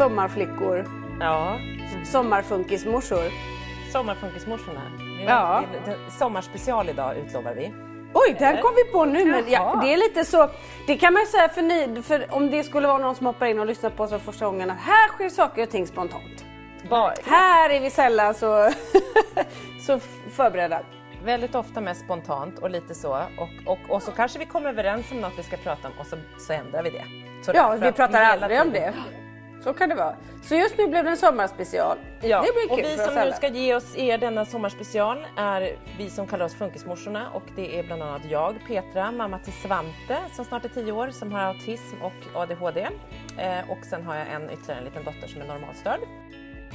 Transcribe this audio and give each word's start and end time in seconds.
Sommarflickor. 0.00 0.86
Ja, 1.20 1.58
Sommarfunkismorsor. 2.04 3.24
sommarfunkismorsorna. 3.92 4.80
Ja. 5.26 5.64
Sommarspecial 6.18 6.88
idag 6.88 7.16
utlovar 7.16 7.54
vi. 7.54 7.72
Oj, 8.14 8.36
den 8.38 8.62
kom 8.62 8.70
vi 8.76 8.92
på 8.92 9.04
nu. 9.04 9.24
Men 9.24 9.44
ja, 9.50 9.80
det 9.82 9.92
är 9.92 9.96
lite 9.96 10.24
så. 10.24 10.50
Det 10.86 10.96
kan 10.96 11.12
man 11.12 11.22
ju 11.22 11.26
säga 11.26 11.48
för, 11.48 11.62
ni, 11.62 12.02
för 12.02 12.26
om 12.30 12.50
det 12.50 12.64
skulle 12.64 12.88
vara 12.88 12.98
någon 12.98 13.14
som 13.14 13.26
hoppar 13.26 13.46
in 13.46 13.58
och 13.60 13.66
lyssnar 13.66 13.90
på 13.90 14.02
oss 14.02 14.10
för 14.10 14.18
första 14.18 14.44
gången 14.46 14.70
att 14.70 14.78
här 14.80 15.08
sker 15.08 15.28
saker 15.28 15.62
och 15.62 15.70
ting 15.70 15.86
spontant. 15.86 16.44
Bara, 16.90 17.14
Här 17.26 17.70
är 17.70 17.80
vi 17.80 17.90
sällan 17.90 18.34
så, 18.34 18.70
så 19.86 20.00
förberedda. 20.32 20.80
väldigt 21.24 21.54
ofta 21.54 21.80
mest 21.80 22.04
spontant 22.04 22.58
och 22.58 22.70
lite 22.70 22.94
så. 22.94 23.12
Och, 23.12 23.72
och, 23.72 23.78
och 23.88 24.02
så 24.02 24.12
kanske 24.12 24.38
vi 24.38 24.46
kommer 24.46 24.68
överens 24.68 25.10
om 25.12 25.20
något 25.20 25.38
vi 25.38 25.42
ska 25.42 25.56
prata 25.56 25.88
om 25.88 25.94
och 26.00 26.06
så, 26.06 26.16
så 26.38 26.52
ändrar 26.52 26.82
vi 26.82 26.90
det. 26.90 27.04
Så 27.42 27.52
Ja, 27.54 27.76
vi 27.80 27.92
pratar 27.92 28.22
aldrig 28.22 28.60
om 28.60 28.72
det. 28.72 28.94
Så 29.64 29.72
kan 29.72 29.88
det 29.88 29.94
vara. 29.94 30.14
Så 30.42 30.54
just 30.54 30.78
nu 30.78 30.86
blev 30.86 31.04
det 31.04 31.10
en 31.10 31.16
sommarspecial. 31.16 31.98
Ja, 32.22 32.42
Det 32.46 32.52
blir 32.52 32.70
och 32.72 32.78
kul 32.78 32.86
vi 32.90 32.96
för 32.96 33.06
oss 33.08 33.14
som 33.14 33.24
nu 33.24 33.32
ska 33.32 33.48
ge 33.48 33.74
oss 33.74 33.96
er 33.96 34.18
denna 34.18 34.44
sommarspecial 34.44 35.26
är 35.36 35.76
vi 35.98 36.10
som 36.10 36.26
kallar 36.26 36.44
oss 36.44 36.54
Funkismorsorna 36.54 37.30
och 37.30 37.42
det 37.56 37.78
är 37.78 37.82
bland 37.82 38.02
annat 38.02 38.22
jag, 38.30 38.54
Petra, 38.68 39.12
mamma 39.12 39.38
till 39.38 39.52
Svante 39.52 40.18
som 40.36 40.44
snart 40.44 40.64
är 40.64 40.68
10 40.68 40.92
år 40.92 41.10
som 41.10 41.32
har 41.32 41.40
autism 41.40 42.02
och 42.02 42.40
ADHD. 42.42 42.80
Eh, 43.38 43.70
och 43.70 43.84
sen 43.90 44.02
har 44.02 44.16
jag 44.16 44.26
en 44.32 44.50
ytterligare 44.50 44.78
en 44.78 44.84
liten 44.84 45.04
dotter 45.04 45.28
som 45.28 45.42
är 45.42 45.46
normalstörd. 45.46 46.00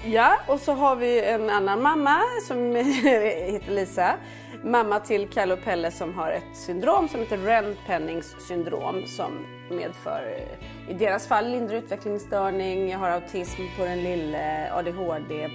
Ja, 0.05 0.37
och 0.47 0.59
så 0.59 0.73
har 0.73 0.95
vi 0.95 1.25
en 1.25 1.49
annan 1.49 1.81
mamma 1.81 2.17
som 2.47 2.75
heter 3.45 3.71
Lisa. 3.71 4.15
Mamma 4.63 4.99
till 4.99 5.29
Kalle 5.29 5.53
och 5.53 5.63
Pelle 5.63 5.91
som 5.91 6.13
har 6.13 6.31
ett 6.31 6.57
syndrom 6.57 7.07
som 7.07 7.19
heter 7.19 7.37
Rent-Pennings 7.37 8.39
syndrom 8.47 9.05
som 9.05 9.45
medför 9.69 10.35
eh, 10.37 10.67
i 10.89 10.93
deras 10.93 11.27
fall 11.27 11.51
lindrig 11.51 11.77
utvecklingsstörning, 11.77 12.89
jag 12.89 12.99
har 12.99 13.09
autism 13.09 13.61
på 13.77 13.85
den 13.85 14.03
lille, 14.03 14.73
ADHD. 14.73 15.49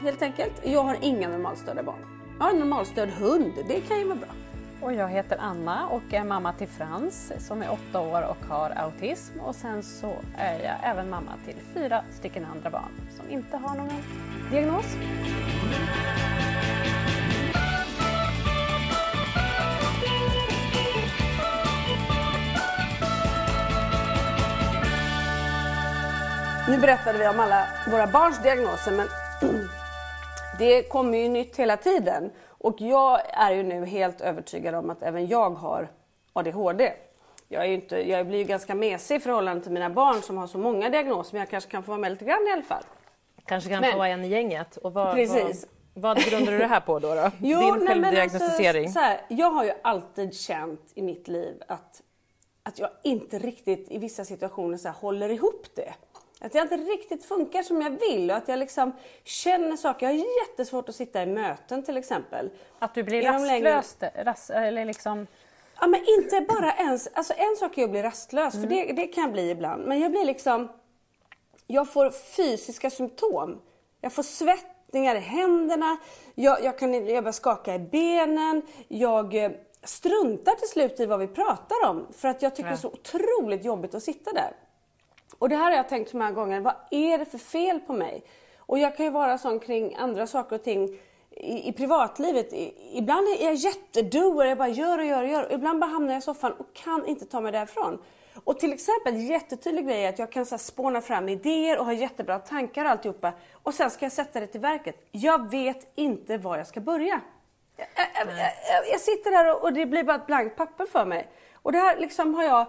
Helt 0.00 0.22
enkelt. 0.22 0.52
Jag 0.64 0.82
har 0.82 0.96
inga 1.00 1.28
normalstörda 1.28 1.82
barn. 1.82 2.06
Jag 2.38 2.44
har 2.44 2.52
en 2.52 2.58
normalstörd 2.58 3.08
hund, 3.08 3.52
det 3.68 3.80
kan 3.80 3.98
ju 3.98 4.04
vara 4.04 4.18
bra. 4.18 4.28
Och 4.80 4.92
jag 4.92 5.08
heter 5.08 5.36
Anna 5.40 5.88
och 5.88 6.14
är 6.14 6.24
mamma 6.24 6.52
till 6.52 6.68
Frans 6.68 7.32
som 7.38 7.62
är 7.62 7.72
åtta 7.72 8.00
år 8.00 8.22
och 8.22 8.46
har 8.48 8.70
autism. 8.70 9.40
Och 9.40 9.54
sen 9.54 9.82
så 9.82 10.12
är 10.36 10.64
jag 10.64 10.74
även 10.82 11.10
mamma 11.10 11.32
till 11.44 11.56
fyra 11.74 12.04
stycken 12.10 12.44
andra 12.44 12.70
barn 12.70 12.90
som 13.16 13.30
inte 13.30 13.56
har 13.56 13.76
någon 13.76 13.90
diagnos. 14.50 14.96
Nu 26.70 26.78
berättade 26.78 27.18
vi 27.18 27.28
om 27.28 27.40
alla 27.40 27.68
våra 27.90 28.06
barns 28.06 28.42
diagnoser 28.42 28.92
men 28.92 29.08
det 30.58 30.82
kommer 30.82 31.18
ju 31.18 31.28
nytt 31.28 31.56
hela 31.56 31.76
tiden. 31.76 32.30
Och 32.48 32.80
jag 32.80 33.20
är 33.32 33.52
ju 33.52 33.62
nu 33.62 33.84
helt 33.86 34.20
övertygad 34.20 34.74
om 34.74 34.90
att 34.90 35.02
även 35.02 35.26
jag 35.26 35.50
har 35.50 35.88
ADHD. 36.32 36.92
Jag, 37.48 37.64
är 37.64 37.68
inte, 37.68 38.08
jag 38.08 38.26
blir 38.26 38.38
ju 38.38 38.44
ganska 38.44 38.74
mesig 38.74 39.16
i 39.16 39.20
förhållande 39.20 39.62
till 39.62 39.72
mina 39.72 39.90
barn 39.90 40.22
som 40.22 40.38
har 40.38 40.46
så 40.46 40.58
många 40.58 40.90
diagnoser 40.90 41.32
men 41.32 41.40
jag 41.40 41.50
kanske 41.50 41.70
kan 41.70 41.82
få 41.82 41.90
vara 41.90 42.00
med 42.00 42.10
lite 42.10 42.24
grann 42.24 42.46
i 42.48 42.52
alla 42.52 42.62
fall. 42.62 42.84
Kanske 43.44 43.70
kan 43.70 43.80
Men- 43.80 43.92
få 43.92 43.98
vara 43.98 44.08
en 44.08 44.24
i 44.24 44.28
gänget. 44.28 44.76
Och 44.76 44.92
vad, 44.92 45.14
Precis. 45.14 45.66
Vad, 45.94 46.16
vad 46.16 46.24
grundar 46.24 46.52
du 46.52 46.58
det 46.58 46.66
här 46.66 46.80
på 46.80 46.98
då? 46.98 47.14
då? 47.14 47.30
Jo, 47.38 47.60
Din 47.60 47.68
nej, 47.68 47.78
men 47.78 47.86
självdiagnostisering? 47.86 48.84
Alltså, 48.84 49.00
så 49.00 49.04
här, 49.04 49.20
jag 49.28 49.50
har 49.50 49.64
ju 49.64 49.72
alltid 49.82 50.34
känt 50.34 50.92
i 50.94 51.02
mitt 51.02 51.28
liv 51.28 51.62
att, 51.68 52.02
att 52.62 52.78
jag 52.78 52.90
inte 53.02 53.38
riktigt 53.38 53.90
i 53.90 53.98
vissa 53.98 54.24
situationer 54.24 54.78
så 54.78 54.88
här, 54.88 54.94
håller 54.94 55.28
ihop 55.28 55.66
det. 55.74 55.94
Att 56.40 56.54
jag 56.54 56.64
inte 56.64 56.76
riktigt 56.76 57.24
funkar 57.24 57.62
som 57.62 57.82
jag 57.82 57.90
vill 57.90 58.30
och 58.30 58.36
att 58.36 58.48
jag 58.48 58.58
liksom 58.58 58.92
känner 59.24 59.76
saker. 59.76 60.06
Jag 60.06 60.12
har 60.12 60.48
jättesvårt 60.48 60.88
att 60.88 60.94
sitta 60.94 61.22
i 61.22 61.26
möten 61.26 61.82
till 61.82 61.96
exempel. 61.96 62.50
Att 62.78 62.94
du 62.94 63.02
blir 63.02 63.22
rastlös, 63.22 63.96
ras, 64.14 64.50
eller 64.50 64.84
liksom... 64.84 65.26
Ja 65.80 65.86
men 65.86 66.00
inte 66.18 66.40
bara 66.40 66.72
ens, 66.72 67.08
alltså 67.12 67.32
en 67.36 67.56
sak 67.58 67.78
är 67.78 67.84
att 67.84 67.90
bli 67.90 68.02
rastlös 68.02 68.54
för 68.54 68.66
det, 68.66 68.92
det 68.92 69.06
kan 69.06 69.22
jag 69.22 69.32
bli 69.32 69.50
ibland. 69.50 69.86
Men 69.86 70.00
jag 70.00 70.10
blir 70.10 70.24
liksom, 70.24 70.68
jag 71.66 71.92
får 71.92 72.10
fysiska 72.10 72.90
symptom. 72.90 73.60
Jag 74.00 74.12
får 74.12 74.22
svettningar 74.22 75.14
i 75.14 75.18
händerna, 75.18 75.96
jag, 76.34 76.64
jag, 76.64 76.78
kan, 76.78 76.94
jag 76.94 77.24
börjar 77.24 77.32
skaka 77.32 77.74
i 77.74 77.78
benen, 77.78 78.62
jag 78.88 79.44
eh, 79.44 79.50
struntar 79.82 80.54
till 80.54 80.68
slut 80.68 81.00
i 81.00 81.06
vad 81.06 81.18
vi 81.18 81.26
pratar 81.26 81.88
om 81.88 82.06
för 82.12 82.28
att 82.28 82.42
jag 82.42 82.56
tycker 82.56 82.68
det 82.68 82.74
är 82.74 82.78
så 82.78 82.88
otroligt 82.88 83.64
jobbigt 83.64 83.94
att 83.94 84.02
sitta 84.02 84.32
där. 84.32 84.52
Och 85.40 85.48
det 85.48 85.56
här 85.56 85.70
har 85.70 85.76
jag 85.76 85.88
tänkt 85.88 86.10
så 86.10 86.16
många 86.16 86.32
gånger, 86.32 86.60
vad 86.60 86.74
är 86.90 87.18
det 87.18 87.24
för 87.24 87.38
fel 87.38 87.80
på 87.80 87.92
mig? 87.92 88.22
Och 88.58 88.78
jag 88.78 88.96
kan 88.96 89.06
ju 89.06 89.12
vara 89.12 89.38
sån 89.38 89.60
kring 89.60 89.96
andra 89.96 90.26
saker 90.26 90.56
och 90.56 90.62
ting 90.62 90.98
i, 91.30 91.68
i 91.68 91.72
privatlivet. 91.72 92.52
I, 92.52 92.74
ibland 92.92 93.28
är 93.28 93.44
jag 93.44 93.54
jättedoer, 93.54 94.46
jag 94.46 94.58
bara 94.58 94.68
gör 94.68 94.98
och 94.98 95.04
gör 95.04 95.22
och 95.22 95.28
gör. 95.28 95.46
Och 95.46 95.52
ibland 95.52 95.80
bara 95.80 95.90
hamnar 95.90 96.12
jag 96.12 96.18
i 96.18 96.22
soffan 96.22 96.52
och 96.52 96.66
kan 96.72 97.06
inte 97.06 97.26
ta 97.26 97.40
mig 97.40 97.52
därifrån. 97.52 97.98
Och 98.44 98.58
till 98.58 98.72
exempel 98.72 99.16
jättetydlig 99.16 99.86
grej 99.86 100.04
är 100.04 100.08
att 100.08 100.18
jag 100.18 100.32
kan 100.32 100.46
så 100.46 100.50
här, 100.50 100.58
spåna 100.58 101.00
fram 101.00 101.28
idéer 101.28 101.78
och 101.78 101.84
ha 101.84 101.92
jättebra 101.92 102.38
tankar 102.38 102.84
och 102.84 102.90
alltihopa. 102.90 103.32
Och 103.62 103.74
sen 103.74 103.90
ska 103.90 104.04
jag 104.04 104.12
sätta 104.12 104.40
det 104.40 104.46
till 104.46 104.60
verket. 104.60 105.08
Jag 105.10 105.50
vet 105.50 105.92
inte 105.94 106.38
var 106.38 106.56
jag 106.56 106.66
ska 106.66 106.80
börja. 106.80 107.20
Jag, 107.76 107.86
jag, 108.14 108.36
jag, 108.36 108.88
jag 108.92 109.00
sitter 109.00 109.30
där 109.30 109.54
och, 109.54 109.62
och 109.62 109.72
det 109.72 109.86
blir 109.86 110.04
bara 110.04 110.16
ett 110.16 110.26
blankt 110.26 110.56
papper 110.56 110.86
för 110.86 111.04
mig. 111.04 111.28
Och 111.54 111.72
det 111.72 111.78
här 111.78 111.96
liksom 111.96 112.34
har 112.34 112.44
jag 112.44 112.66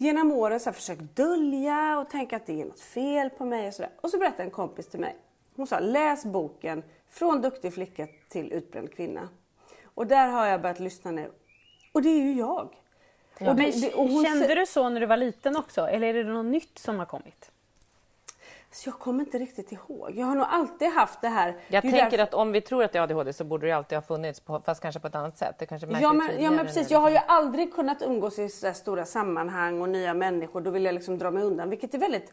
genom 0.00 0.32
åren 0.32 0.60
så 0.60 0.70
här 0.70 0.74
försökt 0.74 1.16
dölja 1.16 1.98
och 1.98 2.10
tänka 2.10 2.36
att 2.36 2.46
det 2.46 2.60
är 2.60 2.64
något 2.64 2.80
fel 2.80 3.30
på 3.30 3.44
mig 3.44 3.68
och 3.68 3.74
sådär. 3.74 3.90
Och 4.00 4.10
så 4.10 4.18
berättade 4.18 4.42
en 4.42 4.50
kompis 4.50 4.86
till 4.86 5.00
mig. 5.00 5.16
Hon 5.56 5.66
sa 5.66 5.78
läs 5.78 6.24
boken 6.24 6.82
Från 7.10 7.40
duktig 7.40 7.74
flicka 7.74 8.08
till 8.28 8.52
utbränd 8.52 8.94
kvinna. 8.94 9.28
Och 9.84 10.06
där 10.06 10.28
har 10.28 10.46
jag 10.46 10.62
börjat 10.62 10.80
lyssna 10.80 11.10
nu. 11.10 11.30
Och 11.92 12.02
det 12.02 12.08
är 12.08 12.22
ju 12.22 12.32
jag. 12.32 12.68
Och 13.40 13.56
det, 13.56 13.80
det, 13.80 13.94
och 13.94 14.24
Kände 14.24 14.54
du 14.54 14.66
så 14.66 14.88
när 14.88 15.00
du 15.00 15.06
var 15.06 15.16
liten 15.16 15.56
också 15.56 15.88
eller 15.88 16.06
är 16.06 16.24
det 16.24 16.32
något 16.32 16.46
nytt 16.46 16.78
som 16.78 16.98
har 16.98 17.06
kommit? 17.06 17.50
Så 18.72 18.88
jag 18.88 18.98
kommer 18.98 19.24
inte 19.24 19.38
riktigt 19.38 19.72
ihåg. 19.72 20.10
Jag 20.14 20.26
har 20.26 20.34
nog 20.34 20.46
alltid 20.50 20.88
haft 20.88 21.20
det 21.20 21.28
här. 21.28 21.56
Jag 21.68 21.82
tänker 21.82 22.00
därför... 22.00 22.18
att 22.18 22.34
om 22.34 22.52
vi 22.52 22.60
tror 22.60 22.84
att 22.84 22.92
det 22.92 22.98
är 22.98 23.02
ADHD 23.02 23.32
så 23.32 23.44
borde 23.44 23.66
det 23.66 23.72
alltid 23.72 23.98
ha 23.98 24.02
funnits, 24.02 24.40
på, 24.40 24.62
fast 24.64 24.82
kanske 24.82 25.00
på 25.00 25.06
ett 25.06 25.14
annat 25.14 25.38
sätt. 25.38 25.54
Det 25.58 25.66
kanske 25.66 25.86
ja, 26.00 26.12
men, 26.12 26.42
ja 26.42 26.50
men 26.50 26.66
precis. 26.66 26.90
Jag 26.90 26.98
har 26.98 27.10
ju 27.10 27.16
aldrig 27.16 27.74
kunnat 27.74 28.02
umgås 28.02 28.38
i 28.38 28.48
så 28.48 28.72
stora 28.72 29.04
sammanhang 29.04 29.80
och 29.80 29.88
nya 29.88 30.14
människor. 30.14 30.60
Då 30.60 30.70
vill 30.70 30.84
jag 30.84 30.94
liksom 30.94 31.18
dra 31.18 31.30
mig 31.30 31.42
undan, 31.42 31.70
vilket 31.70 31.94
är 31.94 31.98
väldigt 31.98 32.32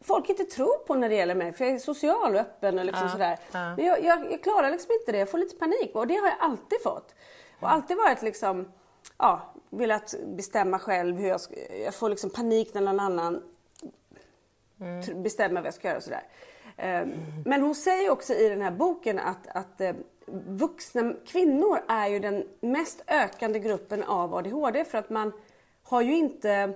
folk 0.00 0.28
inte 0.28 0.44
tror 0.44 0.78
på 0.86 0.94
när 0.94 1.08
det 1.08 1.14
gäller 1.14 1.34
mig 1.34 1.52
för 1.52 1.64
jag 1.64 1.74
är 1.74 1.78
social 1.78 2.34
och 2.34 2.40
öppen 2.40 2.78
och 2.78 2.84
liksom 2.84 3.06
ja, 3.06 3.12
sådär. 3.12 3.38
Ja. 3.52 3.76
Men 3.76 3.84
jag, 3.86 4.04
jag, 4.04 4.32
jag, 4.32 4.42
klarar 4.42 4.70
liksom 4.70 4.92
inte 5.00 5.12
det, 5.12 5.18
jag 5.18 5.30
får 5.30 5.38
lite 5.38 5.56
panik 5.56 5.90
och 5.94 6.06
det 6.06 6.14
har 6.14 6.28
jag 6.28 6.36
alltid 6.40 6.82
fått. 6.82 7.14
Och 7.60 7.70
alltid 7.70 7.96
varit 7.96 8.22
liksom, 8.22 8.72
ja, 9.18 9.54
velat 9.70 10.14
bestämma 10.26 10.78
själv 10.78 11.16
hur 11.16 11.28
jag 11.28 11.40
ska, 11.40 11.54
jag 11.84 11.94
får 11.94 12.08
liksom 12.08 12.30
panik 12.30 12.74
när 12.74 12.80
någon 12.80 13.00
annan 13.00 13.42
mm. 14.80 15.22
bestämma 15.22 15.60
vad 15.60 15.66
jag 15.66 15.74
ska 15.74 15.88
göra 15.88 15.96
och 15.96 16.02
sådär. 16.02 16.22
Ehm, 16.76 17.12
men 17.44 17.62
hon 17.62 17.74
säger 17.74 18.10
också 18.10 18.34
i 18.34 18.48
den 18.48 18.62
här 18.62 18.70
boken 18.70 19.18
att, 19.18 19.46
att 19.48 19.80
eh, 19.80 19.92
vuxna 20.46 21.14
kvinnor 21.26 21.78
är 21.88 22.08
ju 22.08 22.18
den 22.18 22.44
mest 22.60 23.02
ökande 23.06 23.58
gruppen 23.58 24.02
av 24.02 24.34
ADHD 24.34 24.84
för 24.84 24.98
att 24.98 25.10
man 25.10 25.32
har 25.82 26.02
ju 26.02 26.16
inte 26.16 26.74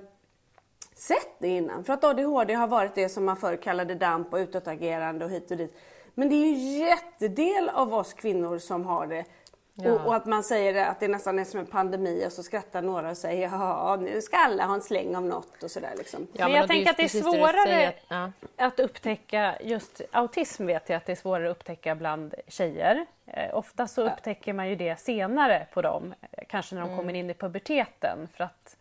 sett 0.94 1.38
det 1.38 1.48
innan. 1.48 1.84
För 1.84 1.92
att 1.92 2.04
ADHD 2.04 2.54
har 2.54 2.66
varit 2.66 2.94
det 2.94 3.08
som 3.08 3.24
man 3.24 3.36
förr 3.36 3.56
kallade 3.56 3.94
damp 3.94 4.32
och 4.32 4.36
utåtagerande 4.36 5.24
och 5.24 5.30
hit 5.30 5.50
och 5.50 5.56
dit. 5.56 5.76
Men 6.14 6.28
det 6.28 6.34
är 6.34 6.38
ju 6.38 6.52
en 6.52 6.78
jättedel 6.78 7.68
av 7.68 7.94
oss 7.94 8.12
kvinnor 8.12 8.58
som 8.58 8.84
har 8.84 9.06
det. 9.06 9.24
Ja. 9.74 9.92
Och, 9.92 10.06
och, 10.06 10.14
att 10.14 10.26
man 10.26 10.42
säger 10.42 10.86
att 10.86 11.00
det 11.00 11.08
nästan 11.08 11.38
är 11.38 11.44
som 11.44 11.60
en 11.60 11.66
pandemi 11.66 12.24
och 12.26 12.32
så 12.32 12.42
skrattar 12.42 12.82
några 12.82 13.10
och 13.10 13.16
säger 13.16 13.48
ja 13.48 13.98
nu 14.00 14.22
ska 14.22 14.36
alla 14.36 14.66
ha 14.66 14.74
en 14.74 14.82
släng 14.82 15.16
av 15.16 15.22
något 15.22 15.62
och 15.62 15.70
sådär 15.70 15.94
liksom. 15.98 16.26
Ja, 16.32 16.48
men 16.48 16.56
jag 16.56 16.68
tänker 16.68 16.90
att 16.90 16.96
det 16.96 17.02
är 17.02 17.08
svårare 17.08 17.88
att, 17.88 17.94
ja. 18.08 18.32
att 18.56 18.80
upptäcka 18.80 19.54
just 19.60 20.00
autism 20.10 20.66
vet 20.66 20.88
jag 20.88 20.96
att 20.96 21.06
det 21.06 21.12
är 21.12 21.16
svårare 21.16 21.50
att 21.50 21.56
upptäcka 21.56 21.94
bland 21.94 22.34
tjejer. 22.48 23.06
Eh, 23.26 23.54
ofta 23.54 23.86
så 23.86 24.06
upptäcker 24.06 24.52
man 24.52 24.68
ju 24.68 24.76
det 24.76 25.00
senare 25.00 25.66
på 25.72 25.82
dem, 25.82 26.14
kanske 26.48 26.74
när 26.74 26.82
de 26.82 26.88
mm. 26.88 26.98
kommer 26.98 27.14
in 27.14 27.30
i 27.30 27.34
puberteten 27.34 28.28
för 28.32 28.44
att 28.44 28.76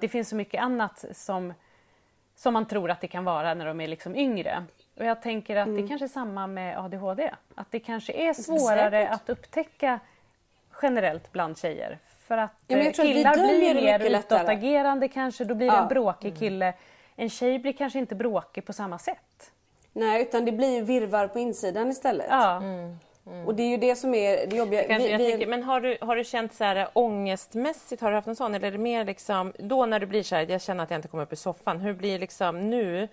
det 0.00 0.08
finns 0.08 0.28
så 0.28 0.36
mycket 0.36 0.62
annat 0.62 1.04
som, 1.12 1.54
som 2.36 2.52
man 2.52 2.66
tror 2.66 2.90
att 2.90 3.00
det 3.00 3.08
kan 3.08 3.24
vara 3.24 3.54
när 3.54 3.66
de 3.66 3.80
är 3.80 3.88
liksom 3.88 4.16
yngre. 4.16 4.64
Och 4.96 5.04
jag 5.04 5.22
tänker 5.22 5.56
att 5.56 5.66
mm. 5.66 5.82
det 5.82 5.88
kanske 5.88 6.04
är 6.04 6.08
samma 6.08 6.46
med 6.46 6.78
ADHD, 6.78 7.30
att 7.54 7.70
det 7.70 7.80
kanske 7.80 8.12
är 8.12 8.32
svårare 8.32 8.90
Säkert. 8.90 9.14
att 9.14 9.28
upptäcka 9.28 10.00
generellt 10.82 11.32
bland 11.32 11.58
tjejer. 11.58 11.98
För 12.26 12.38
att 12.38 12.62
ja, 12.66 12.78
eh, 12.78 12.92
killar 12.92 13.34
blir 13.34 13.74
mer 13.74 14.18
utåtagerande 14.18 15.08
kanske, 15.08 15.44
då 15.44 15.54
blir 15.54 15.66
det 15.66 15.74
ja. 15.74 15.82
en 15.82 15.88
bråkig 15.88 16.28
mm. 16.28 16.40
kille. 16.40 16.74
En 17.16 17.30
tjej 17.30 17.58
blir 17.58 17.72
kanske 17.72 17.98
inte 17.98 18.14
bråkig 18.14 18.64
på 18.64 18.72
samma 18.72 18.98
sätt. 18.98 19.52
Nej, 19.92 20.22
utan 20.22 20.44
det 20.44 20.52
blir 20.52 20.82
virvar 20.82 21.28
på 21.28 21.38
insidan 21.38 21.90
istället. 21.90 22.26
Ja. 22.30 22.56
Mm. 22.56 22.98
Mm. 23.26 23.46
Och 23.46 23.54
det 23.54 23.62
är 23.62 23.68
ju 23.68 23.76
det 23.76 23.96
som 23.96 24.14
är 24.14 24.46
det 24.46 24.56
jobbiga. 24.56 24.82
Kanske, 24.82 25.16
vi, 25.16 25.24
vi... 25.24 25.30
Tänker, 25.30 25.46
men 25.46 25.62
har 25.62 25.80
du, 25.80 25.98
har 26.00 26.16
du 26.16 26.24
känt 26.24 26.54
så 26.54 26.64
här 26.64 26.88
ångestmässigt, 26.92 28.02
har 28.02 28.10
du 28.10 28.16
haft 28.16 28.28
en 28.28 28.36
sån 28.36 28.54
eller 28.54 28.68
är 28.68 28.72
det 28.72 28.78
mer 28.78 29.04
liksom 29.04 29.52
då 29.58 29.86
när 29.86 30.00
du 30.00 30.06
blir 30.06 30.22
så 30.22 30.34
här, 30.34 30.46
jag 30.50 30.62
känner 30.62 30.84
att 30.84 30.90
jag 30.90 30.98
inte 30.98 31.08
kommer 31.08 31.22
upp 31.22 31.32
i 31.32 31.36
soffan, 31.36 31.80
hur 31.80 31.94
blir 31.94 32.18
liksom 32.18 32.70
nu? 32.70 33.08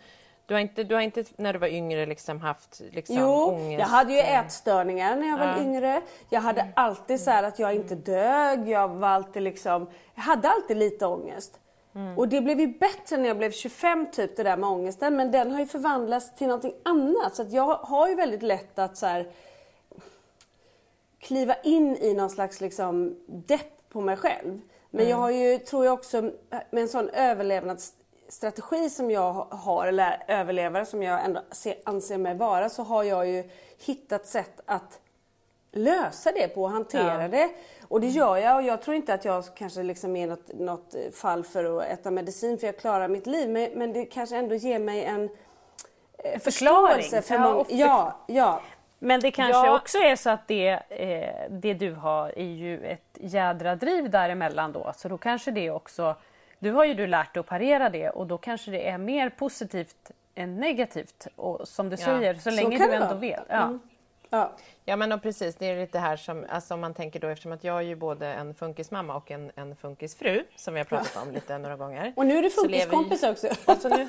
Du 0.47 0.53
har 0.53 0.61
inte, 0.61 0.83
du 0.83 0.95
har 0.95 1.01
inte 1.01 1.23
när 1.35 1.53
du 1.53 1.59
var 1.59 1.67
yngre 1.67 2.05
liksom 2.05 2.39
haft 2.39 2.81
liksom 2.91 3.15
jo, 3.19 3.27
ångest? 3.27 3.79
jag 3.79 3.87
hade 3.87 4.13
ju 4.13 4.19
ätstörningar 4.19 5.15
när 5.15 5.27
jag 5.27 5.37
var 5.37 5.45
ja. 5.45 5.61
yngre. 5.61 6.01
Jag 6.29 6.41
hade 6.41 6.61
mm. 6.61 6.73
alltid 6.75 7.19
så 7.19 7.31
att 7.31 7.59
jag 7.59 7.75
inte 7.75 7.95
dög. 7.95 8.67
Jag 8.67 8.87
var 8.87 9.07
alltid 9.07 9.43
liksom, 9.43 9.87
jag 10.15 10.21
hade 10.21 10.49
alltid 10.49 10.77
lite 10.77 11.05
ångest. 11.05 11.59
Mm. 11.95 12.17
Och 12.17 12.27
det 12.27 12.41
blev 12.41 12.59
ju 12.59 12.67
bättre 12.67 13.17
när 13.17 13.27
jag 13.27 13.37
blev 13.37 13.51
25 13.51 14.11
typ 14.11 14.37
det 14.37 14.43
där 14.43 14.57
med 14.57 14.69
ångesten. 14.69 15.15
Men 15.15 15.31
den 15.31 15.51
har 15.51 15.59
ju 15.59 15.65
förvandlats 15.65 16.35
till 16.35 16.47
någonting 16.47 16.73
annat. 16.83 17.35
Så 17.35 17.41
att 17.41 17.51
jag 17.51 17.75
har 17.75 18.07
ju 18.07 18.15
väldigt 18.15 18.43
lätt 18.43 18.79
att 18.79 18.97
så 18.97 19.05
här, 19.05 19.31
kliva 21.19 21.55
in 21.63 21.97
i 21.97 22.13
någon 22.13 22.29
slags 22.29 22.61
liksom 22.61 23.15
depp 23.27 23.89
på 23.89 24.01
mig 24.01 24.17
själv. 24.17 24.61
Men 24.89 25.01
mm. 25.01 25.09
jag 25.09 25.17
har 25.17 25.31
ju, 25.31 25.57
tror 25.57 25.85
jag 25.85 25.93
också, 25.93 26.21
med 26.49 26.81
en 26.81 26.87
sån 26.87 27.09
överlevnads 27.09 27.93
strategi 28.29 28.89
som 28.89 29.11
jag 29.11 29.33
har, 29.33 29.87
eller 29.87 30.23
överlevare 30.27 30.85
som 30.85 31.03
jag 31.03 31.25
ändå 31.25 31.41
anser 31.83 32.17
mig 32.17 32.35
vara, 32.35 32.69
så 32.69 32.83
har 32.83 33.03
jag 33.03 33.27
ju 33.27 33.49
hittat 33.85 34.25
sätt 34.25 34.61
att 34.65 34.99
lösa 35.71 36.31
det 36.31 36.47
på 36.47 36.63
och 36.63 36.69
hantera 36.69 37.21
ja. 37.21 37.27
det. 37.27 37.49
Och 37.87 38.01
det 38.01 38.07
gör 38.07 38.37
jag 38.37 38.55
och 38.55 38.63
jag 38.63 38.81
tror 38.81 38.95
inte 38.95 39.13
att 39.13 39.25
jag 39.25 39.43
kanske 39.55 39.83
liksom 39.83 40.15
är 40.15 40.27
något, 40.27 40.53
något 40.53 40.95
fall 41.13 41.43
för 41.43 41.77
att 41.77 41.87
äta 41.87 42.11
medicin 42.11 42.57
för 42.57 42.67
jag 42.67 42.77
klarar 42.77 43.07
mitt 43.07 43.27
liv. 43.27 43.49
Men, 43.49 43.69
men 43.73 43.93
det 43.93 44.05
kanske 44.05 44.37
ändå 44.37 44.55
ger 44.55 44.79
mig 44.79 45.03
en 45.03 45.29
eh, 46.17 46.39
förklaring. 46.39 47.21
För 47.21 47.35
ja, 47.35 47.65
ja, 47.69 48.15
ja. 48.27 48.61
Men 48.99 49.19
det 49.19 49.31
kanske 49.31 49.67
ja. 49.67 49.75
också 49.75 49.97
är 49.97 50.15
så 50.15 50.29
att 50.29 50.47
det, 50.47 50.69
eh, 50.89 51.51
det 51.51 51.73
du 51.73 51.93
har 51.93 52.39
är 52.39 52.53
ju 52.53 52.85
ett 52.85 53.17
jädra 53.19 53.75
driv 53.75 54.09
däremellan 54.09 54.71
då. 54.71 54.93
Så 54.95 55.07
då 55.07 55.17
kanske 55.17 55.51
det 55.51 55.71
också 55.71 56.15
nu 56.59 56.71
har 56.71 56.85
ju 56.85 56.93
du 56.93 57.07
lärt 57.07 57.33
dig 57.33 57.39
att 57.39 57.47
parera 57.47 57.89
det 57.89 58.09
och 58.09 58.27
då 58.27 58.37
kanske 58.37 58.71
det 58.71 58.87
är 58.87 58.97
mer 58.97 59.29
positivt 59.29 60.11
än 60.35 60.59
negativt. 60.59 61.27
Och 61.35 61.67
som 61.67 61.89
du 61.89 61.95
ja. 61.99 62.05
säger, 62.05 62.33
så 62.33 62.49
länge 62.49 62.77
så 62.77 62.87
du 62.87 62.93
ändå 62.93 63.15
vet. 63.15 63.43
Ja. 63.49 63.63
Mm. 63.63 63.79
Ja. 64.29 64.51
ja 64.85 64.95
men 64.95 65.19
precis, 65.19 65.55
det 65.55 65.65
är 65.65 65.79
lite 65.79 65.99
här 65.99 66.17
som, 66.17 66.45
alltså 66.49 66.73
om 66.73 66.79
man 66.79 66.93
tänker 66.93 67.19
då 67.19 67.27
eftersom 67.27 67.51
att 67.51 67.63
jag 67.63 67.77
är 67.77 67.81
ju 67.81 67.95
både 67.95 68.27
en 68.27 68.53
funkismamma 68.53 69.15
och 69.15 69.31
en, 69.31 69.51
en 69.55 69.75
funkisfru 69.75 70.43
som 70.55 70.73
vi 70.73 70.79
har 70.79 70.85
pratat 70.85 71.27
om 71.27 71.31
lite 71.31 71.57
några 71.57 71.75
gånger. 71.75 72.13
Och 72.15 72.25
nu 72.25 72.37
är 72.37 72.41
du 72.41 72.49
funkiskompis 72.49 73.23
också. 73.23 73.47
Alltså 73.65 73.89
nu, 73.89 74.07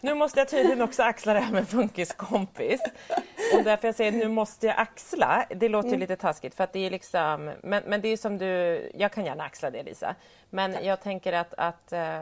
nu 0.00 0.14
måste 0.14 0.40
jag 0.40 0.48
tydligen 0.48 0.82
också 0.82 1.02
axla 1.02 1.34
det 1.34 1.40
här 1.40 1.52
med 1.52 1.68
funkiskompis. 1.68 2.80
Och 3.58 3.64
därför 3.64 3.88
jag 3.88 3.94
säger 3.94 4.12
nu 4.12 4.28
måste 4.28 4.66
jag 4.66 4.78
axla, 4.78 5.46
det 5.50 5.68
låter 5.68 5.88
ju 5.88 5.94
mm. 5.94 6.00
lite 6.00 6.16
taskigt 6.16 6.54
för 6.54 6.64
att 6.64 6.72
det 6.72 6.86
är 6.86 6.90
liksom, 6.90 7.52
men, 7.62 7.82
men 7.86 8.00
det 8.00 8.08
är 8.08 8.16
som 8.16 8.38
du, 8.38 8.90
jag 8.94 9.12
kan 9.12 9.24
gärna 9.24 9.44
axla 9.44 9.70
det 9.70 9.82
Lisa. 9.82 10.14
Men 10.50 10.72
Tack. 10.72 10.84
jag 10.84 11.00
tänker 11.00 11.32
att, 11.32 11.54
att 11.56 11.92
eh, 11.92 12.20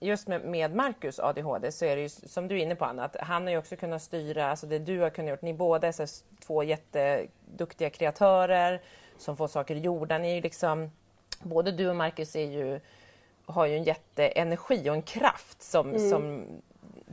just 0.00 0.28
med, 0.28 0.44
med 0.44 0.74
Marcus 0.74 1.20
ADHD 1.20 1.72
så 1.72 1.84
är 1.84 1.96
det 1.96 2.02
ju 2.02 2.08
som 2.08 2.48
du 2.48 2.58
är 2.58 2.62
inne 2.62 2.74
på 2.74 2.84
Anna, 2.84 3.04
att 3.04 3.16
han 3.20 3.42
har 3.42 3.50
ju 3.50 3.58
också 3.58 3.76
kunnat 3.76 4.02
styra, 4.02 4.50
alltså 4.50 4.66
det 4.66 4.78
du 4.78 5.00
har 5.00 5.10
kunnat 5.10 5.28
göra, 5.28 5.38
ni 5.42 5.54
båda 5.54 5.88
är 5.88 5.92
så 5.92 6.06
två 6.46 6.62
jätteduktiga 6.62 7.90
kreatörer 7.90 8.80
som 9.18 9.36
får 9.36 9.48
saker 9.48 9.74
gjorda. 9.74 10.18
Ni 10.18 10.30
är 10.30 10.34
ju 10.34 10.40
liksom, 10.40 10.90
både 11.42 11.72
du 11.72 11.88
och 11.88 11.96
Marcus 11.96 12.36
är 12.36 12.50
ju, 12.50 12.80
har 13.46 13.66
ju 13.66 13.76
en 13.76 13.84
jätteenergi 13.84 14.90
och 14.90 14.94
en 14.94 15.02
kraft 15.02 15.62
som, 15.62 15.88
mm. 15.88 16.10
som 16.10 16.46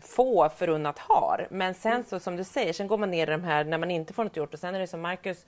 få 0.01 0.49
förunnat 0.49 0.99
har. 0.99 1.47
Men 1.51 1.73
sen 1.73 2.03
så 2.03 2.19
som 2.19 2.37
du 2.37 2.43
säger, 2.43 2.73
sen 2.73 2.87
går 2.87 2.97
man 2.97 3.11
ner 3.11 3.27
i 3.27 3.31
de 3.31 3.43
här 3.43 3.63
när 3.63 3.77
man 3.77 3.91
inte 3.91 4.13
får 4.13 4.23
något 4.23 4.37
gjort 4.37 4.53
och 4.53 4.59
sen 4.59 4.75
är 4.75 4.79
det 4.79 4.87
som 4.87 5.01
Marcus 5.01 5.45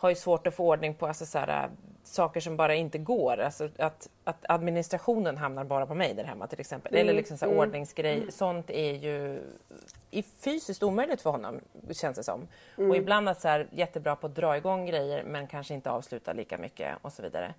har 0.00 0.08
ju 0.08 0.14
svårt 0.14 0.46
att 0.46 0.54
få 0.54 0.68
ordning 0.68 0.94
på 0.94 1.06
alltså 1.06 1.26
så 1.26 1.38
här, 1.38 1.70
saker 2.04 2.40
som 2.40 2.56
bara 2.56 2.74
inte 2.74 2.98
går. 2.98 3.40
Alltså 3.40 3.68
att, 3.78 4.08
att 4.24 4.44
administrationen 4.48 5.36
hamnar 5.36 5.64
bara 5.64 5.86
på 5.86 5.94
mig 5.94 6.14
där 6.14 6.24
hemma 6.24 6.46
till 6.46 6.60
exempel. 6.60 6.94
Mm. 6.94 7.02
Eller 7.02 7.14
liksom 7.14 7.38
så 7.38 7.44
här, 7.44 7.52
mm. 7.52 7.60
ordningsgrej. 7.60 8.16
Mm. 8.16 8.30
Sånt 8.30 8.70
är 8.70 8.92
ju 8.92 9.42
fysiskt 10.40 10.82
omöjligt 10.82 11.22
för 11.22 11.30
honom 11.30 11.60
känns 11.90 12.16
det 12.16 12.22
som. 12.22 12.48
Mm. 12.78 12.90
Och 12.90 12.96
ibland 12.96 13.28
att 13.28 13.40
så 13.40 13.48
här, 13.48 13.66
jättebra 13.70 14.16
på 14.16 14.26
att 14.26 14.34
dra 14.34 14.56
igång 14.56 14.86
grejer 14.86 15.24
men 15.24 15.46
kanske 15.46 15.74
inte 15.74 15.90
avsluta 15.90 16.32
lika 16.32 16.58
mycket 16.58 16.96
och 17.02 17.12
så 17.12 17.22
vidare. 17.22 17.54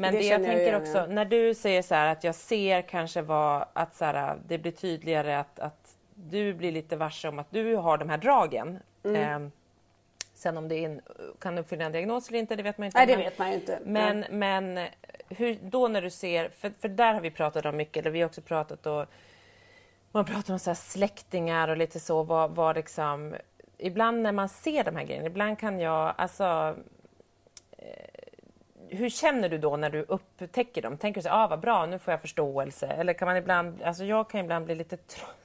Men 0.00 0.12
det, 0.12 0.18
det 0.18 0.26
jag 0.26 0.44
tänker 0.44 0.72
jag 0.72 0.82
också, 0.82 1.06
när 1.06 1.24
du 1.24 1.54
säger 1.54 1.82
så 1.82 1.94
här, 1.94 2.12
att 2.12 2.24
jag 2.24 2.34
ser 2.34 2.82
kanske 2.82 3.22
vad, 3.22 3.64
att 3.72 3.96
så 3.96 4.04
här, 4.04 4.36
det 4.46 4.58
blir 4.58 4.72
tydligare 4.72 5.38
att, 5.38 5.58
att 5.58 5.96
du 6.14 6.54
blir 6.54 6.72
lite 6.72 6.96
varse 6.96 7.28
om 7.28 7.38
att 7.38 7.50
du 7.50 7.76
har 7.76 7.98
de 7.98 8.08
här 8.08 8.18
dragen. 8.18 8.78
Mm. 9.04 9.44
Eh, 9.44 9.50
Sen 10.38 10.56
om 10.56 10.68
det 10.68 10.74
är 10.74 10.84
en, 10.84 11.00
kan 11.38 11.58
uppfylla 11.58 11.84
en 11.84 11.92
diagnos 11.92 12.28
eller 12.28 12.38
inte, 12.38 12.56
det 12.56 12.62
vet 12.62 12.78
man 12.78 12.86
inte. 12.86 12.98
Nej, 12.98 13.06
det 13.06 13.16
vet 13.16 13.38
man 13.38 13.52
inte. 13.52 13.78
Men, 13.84 14.24
men 14.30 14.86
hur, 15.28 15.58
då 15.62 15.88
när 15.88 16.02
du 16.02 16.10
ser, 16.10 16.48
för, 16.48 16.72
för 16.80 16.88
där 16.88 17.14
har 17.14 17.20
vi 17.20 17.30
pratat 17.30 17.66
om 17.66 17.76
mycket, 17.76 17.96
eller 17.96 18.10
vi 18.10 18.20
har 18.20 18.26
också 18.26 18.40
pratat 18.40 18.86
och 18.86 19.06
man 20.12 20.24
pratar 20.24 20.52
om 20.52 20.58
så 20.58 20.74
släktingar 20.74 21.68
och 21.68 21.76
lite 21.76 22.00
så, 22.00 22.22
vad, 22.22 22.50
vad 22.50 22.76
liksom, 22.76 23.34
ibland 23.78 24.22
när 24.22 24.32
man 24.32 24.48
ser 24.48 24.84
de 24.84 24.96
här 24.96 25.04
grejerna, 25.04 25.26
ibland 25.26 25.58
kan 25.58 25.80
jag, 25.80 26.14
alltså 26.18 26.76
eh, 27.78 28.17
hur 28.90 29.08
känner 29.08 29.48
du 29.48 29.58
då 29.58 29.76
när 29.76 29.90
du 29.90 30.02
upptäcker 30.08 30.82
dem? 30.82 30.96
Tänker 30.98 31.20
du 31.20 31.28
så 31.28 31.34
ah, 31.34 31.46
vad 31.46 31.60
bra, 31.60 31.86
nu 31.86 31.98
får 31.98 32.12
jag 32.12 32.20
förståelse? 32.20 32.86
Eller 32.86 33.12
kan 33.12 33.26
man 33.28 33.36
ibland, 33.36 33.82
alltså 33.82 34.04
jag 34.04 34.30
kan 34.30 34.40
ibland 34.40 34.64
bli 34.64 34.74
lite 34.74 34.96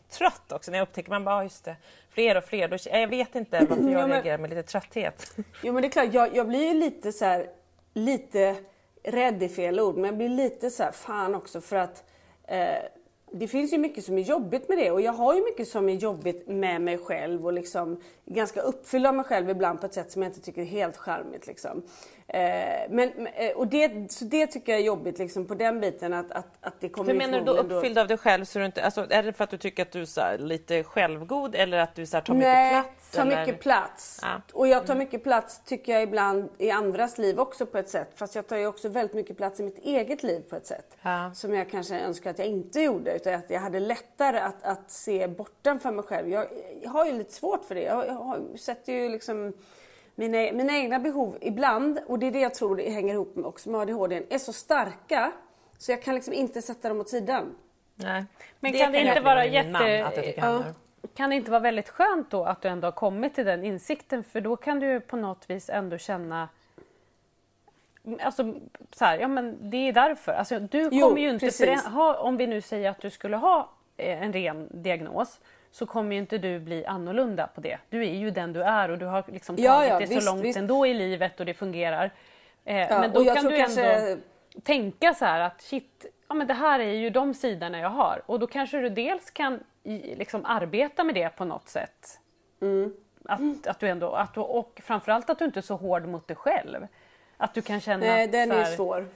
trött 0.09 0.51
också 0.51 0.71
när 0.71 0.77
jag 0.77 0.85
upptäcker, 0.85 1.09
man 1.09 1.23
bara, 1.23 1.35
ah, 1.35 1.43
just 1.43 1.65
det, 1.65 1.75
fler 2.09 2.38
och 2.38 2.43
fler. 2.43 2.67
Då, 2.67 2.77
jag 2.91 3.07
vet 3.07 3.35
inte 3.35 3.65
varför 3.69 3.89
jag 3.89 4.09
reagerar 4.09 4.38
med 4.38 4.50
lite 4.50 4.63
trötthet. 4.63 5.35
Jo 5.62 5.73
men 5.73 5.81
det 5.81 5.88
är 5.88 5.89
klart, 5.89 6.13
jag, 6.13 6.35
jag 6.35 6.47
blir 6.47 6.67
ju 6.67 6.73
lite 6.73 7.12
så 7.12 7.25
här, 7.25 7.50
lite 7.93 8.55
rädd 9.03 9.43
i 9.43 9.50
fel 9.50 9.79
ord, 9.79 9.95
men 9.95 10.05
jag 10.05 10.17
blir 10.17 10.29
lite 10.29 10.69
så 10.69 10.83
här, 10.83 10.91
fan 10.91 11.35
också 11.35 11.62
för 11.62 11.75
att 11.75 12.03
eh, 12.47 12.75
det 13.35 13.47
finns 13.47 13.73
ju 13.73 13.77
mycket 13.77 14.03
som 14.03 14.17
är 14.17 14.21
jobbigt 14.21 14.69
med 14.69 14.77
det 14.77 14.91
och 14.91 15.01
jag 15.01 15.13
har 15.13 15.33
ju 15.33 15.43
mycket 15.43 15.67
som 15.67 15.89
är 15.89 15.93
jobbigt 15.93 16.47
med 16.47 16.81
mig 16.81 16.97
själv 16.97 17.45
och 17.45 17.53
liksom 17.53 18.01
ganska 18.25 18.62
uppfylld 18.62 19.07
av 19.07 19.15
mig 19.15 19.25
själv 19.25 19.50
ibland 19.50 19.79
på 19.79 19.85
ett 19.85 19.93
sätt 19.93 20.12
som 20.12 20.21
jag 20.21 20.29
inte 20.29 20.41
tycker 20.41 20.62
är 20.62 20.65
helt 20.65 20.97
charmigt. 20.97 21.47
Liksom. 21.47 21.83
Eh, 22.34 22.90
men, 22.90 23.28
eh, 23.28 23.52
och 23.56 23.68
det, 23.68 24.12
så 24.12 24.25
det 24.25 24.48
tycker 24.48 24.72
jag 24.72 24.82
är 24.82 24.86
jobbigt 24.86 25.20
liksom, 25.20 25.46
på 25.46 25.56
den 25.56 25.80
biten 25.80 26.13
att, 26.13 26.32
att, 26.32 26.48
att 26.62 26.80
det 26.80 26.90
kommer 26.90 27.12
Hur 27.12 27.18
menar 27.18 27.40
du 27.40 27.46
då 27.46 27.54
uppfylld 27.54 27.98
av 27.98 28.08
dig 28.08 28.18
själv? 28.18 28.46
Så 28.46 28.60
du 28.60 28.66
inte, 28.66 28.84
alltså, 28.84 29.08
är 29.10 29.24
det 29.24 29.34
för 29.34 29.44
att 29.44 29.50
du 29.50 29.58
tycker 29.58 29.84
att 29.84 29.92
du 29.92 30.02
är 30.02 30.38
lite 30.38 30.84
självgod 30.84 31.56
eller 31.56 31.78
att 31.78 31.96
du 31.96 32.06
så 32.06 32.18
här, 32.18 32.22
tar 32.22 32.34
Nej, 32.34 32.75
mycket 32.75 32.84
plats? 32.84 33.12
tar 33.12 33.22
eller? 33.22 33.46
mycket 33.46 33.60
plats. 33.60 34.20
Ja. 34.22 34.42
Och 34.54 34.68
jag 34.68 34.88
tar 34.88 34.96
mycket 34.96 35.24
plats 35.24 35.62
tycker 35.66 35.94
jag 35.94 36.04
ibland 36.04 36.50
i 36.58 36.72
andras 36.72 37.18
liv 37.18 37.40
också 37.40 37.66
på 37.66 37.78
ett 37.78 37.90
sätt. 37.90 38.12
Fast 38.16 38.36
jag 38.36 38.48
tar 38.48 38.58
ju 38.58 38.68
också 38.68 38.90
väldigt 38.90 39.16
mycket 39.16 39.38
plats 39.38 39.60
i 39.60 39.63
mitt 39.63 39.80
eget 39.80 40.24
liv 40.24 40.40
på 40.50 40.56
ett 40.56 40.68
sätt. 40.68 40.98
Ja. 41.02 41.32
Som 41.34 41.54
jag 41.54 41.70
kanske 41.70 42.00
önskar 42.00 42.30
att 42.30 42.40
jag 42.40 42.48
inte 42.48 42.82
gjorde. 42.82 43.16
Utan 43.16 43.34
att 43.34 43.50
jag 43.50 43.60
hade 43.60 43.80
lättare 43.80 44.40
att, 44.40 44.63
att 44.63 44.92
se 44.92 45.28
bortanför 45.28 45.92
mig 45.92 46.06
själv. 46.06 46.30
Jag, 46.30 46.48
jag 46.82 46.90
har 46.90 47.06
ju 47.06 47.12
lite 47.12 47.34
svårt 47.34 47.66
för 47.66 47.75
det. 47.75 47.84
Jag, 47.84 48.08
jag 48.08 48.13
har, 48.13 48.58
sätter 48.58 48.94
ju 48.94 49.10
liksom 49.10 49.54
mina, 50.15 50.38
mina 50.38 50.77
egna 50.77 51.00
behov 51.00 51.38
ibland, 51.41 52.00
och 52.08 52.20
det 52.20 52.27
är 52.27 52.32
det 52.32 52.39
jag 52.39 52.53
tror 52.53 52.75
det 52.75 52.89
hänger 52.89 53.13
ihop 53.13 53.36
med 53.36 53.46
också 53.46 53.70
med 53.70 53.82
ADHD, 53.82 54.24
är 54.29 54.38
så 54.38 54.53
starka 54.53 55.32
så 55.77 55.91
jag 55.91 56.01
kan 56.03 56.15
liksom 56.15 56.34
inte 56.34 56.62
sätta 56.62 56.89
dem 56.89 57.00
åt 57.00 57.10
sidan. 57.10 57.55
Nej. 57.96 58.25
Men 58.60 58.74
kan 58.74 58.91
det 58.91 59.00
inte 59.00 59.20
vara 59.20 59.46
jätte- 59.46 59.70
man, 59.70 60.03
att 60.03 60.38
Ja. 60.38 60.63
Kan 61.15 61.29
det 61.29 61.36
inte 61.36 61.51
vara 61.51 61.62
väldigt 61.62 61.89
skönt 61.89 62.32
då 62.32 62.43
att 62.43 62.62
du 62.62 62.67
ändå 62.67 62.88
har 62.88 62.91
kommit 62.91 63.36
till 63.36 63.46
den 63.46 63.63
insikten 63.63 64.24
för 64.24 64.41
då 64.41 64.55
kan 64.55 64.79
du 64.79 64.88
ju 64.88 65.00
på 65.00 65.17
något 65.17 65.50
vis 65.50 65.70
ändå 65.70 65.98
känna 65.98 66.50
Alltså 68.20 68.53
så 68.91 69.05
här, 69.05 69.17
ja 69.17 69.27
men 69.27 69.70
det 69.70 69.77
är 69.77 69.93
därför. 69.93 70.32
Alltså, 70.32 70.60
du 70.60 70.89
Jo, 70.91 71.08
kommer 71.10 71.22
ju 71.22 71.29
inte 71.29 71.75
ha, 71.89 72.17
om 72.17 72.38
vi 72.38 72.48
nu 72.48 72.62
säger 72.62 72.89
att 72.89 73.01
du 73.01 73.10
skulle 73.10 73.38
ha 73.38 73.70
eh, 73.98 74.24
en 74.24 74.34
ren 74.34 74.70
diagnos 74.72 75.39
så 75.74 75.86
kommer 75.86 76.12
ju 76.15 76.18
inte 76.22 76.38
du 76.38 76.60
bli 76.60 76.86
annorlunda 76.86 77.48
på 77.48 77.62
det. 77.62 77.77
Du 77.89 78.01
är 78.06 78.13
ju 78.13 78.32
den 78.32 78.53
du 78.53 78.62
är 78.63 78.89
och 78.92 78.98
du 78.98 79.06
har 79.06 79.24
liksom 79.27 79.56
tagit 79.56 79.65
Ja, 79.65 79.86
ja, 79.86 80.00
det 80.00 80.06
visst, 80.06 80.22
så 80.27 80.32
långt 80.32 80.44
visst. 80.46 80.58
ändå 80.60 80.88
i 80.88 80.94
livet 80.94 81.39
och 81.39 81.46
det 81.46 81.53
fungerar. 81.53 82.12
Eh, 82.65 82.77
Ja, 82.77 83.00
men 83.00 83.13
då 83.13 83.25
kan 83.25 83.46
du 83.46 83.58
kanske- 83.58 83.84
ändå 83.94 84.22
tänka 84.63 85.13
så 85.13 85.25
här 85.25 85.39
att 85.39 85.62
shit, 85.62 86.06
ja 86.27 86.36
men 86.36 86.48
det 86.48 86.53
här 86.53 86.80
är 86.80 86.94
ju 86.94 87.10
de 87.10 87.34
sidorna 87.34 87.80
jag 87.80 87.89
har 87.89 88.22
och 88.25 88.39
då 88.39 88.48
kanske 88.48 88.77
du 88.77 88.89
dels 88.89 89.32
kan 89.32 89.60
liksom 90.18 90.46
arbeta 90.46 91.03
med 91.03 91.15
det 91.15 91.30
på 91.30 91.46
något 91.46 91.70
sätt. 91.70 92.20
Mm. 92.62 92.94
Att, 93.25 93.68
att 93.68 93.80
du 93.80 93.88
ändå, 93.89 94.12
att 94.12 94.34
du, 94.34 94.39
och 94.39 94.82
framförallt 94.84 95.30
att 95.30 95.39
du 95.39 95.46
inte 95.46 95.60
är 95.60 95.62
så 95.62 95.75
hård 95.75 96.06
mot 96.08 96.27
dig 96.27 96.38
själv. 96.38 96.88
Att 97.38 97.53
du 97.53 97.62
kan 97.62 97.80
känna 97.82 98.06
Nej, 98.06 98.25
att 98.25 98.32
den 98.32 98.50
så 98.50 98.56
är 98.56 98.63
här- 98.63 98.75
svår. 98.75 99.08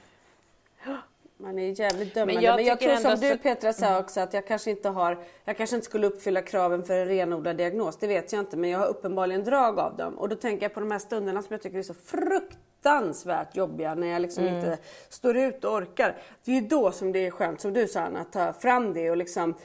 Man 1.40 1.60
är 1.60 1.80
jävligt 1.80 2.14
dömande. 2.14 2.34
Men 2.34 2.44
jag 2.44 2.56
men 2.56 2.66
jag 2.66 2.80
tror 2.80 2.96
som 2.96 3.20
du 3.20 3.38
Petra 3.38 3.74
sa 3.74 4.00
också 4.00 4.20
att 4.20 4.34
jag 4.34 4.48
kanske 4.48 4.72
inte 4.72 4.90
har, 4.90 5.18
jag 5.46 5.58
kanske 5.58 5.76
inte 5.76 5.86
skulle 5.86 6.08
uppfylla 6.08 6.42
kraven 6.42 6.84
för 6.84 6.94
en 6.94 7.08
renodlad 7.08 7.58
diagnos. 7.58 7.98
Det 7.98 8.08
vet 8.08 8.34
jag 8.34 8.40
inte. 8.40 8.58
Men 8.58 8.70
jag 8.70 8.80
har 8.80 8.88
uppenbarligen 8.88 9.44
drag 9.44 9.80
av 9.80 9.96
dem. 9.96 10.18
Och 10.18 10.30
då 10.30 10.36
tänker 10.36 10.66
jag 10.66 10.74
på 10.74 10.80
de 10.80 10.92
här 10.92 11.00
stunderna 11.00 11.42
som 11.42 11.48
jag 11.54 11.62
tycker 11.62 11.78
är 11.80 11.84
så 11.84 11.94
fruktansvärt 11.94 13.56
jobbiga 13.56 13.96
när 13.96 14.08
jag 14.08 14.22
liksom 14.22 14.48
inte 14.48 14.78
står 15.10 15.38
ut 15.38 15.66
och 15.66 15.74
orkar. 15.74 16.18
Det 16.44 16.52
är 16.52 16.62
ju 16.62 16.68
då 16.68 16.92
som 16.92 17.12
det 17.12 17.26
är 17.26 17.32
skönt, 17.32 17.62
som 17.62 17.74
du 17.74 17.88
sa 17.88 18.00
Anna, 18.00 18.20
att 18.20 18.32
ta 18.32 18.54
fram 18.54 18.94
det 18.94 19.12
och 19.12 19.18
liksom 19.18 19.56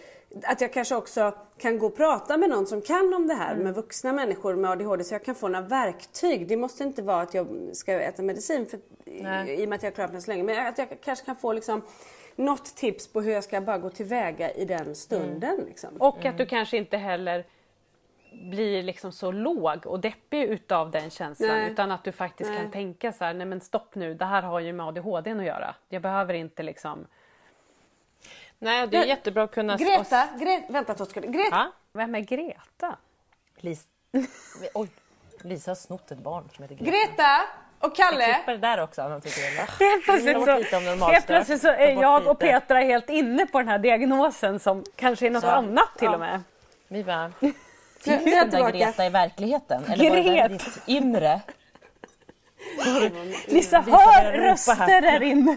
att 0.44 0.60
jag 0.60 0.72
kanske 0.72 0.96
också 0.96 1.34
kan 1.58 1.78
gå 1.78 1.86
och 1.86 1.96
prata 1.96 2.36
med 2.36 2.50
någon 2.50 2.66
som 2.66 2.82
kan 2.82 3.14
om 3.14 3.26
det 3.26 3.34
här, 3.34 3.54
med 3.54 3.74
vuxna 3.74 4.12
människor 4.12 4.54
med 4.56 4.70
ADHD, 4.70 5.04
så 5.04 5.14
jag 5.14 5.24
kan 5.24 5.34
få 5.34 5.48
några 5.48 5.66
verktyg. 5.66 6.48
Det 6.48 6.56
måste 6.56 6.84
inte 6.84 7.02
vara 7.02 7.22
att 7.22 7.34
jag 7.34 7.70
ska 7.72 7.92
äta 7.92 8.22
medicin 8.22 8.66
för, 8.66 8.80
Nej. 9.04 9.62
i 9.62 9.64
och 9.64 9.68
med 9.68 9.76
att 9.76 9.82
jag 9.82 9.90
har 9.90 9.94
klarat 9.94 10.12
mig 10.12 10.22
så 10.22 10.30
länge. 10.30 10.42
Men 10.42 10.66
att 10.66 10.78
jag 10.78 10.88
kanske 11.04 11.26
kan 11.26 11.36
få 11.36 11.52
liksom, 11.52 11.82
något 12.36 12.76
tips 12.76 13.12
på 13.12 13.20
hur 13.20 13.32
jag 13.32 13.44
ska 13.44 13.60
bara 13.60 13.78
gå 13.78 13.90
tillväga 13.90 14.50
i 14.50 14.64
den 14.64 14.94
stunden. 14.94 15.60
Liksom. 15.66 15.96
Och 15.96 16.24
att 16.24 16.38
du 16.38 16.46
kanske 16.46 16.76
inte 16.76 16.96
heller 16.96 17.44
blir 18.32 18.82
liksom 18.82 19.12
så 19.12 19.32
låg 19.32 19.86
och 19.86 20.00
deppig 20.00 20.42
utav 20.42 20.90
den 20.90 21.10
känslan 21.10 21.48
Nej. 21.48 21.72
utan 21.72 21.90
att 21.90 22.04
du 22.04 22.12
faktiskt 22.12 22.50
Nej. 22.50 22.60
kan 22.60 22.70
tänka 22.70 23.12
så 23.12 23.24
här, 23.24 23.34
nej 23.34 23.46
men 23.46 23.60
stopp 23.60 23.94
nu, 23.94 24.14
det 24.14 24.24
här 24.24 24.42
har 24.42 24.60
ju 24.60 24.72
med 24.72 24.86
ADHD 24.86 25.30
att 25.30 25.44
göra. 25.44 25.74
Jag 25.88 26.02
behöver 26.02 26.34
inte 26.34 26.62
liksom... 26.62 27.06
Nej, 28.62 28.86
det 28.86 28.96
är 28.96 29.04
jättebra 29.04 29.42
att 29.42 29.50
kunna... 29.50 29.76
Greta, 29.76 30.28
Gre 30.38 30.62
vänta 30.68 30.94
två 30.94 31.06
sekunder. 31.06 31.28
Greta, 31.30 31.56
Ja? 31.56 31.72
Vem 31.92 32.14
är 32.14 32.20
Greta? 32.20 32.96
Lis... 33.56 33.84
Oj, 34.74 34.88
Lisa 35.42 35.70
har 35.70 35.74
snott 35.76 36.10
ett 36.10 36.18
barn 36.18 36.48
som 36.54 36.62
heter 36.62 36.74
Greta. 36.74 36.90
Greta 36.90 37.40
och 37.78 37.96
Kalle. 37.96 38.34
Klipper 38.34 38.52
det 38.52 38.58
där 38.58 38.80
också 38.82 39.20
tycker. 39.24 39.56
Helt 39.56 40.04
plötsligt, 40.04 40.44
så, 40.44 41.06
helt 41.06 41.26
plötsligt 41.26 41.60
så 41.60 41.68
är 41.68 42.02
jag 42.02 42.26
och. 42.26 42.38
Petra 42.38 42.78
helt 42.78 43.10
inne 43.10 43.46
på 43.46 43.58
den 43.58 43.68
här 43.68 43.78
diagnosen 43.78 44.60
som 44.60 44.84
kanske 44.96 45.26
är 45.26 45.30
något 45.30 45.42
Så. 45.42 45.48
annat 45.50 45.98
till 45.98 46.06
Ja. 46.06 46.14
och 46.14 46.20
med. 46.20 46.42
Vi 46.88 47.04
bara... 47.04 47.32
Finns 48.00 48.26
är 48.26 48.30
jag 48.36 48.50
den 48.50 48.62
där. 48.62 48.70
Greta 48.70 49.06
i 49.06 49.08
verkligheten? 49.08 49.84
Eller 49.84 50.10
var 50.10 50.16
det 50.16 50.48
ditt 50.48 50.82
inre? 50.86 51.40
Lisa, 53.46 53.80
hör 53.80 54.12
här. 54.12 54.32
röster 54.32 55.00
där 55.00 55.22
inne. 55.22 55.56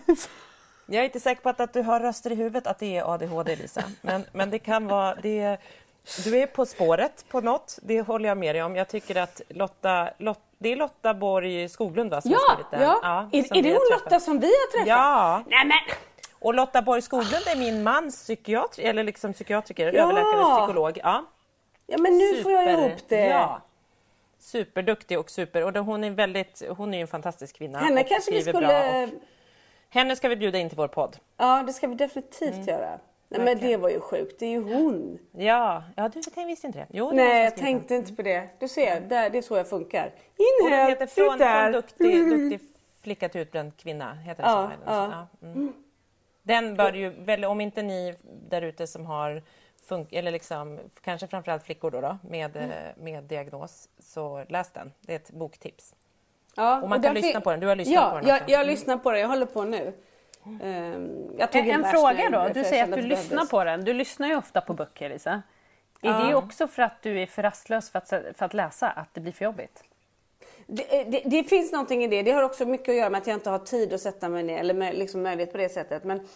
Jag 0.85 1.01
är 1.01 1.05
inte 1.05 1.19
säker 1.19 1.41
på 1.41 1.49
att, 1.49 1.59
att 1.59 1.73
du 1.73 1.81
har 1.81 1.99
röster 1.99 2.31
i 2.31 2.35
huvudet 2.35 2.67
att 2.67 2.79
det 2.79 2.97
är 2.97 3.13
ADHD 3.13 3.55
Lisa. 3.55 3.83
Men, 4.01 4.25
men 4.31 4.49
det 4.49 4.59
kan 4.59 4.87
vara... 4.87 5.15
Det, 5.15 5.57
du 6.23 6.37
är 6.39 6.47
på 6.47 6.65
spåret 6.65 7.25
på 7.29 7.41
något, 7.41 7.79
det 7.81 8.01
håller 8.01 8.29
jag 8.29 8.37
med 8.37 8.55
dig 8.55 8.63
om. 8.63 8.75
Jag 8.75 8.87
tycker 8.87 9.15
att 9.15 9.41
Lotta, 9.49 10.09
Lot, 10.17 10.39
det 10.57 10.69
är 10.69 10.75
Lotta 10.75 11.13
Borg 11.13 11.69
Skoglund 11.69 12.09
va, 12.11 12.21
som 12.21 12.31
har 12.31 12.39
Ja, 12.39 12.53
skrivit 12.53 12.71
den? 12.71 12.81
ja. 12.81 13.29
som 13.31 13.39
är, 13.39 13.57
är 13.59 13.63
det 13.63 13.69
har 13.69 13.75
hon. 13.79 13.99
Lotta 14.03 14.19
som 14.19 14.39
vi 14.39 14.47
har 14.47 14.71
träffat? 14.71 14.87
Ja, 14.87 15.43
Nej 15.47 15.65
men! 15.65 15.77
och 16.39 16.53
Lotta 16.53 16.81
Borg 16.81 17.01
Skoglund 17.01 17.47
är 17.47 17.55
min 17.55 17.83
mans 17.83 18.15
psykiatri, 18.23 18.83
eller 18.83 19.03
liksom 19.03 19.33
psykiatriker, 19.33 19.93
Ja. 19.93 20.03
överläkare, 20.03 20.57
psykolog. 20.59 20.99
Ja. 21.03 21.25
Ja 21.87 21.97
men 21.97 22.17
nu 22.17 22.43
får 22.43 22.51
jag 22.51 22.63
Super- 22.63 22.71
ihop 22.87 22.99
det. 23.07 23.25
Ja. 23.27 23.61
Superduktig 24.39 25.19
och 25.19 25.29
super. 25.29 25.63
Och 25.63 25.85
hon 25.85 26.03
är 26.03 26.09
väldigt, 26.11 26.63
hon 26.77 26.93
är 26.93 27.01
en 27.01 27.07
fantastisk 27.07 27.55
kvinna. 27.57 27.79
Henne 27.79 28.03
kanske 28.03 28.31
vi 28.31 28.41
skulle... 28.41 29.09
Henne 29.95 30.15
ska 30.15 30.29
vi 30.29 30.35
bjuda 30.35 30.57
in 30.59 30.69
till 30.69 30.77
vår 30.77 30.87
podd. 30.87 31.17
Ja 31.37 31.63
det 31.67 31.73
ska 31.73 31.87
vi 31.87 31.95
definitivt 31.95 32.67
göra. 32.67 32.99
Nej 33.27 33.41
men 33.41 33.59
det 33.59 33.77
var 33.77 33.89
ju 33.89 33.99
sjukt, 33.99 34.39
det 34.39 34.45
är 34.45 34.49
ju 34.49 34.63
hon. 34.63 35.19
Ja, 35.31 35.83
ja 35.95 36.09
du 36.09 36.21
jag 36.35 36.47
visste 36.47 36.67
inte 36.67 36.79
det. 36.79 36.87
Jo, 36.89 37.09
det 37.09 37.15
Nej 37.15 37.43
jag 37.43 37.55
tänkte 37.57 37.95
inte 37.95 38.13
på 38.13 38.21
det. 38.21 38.49
Du 38.59 38.67
ser, 38.67 39.01
där, 39.01 39.29
det 39.29 39.37
är 39.37 39.41
så 39.41 39.57
jag 39.57 39.69
funkar. 39.69 40.13
den 40.37 40.67
Inhält, 40.71 40.91
heter 40.91 41.05
från, 41.07 41.37
där. 41.37 41.63
från 41.63 41.71
duktig, 41.71 42.29
duktig 42.29 42.69
flicka 43.01 43.29
till 43.29 43.41
utbränd 43.41 43.77
kvinna. 43.77 44.13
Heter 44.13 44.43
det 44.43 44.49
Ja, 44.49 44.71
så? 44.85 44.91
ja. 44.91 45.27
Ja, 45.41 45.47
mm. 45.47 45.73
Den 46.43 46.75
bör 46.75 46.93
ju, 46.93 47.09
väl, 47.09 47.45
om 47.45 47.61
inte 47.61 47.81
ni 47.83 48.15
där 48.49 48.61
ute 48.61 48.87
som 48.87 49.05
har 49.05 49.43
funk, 49.83 50.13
eller 50.13 50.31
liksom, 50.31 50.79
kanske 51.01 51.27
framförallt 51.27 51.63
flickor 51.63 51.91
då, 51.91 52.01
då 52.01 52.17
med, 52.23 52.55
Mm. 52.55 52.69
eh, 52.69 52.77
med 52.97 53.23
diagnos, 53.23 53.89
så 53.99 54.43
läs 54.49 54.71
den. 54.71 54.91
Det 55.01 55.11
är 55.11 55.15
ett 55.15 55.31
boktips. 55.31 55.95
Ja, 56.55 56.81
Och 56.81 56.89
man 56.89 57.01
kan 57.01 57.13
den 57.13 57.23
lyssna 57.23 57.41
på 57.41 57.51
den. 57.51 57.59
Du 57.59 57.67
har 57.67 57.75
lyssnat 57.75 57.95
ja, 57.95 58.09
på 58.09 58.17
den 58.19 58.27
jag, 58.27 58.35
också. 58.37 58.51
jag 58.51 58.61
Mm. 58.61 58.71
lyssnar 58.71 58.97
på 58.97 59.11
den. 59.11 59.21
Jag 59.21 59.27
håller 59.27 59.45
på 59.45 59.63
nu. 59.63 59.93
Jag 61.37 61.51
tog 61.51 61.61
En, 61.67 61.83
en 61.85 61.91
fråga 61.91 62.21
jag 62.23 62.31
då, 62.31 62.49
du 62.53 62.59
jag 62.59 62.65
säger 62.67 62.83
att 62.83 62.91
du 62.91 63.01
lyssnar 63.01 63.29
behövdes. 63.29 63.49
på 63.49 63.63
den. 63.63 63.85
Du 63.85 63.93
lyssnar 63.93 64.27
ju 64.27 64.35
ofta 64.35 64.61
på 64.61 64.73
böcker 64.73 65.09
Lisa. 65.09 65.31
Är 65.31 65.41
Ja. 66.09 66.23
det 66.27 66.35
också 66.35 66.67
för 66.67 66.81
att 66.83 67.01
du 67.01 67.21
är 67.21 67.25
för 67.25 67.43
rastlös 67.43 67.89
för 67.89 67.99
att, 67.99 68.09
för 68.09 68.43
att 68.45 68.53
läsa, 68.53 68.89
att 68.89 69.13
det 69.13 69.21
blir 69.21 69.31
för 69.31 69.45
jobbigt? 69.45 69.83
Det, 70.67 71.03
det, 71.03 71.21
det 71.25 71.43
finns 71.43 71.71
någonting 71.71 72.03
i 72.03 72.07
det. 72.07 72.21
Det 72.23 72.31
har 72.31 72.43
också 72.43 72.65
mycket 72.65 72.89
att 72.89 72.95
göra 72.95 73.09
med 73.09 73.17
att 73.21 73.27
jag 73.27 73.35
inte 73.35 73.49
har 73.49 73.59
tid 73.59 73.93
att 73.93 74.01
sätta 74.01 74.29
mig 74.29 74.43
ner 74.43 74.59
eller 74.59 74.73
med, 74.73 74.95
liksom 74.95 75.23
möjlighet 75.23 75.51
på 75.51 75.57
det 75.57 75.69
sättet. 75.69 76.03
Men 76.03 76.27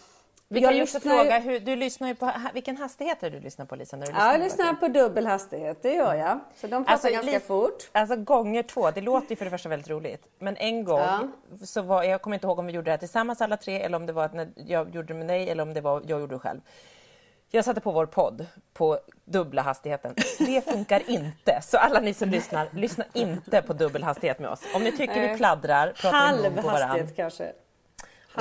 Vi 0.52 0.60
jag 0.60 0.70
kan 0.70 0.78
ju 0.78 0.84
också 0.84 0.98
lyssnar 0.98 1.16
fråga, 1.18 1.40
hur, 1.40 1.60
du 1.60 1.76
lyssnar 1.76 2.08
ju 2.08 2.16
på, 2.16 2.32
vilken 2.54 2.78
hastighet 2.78 3.24
är 3.24 3.30
du 3.30 3.40
lyssnar 3.40 3.66
på 3.66 3.76
Lisa? 3.76 3.98
När 3.98 4.06
du 4.06 4.12
Ja, 4.12 4.26
jag 4.32 4.36
på 4.38 4.44
lyssnar 4.44 4.66
böcker? 4.74 4.88
på 4.88 4.88
dubbel 4.88 5.26
hastighet, 5.28 5.82
det 5.82 5.94
gör 5.94 6.14
jag. 6.14 6.40
Så 6.56 6.68
de 6.68 6.70
pratar 6.86 6.92
Alltså, 6.94 7.10
ganska 7.10 7.32
li- 7.32 7.40
fort. 7.40 7.90
Alltså 7.92 8.16
gånger 8.16 8.64
två, 8.64 8.92
det 8.92 9.02
låter 9.02 9.30
ju 9.30 9.36
för 9.36 9.46
det 9.46 9.52
första 9.52 9.70
väldigt 9.70 9.90
roligt. 9.90 10.24
Men 10.40 10.58
en 10.58 10.84
gång, 10.84 11.00
Ja. 11.00 11.28
så 11.66 11.82
var, 11.82 12.04
jag 12.04 12.22
kommer 12.22 12.36
inte 12.36 12.48
ihåg 12.48 12.60
om 12.60 12.66
vi 12.66 12.74
gjorde 12.74 12.86
det 12.86 12.92
här 12.92 12.98
tillsammans 12.98 13.42
alla 13.42 13.58
tre 13.58 13.82
eller 13.82 13.96
om 13.98 14.06
det 14.06 14.14
var 14.14 14.30
när 14.34 14.50
jag 14.56 14.96
gjorde 14.96 15.08
det 15.08 15.14
med 15.14 15.28
dig 15.28 15.50
eller 15.50 15.64
om 15.64 15.74
det 15.74 15.82
var 15.82 16.04
jag 16.08 16.20
gjorde 16.22 16.36
det 16.36 16.40
själv. 16.40 16.60
Jag 17.52 17.66
satte 17.66 17.82
på 17.82 17.92
vår 17.92 18.06
podd 18.06 18.46
på 18.74 19.00
dubbla 19.26 19.62
hastigheten. 19.62 20.16
Det 20.40 20.62
funkar 20.72 21.10
inte. 21.10 21.60
Så 21.62 21.78
alla 21.78 22.00
ni 22.00 22.14
som 22.14 22.30
lyssnar, 22.30 22.68
lyssna 22.74 23.04
inte 23.14 23.62
på 23.62 23.74
dubbel 23.74 24.04
hastighet 24.04 24.40
med 24.40 24.50
oss. 24.50 24.62
Om 24.76 24.84
ni 24.84 24.92
tycker 24.98 25.28
vi 25.32 25.38
pladdrar, 25.38 25.88
pratar 25.96 26.18
i 26.18 26.22
Halv 26.22 26.42
mun 26.44 26.56
på 26.56 26.62
varandra. 26.62 26.86
hastighet 26.86 27.16
kanske. 27.16 27.52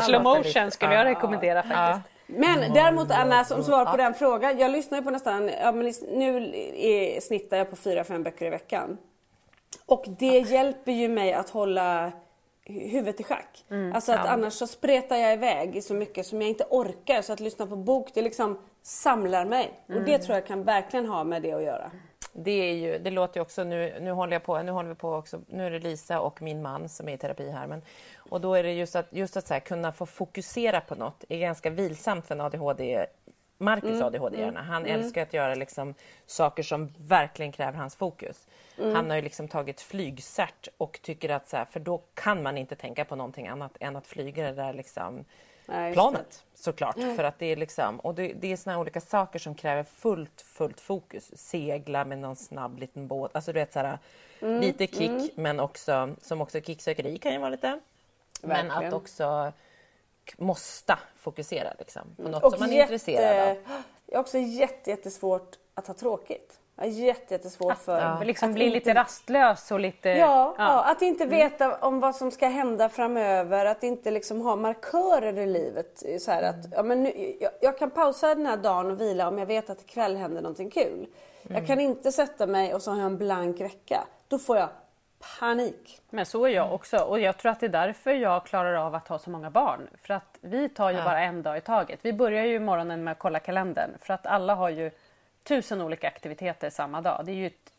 Slow 0.04 0.22
motion 0.22 0.70
skulle 0.70 0.94
jag 0.94 1.04
rekommendera 1.06 1.62
faktiskt. 1.62 2.14
Men 2.26 2.72
däremot 2.74 3.10
Anna, 3.10 3.44
som 3.44 3.62
svar 3.62 3.84
på 3.84 3.96
den 3.96 4.14
frågan. 4.14 4.58
Jag 4.58 4.70
lyssnar 4.70 4.98
ju 4.98 5.04
på 5.04 5.10
nästan, 5.10 5.50
ja, 5.62 5.72
men 5.72 5.92
nu 6.12 6.52
är, 6.76 7.20
snittar 7.20 7.56
jag 7.56 7.70
på 7.70 7.76
fyra 7.76 8.04
fem 8.04 8.22
böcker 8.22 8.46
i 8.46 8.50
veckan. 8.50 8.98
Och 9.86 10.04
det 10.18 10.38
hjälper 10.38 10.92
ju 10.92 11.08
mig 11.08 11.32
att 11.32 11.50
hålla 11.50 12.12
hu- 12.66 12.88
huvudet 12.90 13.20
i 13.20 13.24
schack. 13.24 13.64
Alltså 13.94 14.12
att 14.12 14.26
annars 14.26 14.52
så 14.52 14.66
spretar 14.66 15.16
jag 15.16 15.32
iväg 15.32 15.84
så 15.84 15.94
mycket 15.94 16.26
som 16.26 16.40
jag 16.42 16.48
inte 16.50 16.64
orkar. 16.70 17.22
Så 17.22 17.32
att 17.32 17.40
lyssna 17.40 17.66
på 17.66 17.76
bok, 17.76 18.08
det 18.14 18.22
liksom 18.22 18.58
samlar 18.82 19.44
mig. 19.44 19.70
Och 19.86 20.00
det 20.02 20.18
tror 20.18 20.34
jag 20.34 20.46
kan 20.46 20.64
verkligen 20.64 21.06
ha 21.06 21.24
med 21.24 21.42
det 21.42 21.52
att 21.52 21.62
göra. 21.62 21.90
Det, 22.32 22.50
är 22.50 22.74
ju, 22.74 22.98
det 22.98 23.10
låter 23.10 23.40
ju 23.40 23.42
också, 23.42 23.64
nu, 23.64 23.94
nu 24.00 24.10
håller 24.10 24.32
jag 24.32 24.42
på, 24.42 24.62
nu 24.62 24.72
håller 24.72 24.88
vi 24.88 24.94
på 24.94 25.14
också, 25.14 25.40
nu 25.46 25.66
är 25.66 25.70
det 25.70 25.78
Lisa 25.78 26.20
och 26.20 26.42
min 26.42 26.62
man 26.62 26.88
som 26.88 27.08
är 27.08 27.12
i 27.12 27.18
terapi 27.18 27.50
här. 27.50 27.66
Men, 27.66 27.82
och 28.16 28.40
då 28.40 28.54
är 28.54 28.62
det 28.62 28.72
just 28.72 28.96
att, 28.96 29.06
just 29.10 29.36
att 29.36 29.46
så 29.46 29.54
här, 29.54 29.60
kunna 29.60 29.92
få 29.92 30.06
fokusera 30.06 30.80
på 30.80 30.94
något 30.94 31.24
är 31.28 31.38
ganska 31.38 31.70
vilsamt 31.70 32.26
för 32.26 32.34
en 32.34 32.40
ADHD 32.40 33.06
Marcus 33.58 33.90
mm. 33.90 34.02
ADHD-hjärna. 34.02 34.62
Han 34.62 34.86
mm. 34.86 35.00
älskar 35.00 35.22
att 35.22 35.32
göra 35.32 35.54
liksom 35.54 35.94
saker 36.26 36.62
som 36.62 36.92
verkligen 36.98 37.52
kräver 37.52 37.78
hans 37.78 37.96
fokus. 37.96 38.46
Mm. 38.78 38.94
Han 38.94 39.10
har 39.10 39.16
ju 39.16 39.22
liksom 39.22 39.48
tagit 39.48 39.80
flygcert 39.80 40.68
och 40.76 41.00
tycker 41.02 41.28
att 41.28 41.48
så 41.48 41.56
här, 41.56 41.64
för 41.64 41.80
då 41.80 42.02
kan 42.14 42.42
man 42.42 42.58
inte 42.58 42.76
tänka 42.76 43.04
på 43.04 43.16
någonting 43.16 43.48
annat 43.48 43.76
än 43.80 43.96
att 43.96 44.06
flyga 44.06 44.44
det 44.44 44.52
där 44.52 44.72
liksom 44.72 45.24
Nej, 45.68 45.92
planet 45.92 46.44
såklart. 46.54 46.96
Mm. 46.96 47.16
För 47.16 47.24
att 47.24 47.38
det 47.38 47.46
är 47.46 47.56
liksom, 47.56 48.00
och 48.00 48.14
det, 48.14 48.32
det 48.32 48.52
är 48.52 48.56
såna 48.56 48.78
olika 48.78 49.00
saker 49.00 49.38
som 49.38 49.54
kräver 49.54 49.82
fullt, 49.82 50.40
fullt 50.40 50.80
fokus. 50.80 51.30
Segla 51.36 52.04
med 52.04 52.18
någon 52.18 52.36
snabb 52.36 52.78
liten 52.78 53.06
båt, 53.06 53.30
alltså 53.34 53.52
du 53.52 53.58
vet 53.58 53.72
såhär 53.72 53.98
mm. 54.40 54.60
lite 54.60 54.86
kick 54.86 55.10
mm. 55.10 55.28
men 55.34 55.60
också 55.60 56.14
som 56.22 56.40
också 56.40 56.60
kicksökeri 56.60 57.18
kan 57.18 57.32
ju 57.32 57.38
vara 57.38 57.50
lite. 57.50 57.80
Verkligen. 58.42 58.66
Men 58.66 58.86
att 58.86 58.92
också 58.92 59.52
måste 60.36 60.98
fokusera 61.16 61.72
liksom, 61.78 62.02
på 62.16 62.22
mm. 62.22 62.32
något 62.32 62.44
och 62.44 62.52
som 62.52 62.60
man 62.60 62.68
är 62.68 62.76
jätte, 62.76 62.92
intresserad 62.92 63.48
av. 63.48 63.56
Det 64.06 64.14
är 64.14 64.18
också 64.18 64.38
jätte, 64.38 64.90
jättesvårt 64.90 65.56
att 65.74 65.86
ha 65.86 65.94
tråkigt. 65.94 66.60
Jätte, 66.82 67.34
jättesvårt 67.34 67.78
för... 67.78 68.00
Ja. 68.00 68.22
Liksom 68.24 68.48
att 68.48 68.54
bli 68.54 68.64
inte... 68.64 68.74
lite 68.74 68.94
rastlös 68.94 69.70
och 69.70 69.80
lite... 69.80 70.08
Ja, 70.08 70.54
ja. 70.58 70.64
ja, 70.64 70.90
att 70.90 71.02
inte 71.02 71.24
mm. 71.24 71.36
veta 71.36 71.76
om 71.76 72.00
vad 72.00 72.16
som 72.16 72.30
ska 72.30 72.48
hända 72.48 72.88
framöver, 72.88 73.66
att 73.66 73.82
inte 73.82 74.10
liksom 74.10 74.40
ha 74.40 74.56
markörer 74.56 75.38
i 75.38 75.46
livet. 75.46 76.02
Så 76.20 76.30
här 76.30 76.42
att, 76.42 76.72
ja, 76.72 76.82
men 76.82 77.02
nu, 77.02 77.36
jag, 77.40 77.50
jag, 77.60 77.78
kan 77.78 77.90
pausa 77.90 78.34
den 78.34 78.46
här 78.46 78.56
dagen 78.56 78.90
och 78.90 79.00
vila 79.00 79.28
om 79.28 79.38
jag 79.38 79.46
vet 79.46 79.70
att 79.70 79.80
ikväll 79.80 80.16
händer 80.16 80.42
någonting 80.42 80.70
kul. 80.70 81.06
Mm. 81.42 81.56
Jag 81.56 81.66
kan 81.66 81.80
inte 81.80 82.12
sätta 82.12 82.46
mig 82.46 82.74
och 82.74 82.82
så 82.82 82.90
har 82.90 82.98
jag 82.98 83.06
en 83.06 83.18
blank 83.18 83.60
vecka. 83.60 84.04
Då 84.28 84.38
får 84.38 84.56
jag 84.56 84.68
panik. 85.40 86.00
Men 86.10 86.26
så 86.26 86.44
är 86.44 86.50
jag 86.50 86.74
också 86.74 86.98
och 86.98 87.20
jag 87.20 87.38
tror 87.38 87.52
att 87.52 87.60
det 87.60 87.66
är 87.66 87.70
därför 87.70 88.10
jag 88.10 88.46
klarar 88.46 88.74
av 88.74 88.94
att 88.94 89.08
ha 89.08 89.18
så 89.18 89.30
många 89.30 89.50
barn. 89.50 89.88
För 90.02 90.14
att 90.14 90.38
vi 90.40 90.68
tar 90.68 90.90
ju 90.90 90.96
ja. 90.96 91.04
bara 91.04 91.20
en 91.20 91.42
dag 91.42 91.58
i 91.58 91.60
taget. 91.60 91.98
Vi 92.02 92.12
börjar 92.12 92.44
ju 92.44 92.58
morgonen 92.58 93.04
med 93.04 93.12
att 93.12 93.18
kolla 93.18 93.40
kalendern 93.40 93.90
för 94.00 94.14
att 94.14 94.26
alla 94.26 94.54
har 94.54 94.68
ju 94.68 94.90
tusen 95.48 95.80
olika 95.80 96.08
aktiviteter 96.08 96.70
samma 96.70 97.00
dag. 97.00 97.22
Det 97.24 97.32
är 97.32 97.34
ju 97.34 97.46
ett, 97.46 97.72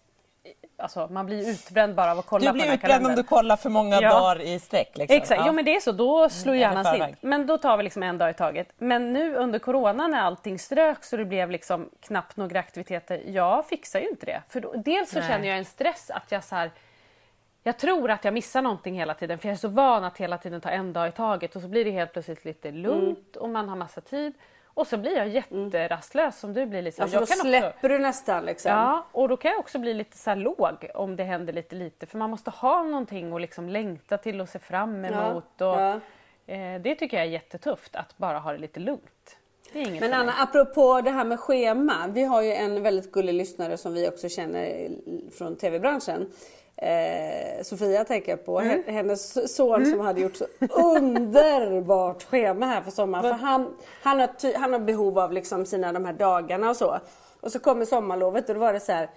alltså, 0.77 1.07
man 1.11 1.25
blir 1.25 1.49
utbränd 1.49 1.95
bara 1.95 2.11
av 2.11 2.19
att 2.19 2.25
kolla 2.25 2.51
på 2.51 2.57
den 2.57 2.77
kalendern. 2.77 2.77
Du 2.77 2.77
blir 2.77 2.93
utbränd 2.93 3.05
om 3.05 3.15
du 3.15 3.23
kollar 3.23 3.57
för 3.57 3.69
många 3.69 4.01
ja. 4.01 4.09
dagar 4.09 4.41
i 4.41 4.59
sträck. 4.59 4.97
Liksom. 4.97 5.17
Exakt, 5.17 5.39
ja. 5.39 5.43
jo 5.47 5.53
men 5.53 5.65
det 5.65 5.75
är 5.75 5.79
så. 5.79 5.91
Då 5.91 6.29
slår 6.29 6.53
mm, 6.53 6.61
hjärnan 6.61 6.85
slint. 6.85 7.17
Men 7.21 7.47
då 7.47 7.57
tar 7.57 7.77
vi 7.77 7.83
liksom 7.83 8.03
en 8.03 8.17
dag 8.17 8.29
i 8.29 8.33
taget. 8.33 8.73
Men 8.77 9.13
nu 9.13 9.35
under 9.35 9.59
corona 9.59 10.07
när 10.07 10.21
allting 10.21 10.59
ströks 10.59 11.13
och 11.13 11.19
det 11.19 11.25
blev 11.25 11.51
liksom 11.51 11.89
knappt 11.99 12.37
några 12.37 12.59
aktiviteter. 12.59 13.23
Jag 13.25 13.65
fixar 13.65 13.99
ju 13.99 14.09
inte 14.09 14.25
det. 14.25 14.41
För 14.49 14.61
då, 14.61 14.73
dels 14.75 15.09
så 15.09 15.19
Nej. 15.19 15.27
känner 15.27 15.47
jag 15.47 15.57
en 15.57 15.65
stress 15.65 16.09
att 16.09 16.31
jag 16.31 16.43
så 16.43 16.55
här, 16.55 16.71
jag 17.63 17.77
tror 17.77 18.11
att 18.11 18.25
jag 18.25 18.33
missar 18.33 18.61
någonting 18.61 18.95
hela 18.95 19.13
tiden 19.13 19.39
för 19.39 19.47
jag 19.47 19.53
är 19.53 19.57
så 19.57 19.67
van 19.67 20.03
att 20.03 20.17
hela 20.17 20.37
tiden 20.37 20.61
ta 20.61 20.69
en 20.69 20.93
dag 20.93 21.07
i 21.07 21.11
taget 21.11 21.55
och 21.55 21.61
så 21.61 21.67
blir 21.67 21.85
det 21.85 21.91
helt 21.91 22.13
plötsligt 22.13 22.45
lite 22.45 22.71
lugnt 22.71 23.35
mm. 23.35 23.43
och 23.43 23.49
man 23.49 23.69
har 23.69 23.75
massa 23.75 24.01
tid. 24.01 24.33
Och 24.73 24.87
så 24.87 24.97
blir 24.97 25.17
jag 25.17 25.27
jätterastlös 25.27 26.39
som 26.39 26.53
du 26.53 26.65
blir 26.65 26.81
Lisa. 26.81 27.03
Alltså, 27.03 27.17
jag 27.17 27.21
då 27.21 27.25
släpper 27.25 27.69
också... 27.69 27.87
du 27.87 27.97
nästan 27.97 28.45
liksom. 28.45 28.71
Ja, 28.71 29.05
och 29.11 29.29
då 29.29 29.37
kan 29.37 29.51
jag 29.51 29.59
också 29.59 29.79
bli 29.79 29.93
lite 29.93 30.17
så 30.17 30.35
låg 30.35 30.89
om 30.93 31.15
det 31.15 31.23
händer 31.23 31.53
lite 31.53 31.75
lite 31.75 32.05
för 32.05 32.17
man 32.17 32.29
måste 32.29 32.49
ha 32.49 32.83
någonting 32.83 33.33
att 33.33 33.41
liksom 33.41 33.69
längta 33.69 34.17
till 34.17 34.41
och 34.41 34.49
se 34.49 34.59
fram 34.59 35.05
emot. 35.05 35.45
Ja, 35.57 35.67
och, 35.67 35.81
ja. 35.81 35.99
Eh, 36.53 36.81
det 36.81 36.95
tycker 36.95 37.17
jag 37.17 37.25
är 37.25 37.29
jättetufft 37.29 37.95
att 37.95 38.17
bara 38.17 38.39
ha 38.39 38.51
det 38.51 38.57
lite 38.57 38.79
lugnt. 38.79 39.37
Det 39.73 39.99
Men 39.99 40.13
Anna, 40.13 40.33
apropå 40.37 41.01
det 41.01 41.11
här 41.11 41.25
med 41.25 41.39
schema. 41.39 42.07
Vi 42.13 42.23
har 42.23 42.41
ju 42.41 42.53
en 42.53 42.83
väldigt 42.83 43.11
gullig 43.11 43.33
lyssnare 43.33 43.77
som 43.77 43.93
vi 43.93 44.09
också 44.09 44.29
känner 44.29 44.89
från 45.31 45.55
tv-branschen 45.55 46.31
eh, 46.81 47.63
Sofia 47.63 48.03
tänker 48.03 48.35
på. 48.35 48.59
Mm. 48.59 48.83
Hennes 48.87 49.55
son 49.55 49.75
mm. 49.75 49.91
som 49.91 49.99
hade 49.99 50.21
gjort 50.21 50.35
så 50.35 50.45
underbart 50.69 52.23
schema 52.23 52.65
här 52.65 52.81
för 52.81 52.91
sommaren. 52.91 53.23
För 53.23 53.45
han, 53.45 53.73
han, 54.01 54.19
har, 54.19 54.57
han 54.57 54.73
har 54.73 54.79
behov 54.79 55.19
av 55.19 55.33
liksom 55.33 55.65
sina 55.65 55.93
de 55.93 56.05
här 56.05 56.13
dagarna 56.13 56.69
och 56.69 56.75
så. 56.75 56.99
Och 57.41 57.51
så 57.51 57.59
kommer 57.59 57.85
sommarlovet 57.85 58.49
och 58.49 58.55
då 58.55 58.61
var 58.61 58.73
det 58.73 58.79
så 58.79 58.91
här 58.91 59.09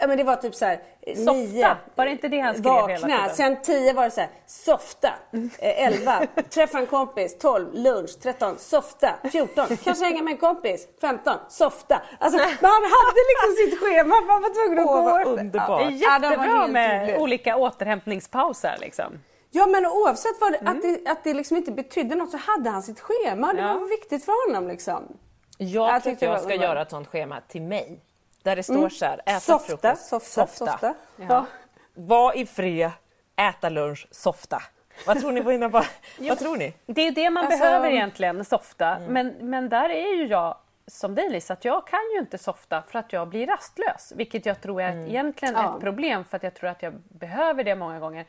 Ja 0.00 0.06
men 0.06 0.18
det 0.18 0.24
var 0.24 0.36
typ 0.36 0.54
såhär 0.54 0.80
Softa, 1.16 1.32
nio, 1.32 1.76
var 1.94 2.04
det 2.04 2.10
inte 2.10 2.28
det 2.28 2.40
han 2.40 2.54
skrev 2.54 2.72
vakna. 2.72 2.94
hela 2.94 3.06
tiden? 3.06 3.36
Sen 3.36 3.62
tio 3.62 3.92
var 3.92 4.04
det 4.04 4.10
såhär, 4.10 4.30
softa. 4.46 5.12
Eh, 5.58 5.86
elva, 5.86 6.26
träffa 6.50 6.78
en 6.78 6.86
kompis. 6.86 7.38
Tolv, 7.38 7.74
lunch. 7.74 8.20
Tretton, 8.22 8.58
softa. 8.58 9.14
Fjorton, 9.32 9.66
kanske 9.84 10.04
hänga 10.04 10.22
med 10.22 10.32
en 10.32 10.38
kompis. 10.38 10.88
Femton, 11.00 11.36
softa. 11.48 12.02
Alltså 12.18 12.38
men 12.38 12.70
han 12.70 12.82
hade 12.82 13.20
liksom 13.30 13.54
sitt 13.56 13.80
schema 13.80 14.14
han 14.14 14.42
var 14.42 14.54
tvungen 14.54 14.78
att 14.78 14.86
Åh, 14.86 14.94
gå. 14.94 15.02
Vad 15.02 15.38
underbart. 15.38 15.82
Ja, 15.82 15.90
jättebra 15.90 16.66
med 16.66 17.06
tydligt. 17.06 17.22
olika 17.22 17.56
återhämtningspauser 17.56 18.76
liksom. 18.80 19.18
Ja 19.50 19.66
men 19.66 19.86
oavsett 19.86 20.40
vad 20.40 20.54
mm. 20.54 20.66
att, 20.66 20.82
det, 20.82 21.10
att 21.10 21.24
det 21.24 21.34
liksom 21.34 21.56
inte 21.56 21.72
betydde 21.72 22.14
något 22.14 22.30
så 22.30 22.36
hade 22.36 22.70
han 22.70 22.82
sitt 22.82 23.00
schema. 23.00 23.52
Det 23.52 23.60
ja. 23.60 23.74
var 23.74 23.88
viktigt 23.88 24.24
för 24.24 24.48
honom 24.48 24.68
liksom. 24.68 25.16
Jag, 25.58 25.88
jag 25.88 26.02
tycker 26.02 26.26
jag 26.26 26.40
ska 26.40 26.54
göra 26.54 26.82
ett 26.82 26.90
sånt 26.90 27.08
schema 27.08 27.40
till 27.48 27.62
mig. 27.62 28.00
Där 28.42 28.56
det 28.56 28.62
står 28.62 28.74
mm. 28.74 28.90
så 28.90 29.04
här, 29.04 29.20
äta 29.26 29.40
softa, 29.40 29.66
frukost, 29.66 30.06
softa, 30.06 30.46
softa. 30.46 30.66
softa. 30.66 30.94
Ja. 31.16 31.46
Var 31.94 32.36
i 32.36 32.46
fred, 32.46 32.90
äta 33.36 33.68
lunch, 33.68 34.08
softa. 34.10 34.62
Vad 35.06 35.20
tror 35.20 35.32
ni 35.32 35.42
på? 35.70 35.82
Vad 36.28 36.38
tror 36.38 36.56
ni? 36.56 36.74
Det 36.86 37.06
är 37.06 37.12
det 37.12 37.30
man 37.30 37.44
alltså... 37.44 37.58
behöver 37.58 37.90
egentligen, 37.90 38.44
softa. 38.44 38.96
Mm. 38.96 39.12
Men, 39.12 39.50
men 39.50 39.68
där 39.68 39.90
är 39.90 40.16
ju 40.16 40.26
jag 40.26 40.56
som 40.86 41.14
dig 41.14 41.30
Lisa, 41.30 41.52
att 41.52 41.64
jag 41.64 41.86
kan 41.86 42.00
ju 42.14 42.20
inte 42.20 42.38
softa 42.38 42.82
för 42.82 42.98
att 42.98 43.12
jag 43.12 43.28
blir 43.28 43.46
rastlös. 43.46 44.12
Vilket 44.16 44.46
jag 44.46 44.60
tror 44.60 44.82
är 44.82 44.92
mm. 44.92 45.08
egentligen 45.08 45.54
ja. 45.54 45.74
ett 45.74 45.80
problem 45.80 46.24
för 46.24 46.36
att 46.36 46.42
jag 46.42 46.54
tror 46.54 46.70
att 46.70 46.82
jag 46.82 46.92
behöver 47.08 47.64
det 47.64 47.74
många 47.74 48.00
gånger. 48.00 48.26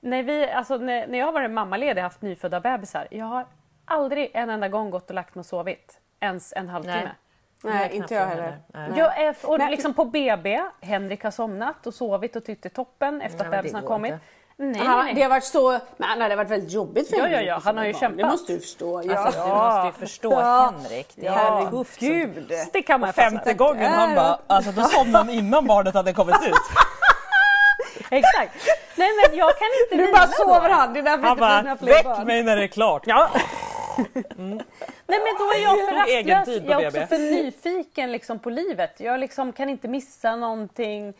När, 0.00 0.22
vi, 0.22 0.50
alltså, 0.50 0.76
när, 0.76 1.06
när 1.06 1.18
jag 1.18 1.26
har 1.26 1.32
varit 1.32 1.50
mammaledig 1.50 1.96
och 1.96 2.02
haft 2.02 2.22
nyfödda 2.22 2.60
bebisar, 2.60 3.08
jag 3.10 3.26
har 3.26 3.46
aldrig 3.84 4.30
en 4.34 4.50
enda 4.50 4.68
gång 4.68 4.90
gått 4.90 5.08
och 5.10 5.14
lagt 5.14 5.34
mig 5.34 5.40
och 5.40 5.46
sovit. 5.46 6.00
Ens 6.20 6.52
en 6.52 6.68
halvtimme. 6.68 7.02
Nej. 7.04 7.14
Nej, 7.62 7.90
inte 7.92 8.14
jag 8.14 8.26
heller. 8.26 8.58
Jag 8.96 9.18
är, 9.18 9.36
och 9.42 9.58
Nej. 9.58 9.70
liksom 9.70 9.94
på 9.94 10.04
BB, 10.04 10.60
Henrik 10.80 11.24
har 11.24 11.30
somnat 11.30 11.86
och 11.86 11.94
sovit 11.94 12.36
och 12.36 12.44
tyckt 12.44 12.74
toppen 12.74 13.20
efter 13.22 13.44
att 13.44 13.50
bebisen 13.50 13.80
har 13.80 13.88
kommit. 13.88 14.14
Nej, 14.58 14.80
han, 14.84 15.14
Det 15.14 15.22
har 15.22 15.30
varit 15.30 15.44
så, 15.44 15.80
men 15.96 16.18
det 16.18 16.24
har 16.24 16.36
varit 16.36 16.50
väldigt 16.50 16.72
jobbigt 16.72 17.08
för 17.08 17.16
ja, 17.16 17.28
Ja, 17.28 17.40
ja, 17.40 17.60
han 17.64 17.78
har 17.78 17.84
ju 17.84 17.92
kämpat. 17.92 18.18
Det 18.18 18.24
måste 18.24 18.52
du 18.52 18.60
förstå. 18.60 19.02
Ja. 19.04 19.18
Alltså, 19.18 19.40
du 19.40 19.48
måste 19.48 19.86
ju 19.86 20.06
förstå 20.06 20.32
ja. 20.32 20.74
Henrik. 20.76 21.12
Det 21.14 21.26
är 21.26 21.32
ja. 21.32 21.68
tufft. 21.70 22.00
Gud. 22.00 22.52
Det 22.72 22.82
kan 22.82 23.00
man 23.00 23.12
Femte 23.12 23.54
gången 23.54 23.92
han 23.92 24.14
bara, 24.14 24.38
alltså 24.46 24.72
då 24.72 24.82
somnade 24.82 25.24
han 25.24 25.30
innan 25.30 25.66
barnet 25.66 25.94
hade 25.94 26.12
kommit 26.12 26.36
ut. 26.46 26.54
Exakt. 28.10 28.52
Nej 28.94 29.08
men 29.08 29.38
jag 29.38 29.50
kan 29.58 29.68
inte 29.84 29.96
Nu 29.96 30.12
bara 30.12 30.26
sover 30.26 30.70
han, 30.70 30.92
det 30.92 31.00
är 31.00 31.02
därför 31.02 31.26
han 31.26 31.38
bara, 31.38 31.76
väck 31.80 32.26
mig 32.26 32.42
när 32.42 32.56
det 32.56 32.62
är 32.62 32.68
klart. 32.68 33.02
Ja. 33.06 33.30
Mm. 34.38 34.60
Nej 35.06 35.20
men 35.20 35.34
då 35.38 35.52
är 35.54 35.62
jag 35.62 35.88
för 35.88 35.94
rastlös. 35.94 36.62
Jag 36.68 36.82
är 36.82 36.86
också 36.86 37.06
för 37.06 37.18
nyfiken 37.18 38.12
liksom, 38.12 38.38
på 38.38 38.50
livet. 38.50 39.00
Jag 39.00 39.20
liksom 39.20 39.52
kan 39.52 39.68
inte 39.68 39.88
missa 39.88 40.36
någonting. 40.36 41.14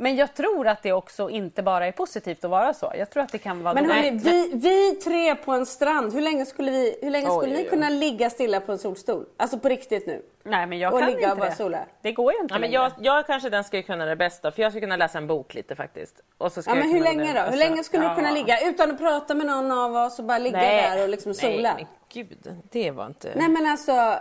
Men 0.00 0.16
jag 0.16 0.34
tror 0.34 0.68
att 0.68 0.82
det 0.82 0.92
också 0.92 1.30
inte 1.30 1.62
bara 1.62 1.86
är 1.86 1.92
positivt 1.92 2.44
att 2.44 2.50
vara 2.50 2.74
så. 2.74 2.92
Jag 2.98 3.10
tror 3.10 3.22
att 3.22 3.32
det 3.32 3.38
kan 3.38 3.62
vara... 3.62 3.74
Men 3.74 3.90
hörni, 3.90 4.10
vi, 4.10 4.50
vi 4.54 4.94
tre 4.94 5.34
på 5.34 5.52
en 5.52 5.66
strand, 5.66 6.14
hur 6.14 6.20
länge 6.20 6.46
skulle, 6.46 6.70
vi, 6.70 6.98
hur 7.02 7.10
länge 7.10 7.26
skulle 7.26 7.56
oj, 7.56 7.62
ni 7.62 7.68
kunna 7.68 7.88
ligga 7.88 8.30
stilla 8.30 8.60
på 8.60 8.72
en 8.72 8.78
solstol? 8.78 9.26
Alltså 9.36 9.58
på 9.58 9.68
riktigt 9.68 10.06
nu? 10.06 10.22
Nej 10.42 10.66
men 10.66 10.78
jag 10.78 10.94
och 10.94 11.00
kan 11.00 11.10
ligga 11.10 11.20
inte 11.20 11.32
och 11.32 11.38
bara 11.38 11.54
Sola. 11.54 11.78
Det 12.02 12.12
går 12.12 12.32
ju 12.32 12.38
inte 12.38 12.54
ja, 12.54 12.58
men 12.58 12.70
jag, 12.70 12.92
jag 13.00 13.26
kanske 13.26 13.50
den 13.50 13.64
skulle 13.64 13.82
kunna 13.82 14.04
det 14.04 14.16
bästa 14.16 14.50
för 14.50 14.62
jag 14.62 14.72
skulle 14.72 14.80
kunna 14.80 14.96
läsa 14.96 15.18
en 15.18 15.26
bok 15.26 15.54
lite 15.54 15.74
faktiskt. 15.76 16.20
Och 16.38 16.52
så 16.52 16.62
ja 16.66 16.74
men 16.74 16.90
hur 16.90 17.00
länge 17.00 17.44
då? 17.44 17.50
Hur 17.50 17.58
länge 17.58 17.84
skulle 17.84 18.04
ja. 18.04 18.10
du 18.10 18.16
kunna 18.16 18.30
ligga 18.30 18.68
utan 18.68 18.90
att 18.90 18.98
prata 18.98 19.34
med 19.34 19.46
någon 19.46 19.72
av 19.72 19.96
oss 19.96 20.18
och 20.18 20.24
bara 20.24 20.38
ligga 20.38 20.56
Nej. 20.56 20.90
där 20.90 21.02
och 21.02 21.08
liksom 21.08 21.34
sola? 21.34 21.74
Nej, 21.74 21.86
gud, 22.12 22.54
det 22.70 22.90
var 22.90 23.06
inte... 23.06 23.32
Nej 23.36 23.48
men 23.48 23.66
alltså, 23.66 24.18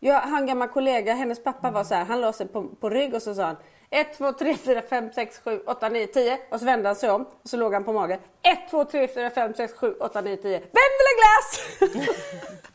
jag 0.00 0.20
har 0.20 0.38
en 0.38 0.46
gammal 0.46 0.68
kollega, 0.68 1.14
hennes 1.14 1.44
pappa 1.44 1.70
var 1.70 1.84
så 1.84 1.94
här, 1.94 2.04
han 2.04 2.20
la 2.20 2.32
sig 2.32 2.48
på, 2.48 2.68
på 2.80 2.90
rygg 2.90 3.14
och 3.14 3.22
så 3.22 3.34
sa 3.34 3.44
han 3.44 3.56
1, 3.94 4.18
2, 4.18 4.32
3, 4.32 4.54
4, 4.56 4.82
5, 4.82 5.12
6, 5.12 5.40
7, 5.44 5.60
8, 5.66 5.88
9, 5.88 6.06
10 6.06 6.38
och 6.50 6.58
så 6.58 6.66
vände 6.66 6.88
han 6.88 6.96
sig 6.96 7.10
om 7.10 7.26
och 7.42 7.48
så 7.48 7.56
låg 7.56 7.74
han 7.74 7.84
på 7.84 7.92
magen. 7.92 8.18
1, 8.42 8.58
2, 8.70 8.84
3, 8.84 9.08
4, 9.08 9.30
5, 9.30 9.54
6, 9.54 9.72
7, 9.72 9.94
8, 10.00 10.20
9, 10.20 10.36
10. 10.36 10.50
Vänd 10.50 10.62
eller 10.72 11.18
glass! 11.18 11.60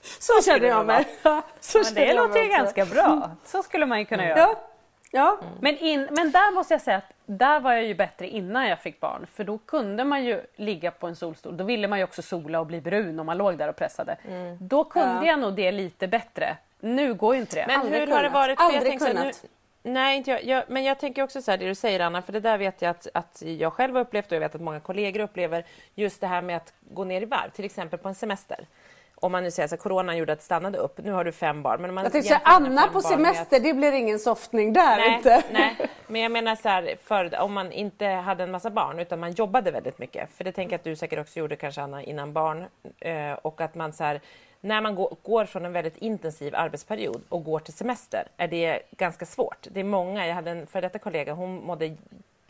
så 0.20 0.42
känner 0.42 0.68
jag 0.68 0.86
mig. 0.86 1.08
så 1.60 1.78
men 1.84 1.94
det 1.94 2.14
låter 2.14 2.44
ju 2.44 2.50
ganska 2.50 2.86
bra. 2.86 3.32
Så 3.46 3.64
skulle 3.64 3.86
man 3.86 4.00
ju 4.00 4.06
kunna 4.06 4.26
göra. 4.26 4.40
Ja. 4.40 4.56
Ja. 5.12 5.38
Mm. 5.42 5.54
Men, 5.62 5.78
in, 5.78 6.08
men 6.12 6.32
där 6.32 6.52
måste 6.52 6.74
jag 6.74 6.82
säga 6.82 6.98
att 6.98 7.12
där 7.26 7.60
var 7.60 7.74
jag 7.74 7.84
ju 7.84 7.96
bättre 7.96 8.28
innan 8.28 8.68
jag 8.68 8.80
fick 8.80 9.00
barn 9.00 9.28
för 9.34 9.44
då 9.44 9.58
kunde 9.58 10.04
man 10.04 10.26
ju 10.26 10.42
ligga 10.56 10.92
på 10.92 11.08
en 11.08 11.16
solstol. 11.16 11.58
Då 11.58 11.64
ville 11.64 11.88
man 11.88 12.00
ju 12.00 12.04
också 12.04 12.22
sola 12.22 12.60
och 12.60 12.66
bli 12.66 12.82
brun 12.82 13.20
om 13.20 13.26
man 13.26 13.38
låg 13.38 13.58
där 13.58 13.68
och 13.68 13.76
pressade. 13.76 14.18
Mm. 14.28 14.58
Då 14.62 14.84
kunde 14.84 15.16
ja. 15.16 15.26
jag 15.26 15.40
nog 15.40 15.54
det 15.54 15.72
lite 15.72 16.08
bättre. 16.08 16.58
Nu 16.80 17.14
går 17.14 17.36
ju 17.36 17.42
inte 17.42 17.56
det. 17.56 17.66
Men 17.68 17.80
Aldrig 17.80 18.00
hur 18.00 18.06
kunnat. 18.06 18.18
har 18.18 18.24
det 18.24 18.30
varit? 18.30 18.60
Aldrig 18.60 19.00
kunnat. 19.00 19.44
Nu, 19.44 19.50
nej, 19.88 20.18
inte 20.18 20.32
jag, 20.32 20.44
jag, 20.44 20.64
men 20.68 20.84
jag 20.84 21.00
tänker 21.00 21.24
också 21.24 21.42
så 21.42 21.52
här, 21.52 21.58
det 21.58 21.66
du 21.66 21.76
säger 21.76 22.00
Anna, 22.00 22.22
för 22.22 22.34
det 22.34 22.40
där 22.40 22.58
vet 22.58 22.82
jag 22.82 22.90
att, 22.90 23.08
att 23.14 23.42
jag 23.46 23.74
själv 23.74 23.96
har 23.96 24.02
upplevt 24.02 24.26
och 24.26 24.36
jag 24.36 24.40
vet 24.40 24.56
att 24.56 24.62
många 24.62 24.80
kollegor 24.80 25.20
upplever 25.20 25.66
just 25.96 26.22
det 26.22 26.28
här 26.28 26.42
med 26.42 26.58
att 26.58 26.74
gå 26.90 27.04
ner 27.04 27.22
i 27.22 27.26
varv, 27.26 27.50
till 27.50 27.66
exempel 27.66 28.00
på 28.00 28.08
en 28.08 28.16
semester 28.16 28.68
om 29.22 29.32
man 29.32 29.44
nu 29.44 29.52
säger 29.52 29.74
att 29.74 29.80
coronan 29.80 30.18
gjorde 30.18 30.34
att 30.34 30.40
det 30.40 30.46
stannade 30.46 30.78
upp. 30.78 30.98
Nu 31.04 31.12
har 31.12 31.24
du 31.24 31.32
fem 31.32 31.64
barn. 31.64 31.82
Men 31.82 31.94
man 31.94 32.04
jag 32.04 32.14
tänkte 32.14 32.28
säga 32.28 32.42
Anna 32.44 32.88
på 32.88 33.02
semester, 33.02 33.58
att... 33.58 33.64
det 33.64 33.74
blir 33.74 33.92
ingen 33.92 34.20
softning 34.20 34.74
där 34.74 34.98
nej, 34.98 35.16
inte. 35.16 35.44
Nej, 35.52 35.90
men 36.08 36.22
jag 36.22 36.32
menar 36.32 36.56
så 36.56 36.70
här, 36.70 36.96
för, 37.04 37.40
om 37.40 37.54
man 37.54 37.72
inte 37.72 38.06
hade 38.06 38.44
en 38.44 38.52
massa 38.52 38.70
barn 38.70 39.00
utan 39.00 39.20
man 39.20 39.32
jobbade 39.32 39.72
väldigt 39.72 40.00
mycket. 40.00 40.30
För 40.38 40.44
det 40.44 40.52
tänker 40.52 40.74
jag 40.74 40.80
att 40.80 40.84
du 40.84 40.96
säkert 40.96 41.20
också 41.20 41.40
gjorde 41.40 41.56
kanske 41.56 41.82
Anna 41.82 42.04
innan 42.04 42.34
barn. 42.34 42.66
Eh, 43.00 43.32
och 43.32 43.62
att 43.62 43.76
man 43.76 43.94
så 43.94 44.04
här, 44.04 44.22
när 44.62 44.82
man 44.82 44.96
går, 45.24 45.46
från 45.46 45.66
en 45.66 45.74
väldigt 45.74 45.98
intensiv 45.98 46.56
arbetsperiod 46.56 47.22
och 47.30 47.44
går 47.44 47.60
till 47.60 47.74
semester 47.74 48.28
är 48.38 48.48
det 48.48 48.82
ganska 48.92 49.26
svårt. 49.26 49.68
Det 49.72 49.80
är 49.80 49.84
många, 49.84 50.28
jag 50.28 50.36
hade 50.36 50.52
en 50.52 50.68
före 50.68 50.82
detta 50.82 51.00
kollega, 51.00 51.34
hon 51.34 51.66
mådde 51.66 51.96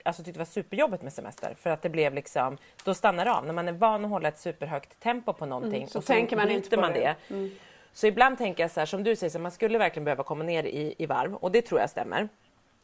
alltså 0.03 0.23
tyckte 0.23 0.37
det 0.37 0.39
var 0.39 0.45
superjobbigt 0.45 1.03
med 1.03 1.13
semester 1.13 1.55
för 1.59 1.69
att 1.69 1.81
det 1.81 1.89
blev 1.89 2.13
liksom, 2.13 2.57
då 2.83 2.93
stannar 2.93 3.25
det 3.25 3.33
av. 3.33 3.45
När 3.45 3.53
man 3.53 3.67
är 3.67 3.71
van 3.71 4.05
att 4.05 4.11
hålla 4.11 4.27
ett 4.27 4.39
superhögt 4.39 4.99
tempo 4.99 5.33
på 5.33 5.45
någonting 5.45 5.81
mm, 5.81 5.87
så 5.87 5.97
och 5.97 6.03
så 6.03 6.13
tänker 6.13 6.35
man 6.35 6.51
inte 6.51 6.75
på 6.75 6.81
man 6.81 6.93
det. 6.93 7.15
det. 7.27 7.33
Mm. 7.33 7.51
Så 7.93 8.07
ibland 8.07 8.37
tänker 8.37 8.63
jag 8.63 8.71
så 8.71 8.79
här, 8.79 8.85
som 8.85 9.03
du 9.03 9.15
säger, 9.15 9.31
så 9.31 9.39
man 9.39 9.51
skulle 9.51 9.77
verkligen 9.77 10.03
behöva 10.03 10.23
komma 10.23 10.43
ner 10.43 10.63
i, 10.63 10.95
i 10.97 11.05
varv 11.05 11.35
och 11.35 11.51
det 11.51 11.61
tror 11.61 11.79
jag 11.79 11.89
stämmer. 11.89 12.29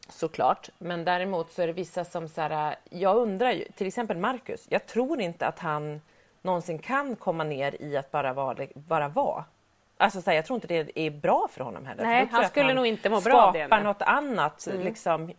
Såklart, 0.08 0.70
men 0.78 1.04
däremot 1.04 1.52
så 1.52 1.62
är 1.62 1.66
det 1.66 1.72
vissa 1.72 2.04
som 2.04 2.28
så 2.28 2.40
här, 2.40 2.76
jag 2.90 3.16
undrar 3.16 3.52
ju, 3.52 3.64
till 3.64 3.86
exempel 3.86 4.16
Marcus, 4.16 4.66
jag 4.68 4.86
tror 4.86 5.20
inte 5.20 5.46
att 5.46 5.58
han 5.58 6.00
någonsin 6.44 6.78
kan 6.78 7.16
komma 7.16 7.44
ner 7.44 7.82
i 7.82 7.96
att 7.96 8.10
bara 8.10 8.32
vara. 8.32 8.66
Bara 8.74 9.08
vara. 9.08 9.44
Alltså, 9.96 10.22
så 10.22 10.30
här, 10.30 10.36
jag 10.36 10.46
tror 10.46 10.56
inte 10.56 10.66
det 10.66 10.98
är 11.00 11.10
bra 11.10 11.48
för 11.50 11.64
honom 11.64 11.86
heller. 11.86 12.04
Nej, 12.04 12.28
han 12.30 12.48
skulle 12.48 12.66
han 12.66 12.76
nog 12.76 12.86
inte 12.86 13.10
må 13.10 13.20
bra 13.20 13.42
av 13.42 13.52
det. 13.52 13.66
skapar 13.66 13.84
något 13.84 14.02
annat 14.02 14.66
mm. 14.66 14.80
liksom, 14.80 15.32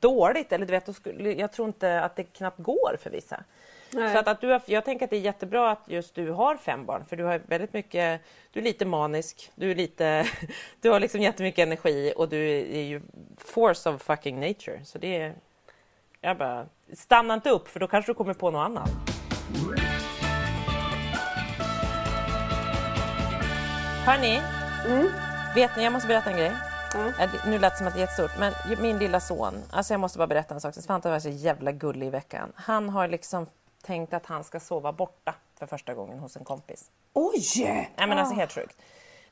dåligt. 0.00 0.52
Eller, 0.52 0.66
du 0.66 0.72
vet, 0.72 1.38
jag 1.38 1.52
tror 1.52 1.68
inte 1.68 2.00
att 2.00 2.16
det 2.16 2.24
knappt 2.24 2.58
går 2.58 2.96
för 3.02 3.10
vissa. 3.10 3.44
Nej. 3.90 4.12
Så 4.12 4.18
att, 4.18 4.28
att 4.28 4.40
du 4.40 4.48
har, 4.48 4.62
jag 4.66 4.84
tänker 4.84 5.04
att 5.04 5.10
det 5.10 5.16
är 5.16 5.20
jättebra 5.20 5.70
att 5.70 5.82
just 5.86 6.14
du 6.14 6.30
har 6.30 6.56
fem 6.56 6.86
barn 6.86 7.04
för 7.08 7.16
du 7.16 7.24
har 7.24 7.40
väldigt 7.46 7.72
mycket, 7.72 8.20
du 8.52 8.60
är 8.60 8.64
lite 8.64 8.84
manisk, 8.86 9.52
du 9.54 9.70
är 9.70 9.74
lite, 9.74 10.26
du 10.80 10.90
har 10.90 11.00
liksom 11.00 11.20
jättemycket 11.20 11.66
energi 11.66 12.12
och 12.16 12.28
du 12.28 12.48
är 12.58 12.82
ju 12.82 13.00
force 13.38 13.90
of 13.90 14.02
fucking 14.02 14.40
nature. 14.40 14.84
Så 14.84 14.98
det 14.98 15.16
är, 15.16 15.34
jag 16.20 16.38
bara, 16.38 16.66
stanna 16.94 17.34
inte 17.34 17.50
upp 17.50 17.68
för 17.68 17.80
då 17.80 17.86
kanske 17.88 18.12
du 18.12 18.14
kommer 18.14 18.34
på 18.34 18.50
något 18.50 18.66
annat. 18.66 18.90
Hörni, 24.06 24.42
mm. 24.86 25.12
vet 25.54 25.76
ni, 25.76 25.84
jag 25.84 25.92
måste 25.92 26.08
berätta 26.08 26.30
en 26.30 26.36
grej. 26.36 26.52
Mm. 26.94 27.12
Nu 27.46 27.58
lät 27.58 27.72
det 27.72 27.78
som 27.78 27.86
att 27.86 27.94
det 27.94 27.98
är 27.98 28.00
jättestort, 28.00 28.30
men 28.38 28.52
min 28.82 28.98
lilla 28.98 29.20
son, 29.20 29.62
alltså 29.70 29.94
jag 29.94 30.00
måste 30.00 30.18
bara 30.18 30.26
berätta 30.26 30.54
en 30.54 30.60
sak. 30.60 30.74
Svante 30.74 31.10
var 31.10 31.20
så 31.20 31.28
jävla 31.28 31.72
gullig 31.72 32.06
i 32.06 32.10
veckan. 32.10 32.52
Han 32.54 32.88
har 32.88 33.08
liksom 33.08 33.46
tänkt 33.82 34.14
att 34.14 34.26
han 34.26 34.44
ska 34.44 34.60
sova 34.60 34.92
borta 34.92 35.34
för 35.58 35.66
första 35.66 35.94
gången 35.94 36.18
hos 36.18 36.36
en 36.36 36.44
kompis. 36.44 36.90
Oj! 37.12 37.42
Nej 37.96 38.08
men 38.08 38.18
alltså 38.18 38.34
helt 38.34 38.52
sjukt. 38.52 38.76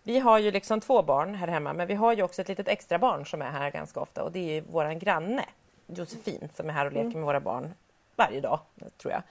Vi 0.02 0.18
har 0.18 0.38
ju 0.38 0.50
liksom 0.50 0.80
två 0.80 1.02
barn 1.02 1.34
här 1.34 1.48
hemma, 1.48 1.72
men 1.72 1.86
vi 1.86 1.94
har 1.94 2.12
ju 2.12 2.22
också 2.22 2.42
ett 2.42 2.48
litet 2.48 2.68
extra 2.68 2.98
barn 2.98 3.26
som 3.26 3.42
är 3.42 3.50
här 3.50 3.70
ganska 3.70 4.00
ofta 4.00 4.22
och 4.22 4.32
det 4.32 4.38
är 4.38 4.54
ju 4.54 4.60
våran 4.60 4.98
granne 4.98 5.44
Josefin 5.86 6.48
som 6.56 6.68
är 6.68 6.72
här 6.72 6.86
och 6.86 6.92
leker 6.92 7.04
mm. 7.04 7.18
med 7.18 7.26
våra 7.26 7.40
barn 7.40 7.74
varje 8.16 8.40
dag, 8.40 8.60
tror 8.96 9.12
jag. 9.12 9.22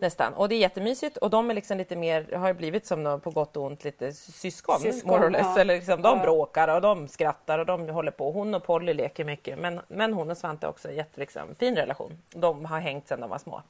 Nästan. 0.00 0.34
Och 0.34 0.48
det 0.48 0.54
är 0.54 0.58
jättemysigt 0.58 1.16
och 1.16 1.30
de 1.30 1.50
är 1.50 1.54
liksom 1.54 1.78
lite 1.78 1.96
mer, 1.96 2.36
har 2.36 2.52
blivit 2.52 2.86
som 2.86 3.20
på 3.20 3.30
gott 3.30 3.56
och 3.56 3.64
ont 3.64 3.84
lite 3.84 4.12
syskon, 4.12 4.80
syskon 4.80 5.10
more 5.10 5.26
or 5.26 5.30
less. 5.30 5.46
Ja. 5.54 5.60
Eller 5.60 5.74
liksom, 5.74 6.02
de 6.02 6.18
ja. 6.18 6.22
bråkar 6.22 6.68
och 6.68 6.80
de 6.80 7.08
skrattar 7.08 7.58
och 7.58 7.66
de 7.66 7.88
håller 7.88 8.10
på. 8.10 8.30
Hon 8.30 8.54
och 8.54 8.64
Polly 8.64 8.94
leker 8.94 9.24
mycket 9.24 9.58
men, 9.58 9.80
men 9.88 10.12
hon 10.12 10.30
och 10.30 10.36
Svante 10.36 10.66
har 10.66 10.70
också 10.70 10.88
en 10.88 10.94
jätte, 10.94 11.20
liksom, 11.20 11.54
fin 11.54 11.76
relation. 11.76 12.18
De 12.32 12.64
har 12.64 12.80
hängt 12.80 13.08
sedan 13.08 13.20
de 13.20 13.30
var 13.30 13.38
små. 13.38 13.62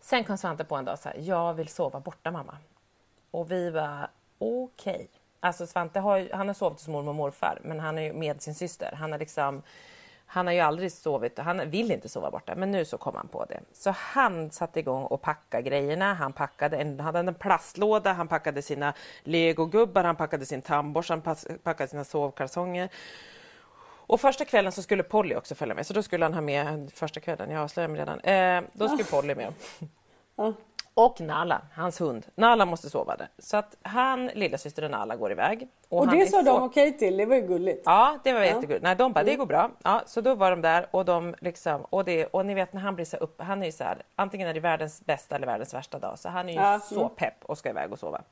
Sen 0.00 0.24
kom 0.24 0.38
Svante 0.38 0.64
på 0.64 0.76
en 0.76 0.84
dag 0.84 0.98
så 0.98 1.08
här, 1.08 1.18
jag 1.18 1.54
vill 1.54 1.68
sova 1.68 2.00
borta 2.00 2.30
mamma. 2.30 2.56
Och 3.30 3.50
vi 3.50 3.70
var 3.70 4.08
okej. 4.38 4.94
Okay. 4.94 5.06
Alltså 5.40 5.66
Svante 5.66 6.00
har, 6.00 6.28
han 6.32 6.46
har 6.46 6.54
sovit 6.54 6.78
hos 6.78 6.88
mormor 6.88 7.08
och 7.08 7.14
morfar 7.14 7.58
men 7.62 7.80
han 7.80 7.98
är 7.98 8.02
ju 8.02 8.12
med 8.12 8.42
sin 8.42 8.54
syster. 8.54 8.92
Han 8.96 9.12
har 9.12 9.18
liksom 9.18 9.62
han 10.32 10.46
har 10.46 10.54
ju 10.54 10.60
aldrig 10.60 10.92
sovit, 10.92 11.38
han 11.38 11.70
vill 11.70 11.90
inte 11.90 12.08
sova 12.08 12.30
borta, 12.30 12.54
men 12.54 12.70
nu 12.70 12.84
så 12.84 12.98
kom 12.98 13.14
han 13.16 13.28
på 13.28 13.44
det. 13.44 13.60
Så 13.72 13.90
han 13.90 14.50
satte 14.50 14.80
igång 14.80 15.04
och 15.04 15.22
packa 15.22 15.60
grejerna. 15.60 16.14
Han 16.14 16.32
packade 16.32 16.76
en, 16.76 17.00
hade 17.00 17.18
en 17.18 17.34
plastlåda, 17.34 18.12
han 18.12 18.28
packade 18.28 18.62
sina 18.62 18.94
legogubbar, 19.22 20.04
han 20.04 20.16
packade 20.16 20.46
sin 20.46 20.62
tandborste, 20.62 21.12
han 21.12 21.36
packade 21.62 21.88
sina 21.88 22.04
sovkalsonger. 22.04 22.88
Och 24.06 24.20
första 24.20 24.44
kvällen 24.44 24.72
så 24.72 24.82
skulle 24.82 25.02
Polly 25.02 25.34
också 25.34 25.54
följa 25.54 25.74
med, 25.74 25.86
så 25.86 25.94
då 25.94 26.02
skulle 26.02 26.24
han 26.24 26.34
ha 26.34 26.40
med 26.40 26.92
första 26.94 27.20
kvällen, 27.20 27.50
jag 27.50 27.62
avslöjar 27.62 27.88
mig 27.88 28.00
redan. 28.00 28.20
Eh, 28.20 28.62
då 28.72 28.88
skulle 28.88 29.04
Polly 29.04 29.34
med. 29.34 29.54
Och 30.94 31.20
Nala, 31.20 31.62
hans 31.74 32.00
hund. 32.00 32.26
Nala 32.34 32.64
måste 32.66 32.90
sova 32.90 33.16
där. 33.16 33.28
Så 33.38 33.56
att 33.56 33.76
han, 33.82 34.30
och 34.82 34.90
Nala 34.90 35.16
går 35.16 35.32
iväg. 35.32 35.68
Och, 35.88 35.98
och 35.98 36.08
det 36.08 36.26
sa 36.26 36.38
så... 36.38 36.44
de 36.44 36.62
okej 36.62 36.98
till, 36.98 37.16
det 37.16 37.26
var 37.26 37.36
ju 37.36 37.42
gulligt. 37.42 37.82
Ja, 37.84 38.18
det 38.24 38.32
var 38.32 38.40
ja. 38.40 38.46
jättegulligt. 38.46 38.82
Nej, 38.82 38.96
de 38.96 39.12
bara, 39.12 39.24
det 39.24 39.30
mm. 39.30 39.38
går 39.38 39.46
bra. 39.46 39.70
Ja, 39.84 40.02
så 40.06 40.20
då 40.20 40.34
var 40.34 40.50
de 40.50 40.62
där 40.62 40.86
och 40.90 41.04
de 41.04 41.34
liksom, 41.40 41.80
och, 41.90 42.04
det, 42.04 42.26
och 42.26 42.46
ni 42.46 42.54
vet 42.54 42.72
när 42.72 42.80
han 42.80 42.94
blir 42.94 43.04
så 43.04 43.16
upp, 43.16 43.42
han 43.42 43.62
är 43.62 43.66
ju 43.66 43.72
så 43.72 43.84
här, 43.84 44.02
antingen 44.16 44.48
är 44.48 44.54
det 44.54 44.60
världens 44.60 45.06
bästa 45.06 45.36
eller 45.36 45.46
världens 45.46 45.74
värsta 45.74 45.98
dag, 45.98 46.18
så 46.18 46.28
han 46.28 46.48
är 46.48 46.52
ju 46.52 46.58
ja. 46.58 46.80
så 46.80 47.00
mm. 47.00 47.14
pepp 47.16 47.44
och 47.44 47.58
ska 47.58 47.70
iväg 47.70 47.92
och 47.92 47.98
sova. 47.98 48.22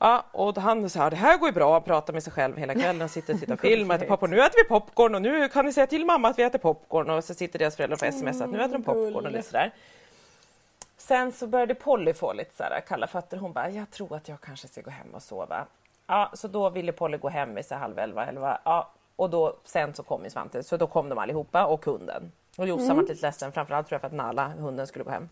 Ja, 0.00 0.24
och 0.32 0.56
han 0.56 0.90
sa 0.90 1.10
det 1.10 1.16
här 1.16 1.38
går 1.38 1.48
ju 1.48 1.52
bra, 1.52 1.80
pratar 1.80 2.12
med 2.12 2.22
sig 2.22 2.32
själv 2.32 2.56
hela 2.56 2.74
kvällen, 2.74 3.08
sitter 3.08 3.34
och 3.34 3.40
tittar 3.40 3.56
film, 3.68 3.90
äter 3.90 4.06
popcorn. 4.06 4.30
Nu 4.30 4.40
äter 4.40 4.64
vi 4.64 4.68
popcorn 4.68 5.14
och 5.14 5.22
nu 5.22 5.48
kan 5.48 5.64
ni 5.64 5.72
säga 5.72 5.86
till 5.86 6.04
mamma 6.04 6.28
att 6.28 6.38
vi 6.38 6.42
äter 6.42 6.58
popcorn 6.58 7.10
och 7.10 7.24
så 7.24 7.34
sitter 7.34 7.58
deras 7.58 7.76
föräldrar 7.76 8.08
och 8.08 8.14
smsar 8.14 8.44
att 8.44 8.50
nu 8.50 8.62
äter 8.62 8.72
de 8.72 8.82
popcorn 8.82 9.26
och 9.26 9.32
lite 9.32 9.48
sådär. 9.48 9.72
Sen 11.02 11.32
så 11.32 11.46
började 11.46 11.74
Polly 11.74 12.14
få 12.14 12.32
lite 12.32 12.54
så 12.56 12.64
kalla 12.88 13.06
fötter. 13.06 13.36
Hon 13.36 13.52
bara, 13.52 13.70
jag 13.70 13.90
tror 13.90 14.16
att 14.16 14.28
jag 14.28 14.40
kanske 14.40 14.68
ska 14.68 14.80
gå 14.80 14.90
hem 14.90 15.14
och 15.14 15.22
sova. 15.22 15.66
Ja, 16.06 16.30
så 16.34 16.48
då 16.48 16.70
ville 16.70 16.92
Polly 16.92 17.18
gå 17.18 17.28
hem 17.28 17.54
vid 17.54 17.72
halv 17.72 17.98
elva, 17.98 18.26
elva. 18.26 18.60
Ja, 18.64 18.90
och 19.16 19.30
då, 19.30 19.56
sen 19.64 19.94
så 19.94 20.02
kom 20.02 20.24
ju 20.24 20.30
Svante, 20.30 20.62
så 20.62 20.76
då 20.76 20.86
kom 20.86 21.08
de 21.08 21.18
allihopa 21.18 21.66
och 21.66 21.84
hunden. 21.84 22.32
Och 22.58 22.66
Jossan 22.66 22.84
mm. 22.84 22.96
var 22.96 23.02
lite 23.02 23.26
ledsen, 23.26 23.52
framförallt 23.52 23.88
tror 23.88 23.94
jag 23.94 24.00
för 24.00 24.06
att 24.06 24.14
Nala, 24.14 24.48
hunden, 24.48 24.86
skulle 24.86 25.04
gå 25.04 25.10
hem. 25.10 25.28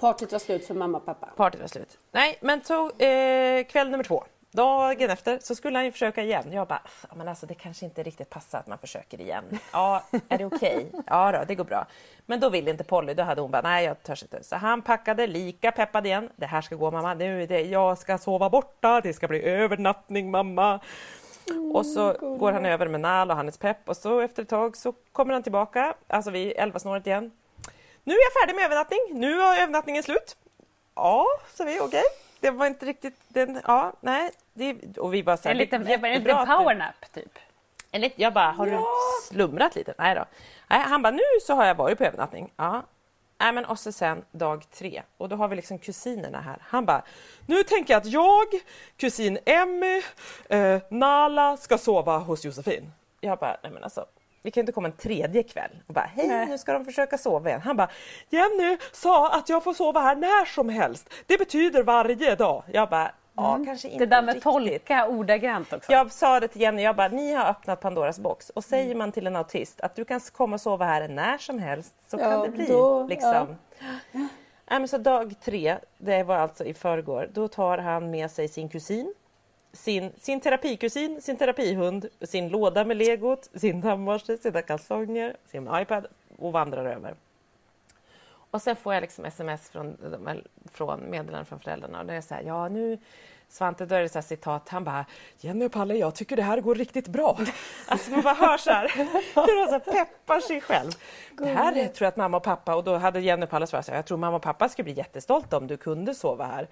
Partyt 0.00 0.32
var 0.32 0.38
slut 0.38 0.66
för 0.66 0.74
mamma 0.74 0.98
och 0.98 1.04
pappa. 1.04 1.28
Partyt 1.36 1.60
var 1.60 1.68
slut. 1.68 1.98
Nej, 2.10 2.38
men 2.40 2.64
så 2.64 2.90
eh, 2.90 3.64
kväll 3.64 3.90
nummer 3.90 4.04
två. 4.04 4.24
Dagen 4.54 5.10
efter 5.10 5.38
så 5.42 5.54
skulle 5.54 5.78
han 5.78 5.84
ju 5.84 5.92
försöka 5.92 6.22
igen. 6.22 6.52
Jag 6.52 6.68
bara, 6.68 6.82
men 7.14 7.28
alltså 7.28 7.46
det 7.46 7.54
kanske 7.54 7.84
inte 7.84 8.02
riktigt 8.02 8.30
passar 8.30 8.58
att 8.58 8.66
man 8.66 8.78
försöker 8.78 9.20
igen. 9.20 9.44
Ja, 9.72 10.02
är 10.28 10.38
det 10.38 10.44
okej? 10.44 10.86
Okay? 10.88 11.02
Ja 11.06 11.32
då, 11.32 11.44
det 11.48 11.54
går 11.54 11.64
bra. 11.64 11.86
Men 12.26 12.40
då 12.40 12.48
ville 12.48 12.70
inte 12.70 12.84
Polly, 12.84 13.14
då 13.14 13.22
hade 13.22 13.40
hon 13.40 13.50
bara, 13.50 13.62
nej 13.62 13.84
jag 13.84 14.02
törs 14.02 14.22
inte. 14.22 14.44
Så 14.44 14.56
han 14.56 14.82
packade 14.82 15.26
lika 15.26 15.72
peppad 15.72 16.06
igen. 16.06 16.30
Det 16.36 16.46
här 16.46 16.60
ska 16.60 16.76
gå 16.76 16.90
mamma, 16.90 17.14
nu 17.14 17.42
är 17.42 17.46
det, 17.46 17.60
jag 17.60 17.98
ska 17.98 18.18
sova 18.18 18.50
borta, 18.50 19.00
det 19.00 19.12
ska 19.12 19.28
bli 19.28 19.42
övernattning 19.42 20.30
mamma. 20.30 20.80
Mm, 21.50 21.76
och 21.76 21.86
så 21.86 22.16
God. 22.20 22.38
går 22.38 22.52
han 22.52 22.66
över 22.66 22.88
med 22.88 23.00
Nal 23.00 23.30
och 23.30 23.36
Hannes 23.36 23.58
pepp 23.58 23.88
och 23.88 23.96
så 23.96 24.20
efter 24.20 24.42
ett 24.42 24.48
tag 24.48 24.76
så 24.76 24.92
kommer 25.12 25.32
han 25.32 25.42
tillbaka, 25.42 25.94
alltså 26.06 26.30
vid 26.30 26.52
elvasnåret 26.56 27.06
igen. 27.06 27.30
Nu 28.04 28.14
är 28.14 28.18
jag 28.18 28.42
färdig 28.42 28.56
med 28.56 28.64
övernattning, 28.64 29.00
nu 29.10 29.40
är 29.40 29.62
övernattningen 29.62 30.02
slut. 30.02 30.36
Ja, 30.94 31.26
så 31.54 31.64
vi 31.64 31.80
okej. 31.80 31.86
Okay 31.86 32.23
det 32.44 32.50
var 32.50 32.66
inte 32.66 32.86
riktigt 32.86 33.20
den, 33.28 33.60
ja, 33.64 33.92
nej. 34.00 34.30
Det, 34.52 34.98
och 34.98 35.14
vi 35.14 35.22
bara 35.22 35.36
så 35.36 35.42
här, 35.42 35.50
en 35.50 35.58
liten, 35.58 35.86
en 35.86 36.22
liten 36.22 36.46
powernap 36.46 37.12
typ? 37.14 37.38
En 37.90 38.00
lit, 38.00 38.12
jag 38.16 38.32
bara, 38.32 38.50
har 38.50 38.66
ja. 38.66 38.72
du 38.78 39.34
slumrat 39.34 39.74
lite? 39.74 39.94
Nej 39.98 40.14
då. 40.14 40.24
Nej, 40.70 40.80
han 40.80 41.02
bara, 41.02 41.10
nu 41.10 41.22
så 41.42 41.54
har 41.54 41.66
jag 41.66 41.74
varit 41.74 41.98
på 41.98 42.04
övernattning. 42.04 42.52
Ja. 42.56 42.82
Nej, 43.38 43.52
men 43.52 43.64
och 43.64 43.78
så 43.78 43.92
sen 43.92 44.24
dag 44.30 44.70
tre 44.70 45.02
och 45.16 45.28
då 45.28 45.36
har 45.36 45.48
vi 45.48 45.56
liksom 45.56 45.78
kusinerna 45.78 46.40
här. 46.40 46.56
Han 46.60 46.86
bara, 46.86 47.02
nu 47.46 47.62
tänker 47.62 47.94
jag 47.94 48.00
att 48.00 48.06
jag, 48.06 48.46
kusin 48.96 49.38
Emmy, 49.46 50.02
eh, 50.48 50.82
Nala 50.88 51.56
ska 51.56 51.78
sova 51.78 52.18
hos 52.18 52.44
Josefin. 52.44 52.92
Jag 53.20 53.38
bara, 53.38 53.56
nej 53.62 53.72
men 53.72 53.84
alltså 53.84 54.06
vi 54.44 54.50
kan 54.50 54.60
inte 54.60 54.72
komma 54.72 54.88
en 54.88 54.96
tredje 54.96 55.42
kväll 55.42 55.70
och 55.86 55.94
bara 55.94 56.10
hej 56.14 56.28
Nej. 56.28 56.46
nu 56.46 56.58
ska 56.58 56.72
de 56.72 56.84
försöka 56.84 57.18
sova 57.18 57.48
igen. 57.48 57.60
Han 57.60 57.76
bara 57.76 57.88
Jenny 58.30 58.78
sa 58.92 59.30
att 59.30 59.48
jag 59.48 59.64
får 59.64 59.74
sova 59.74 60.00
här 60.00 60.16
när 60.16 60.44
som 60.44 60.68
helst. 60.68 61.10
Det 61.26 61.38
betyder 61.38 61.82
varje 61.82 62.34
dag. 62.34 62.62
Jag 62.72 62.88
bara 62.88 63.12
Ja, 63.36 63.54
mm. 63.54 63.66
kanske 63.66 63.88
inte 63.88 64.06
det 64.06 64.16
där 64.16 64.22
med 64.22 64.34
riktigt. 64.34 64.52
tolka 64.52 65.08
ordagrant 65.08 65.72
också. 65.72 65.92
Jag 65.92 66.12
sa 66.12 66.40
det 66.40 66.48
till 66.48 66.60
Jenny, 66.60 66.82
jag 66.82 66.96
bara, 66.96 67.08
ni 67.08 67.32
har 67.32 67.50
öppnat 67.50 67.80
Pandoras 67.80 68.18
box 68.18 68.50
och 68.50 68.64
säger 68.64 68.84
mm. 68.84 68.98
man 68.98 69.12
till 69.12 69.26
en 69.26 69.36
autist 69.36 69.80
att 69.80 69.96
du 69.96 70.04
kan 70.04 70.20
komma 70.20 70.54
och 70.54 70.60
sova 70.60 70.84
här 70.84 71.08
när 71.08 71.38
som 71.38 71.58
helst 71.58 71.94
så 72.10 72.16
ja, 72.20 72.30
kan 72.30 72.40
det 72.40 72.48
bli 72.48 72.66
då, 72.66 73.06
liksom. 73.06 73.56
Ja. 74.12 74.28
Ja, 74.68 74.86
så 74.86 74.98
dag 74.98 75.34
tre, 75.40 75.76
det 75.98 76.22
var 76.22 76.36
alltså 76.36 76.64
i 76.64 76.74
förrgår, 76.74 77.30
då 77.32 77.48
tar 77.48 77.78
han 77.78 78.10
med 78.10 78.30
sig 78.30 78.48
sin 78.48 78.68
kusin 78.68 79.14
sin, 79.74 80.12
sin 80.20 80.40
terapikusin, 80.40 81.22
sin 81.22 81.36
terapihund, 81.36 82.06
sin 82.20 82.48
låda 82.48 82.84
med 82.84 82.96
legot, 82.96 83.50
sin 83.54 83.82
tandborste, 83.82 84.38
sina 84.38 84.62
kalsonger, 84.62 85.36
sin 85.46 85.68
iPad 85.72 86.06
och 86.38 86.52
vandrar 86.52 86.84
över. 86.84 87.14
Och 88.50 88.62
sen 88.62 88.76
får 88.76 88.94
jag 88.94 89.00
liksom 89.00 89.24
sms 89.24 89.70
från, 89.70 89.96
från 90.72 91.00
meddelanden 91.10 91.44
från 91.44 91.60
föräldrarna 91.60 92.00
och 92.00 92.06
det 92.06 92.14
är 92.14 92.20
så 92.20 92.34
här, 92.34 92.42
ja 92.42 92.68
nu 92.68 92.98
Svante, 93.48 93.86
då 93.86 93.94
är 93.94 94.02
det 94.02 94.08
så 94.08 94.22
citat, 94.22 94.68
han 94.68 94.84
bara 94.84 95.04
Jenny 95.38 95.66
och 95.66 95.72
Palle, 95.72 95.94
jag 95.94 96.14
tycker 96.14 96.36
det 96.36 96.42
här 96.42 96.60
går 96.60 96.74
riktigt 96.74 97.08
bra. 97.08 97.38
Alltså 97.86 98.10
man 98.10 98.22
bara 98.22 98.34
hör 98.34 98.58
så 98.58 98.70
här, 98.70 98.92
hur 99.34 99.60
han 99.60 99.80
så 99.80 99.90
peppar 99.90 100.40
sig 100.40 100.60
själv. 100.60 100.92
Det 101.38 101.46
här 101.46 101.76
är, 101.76 101.88
tror 101.88 102.04
jag 102.04 102.08
att 102.08 102.16
mamma 102.16 102.36
och 102.36 102.42
pappa, 102.42 102.74
och 102.74 102.84
då 102.84 102.96
hade 102.96 103.20
Jenny 103.20 103.44
och 103.44 103.50
Palle 103.50 103.66
svarat 103.66 103.86
så 103.86 103.92
här, 103.92 103.98
jag 103.98 104.06
tror 104.06 104.18
mamma 104.18 104.36
och 104.36 104.42
pappa 104.42 104.68
skulle 104.68 104.84
bli 104.84 104.92
jättestolta 104.92 105.56
om 105.56 105.66
du 105.66 105.76
kunde 105.76 106.14
sova 106.14 106.46
här. 106.46 106.68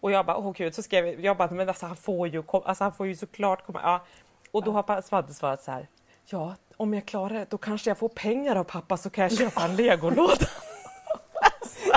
Och 0.00 0.10
jag 0.10 0.26
bara, 0.26 0.36
åh 0.36 0.52
gud, 0.52 0.74
så 0.74 0.82
skrev 0.82 1.06
jag, 1.06 1.20
jag 1.20 1.36
bara, 1.36 1.50
men 1.50 1.68
alltså 1.68 1.86
han 1.86 1.96
får 1.96 2.28
ju, 2.28 2.42
alltså, 2.52 2.84
han 2.84 2.92
får 2.92 3.06
ju 3.06 3.16
såklart 3.16 3.66
komma. 3.66 3.80
Ja. 3.82 4.00
Och 4.50 4.64
då 4.64 4.72
har 4.72 5.02
Svante 5.02 5.34
svarat 5.34 5.62
så 5.62 5.70
här, 5.70 5.88
ja, 6.24 6.54
om 6.76 6.94
jag 6.94 7.06
klarar 7.06 7.34
det, 7.34 7.46
då 7.50 7.58
kanske 7.58 7.90
jag 7.90 7.98
får 7.98 8.08
pengar 8.08 8.56
av 8.56 8.64
pappa 8.64 8.96
så 8.96 9.10
kan 9.10 9.22
jag 9.22 9.38
köpa 9.38 9.62
en 9.62 9.76
legolåda. 9.76 10.46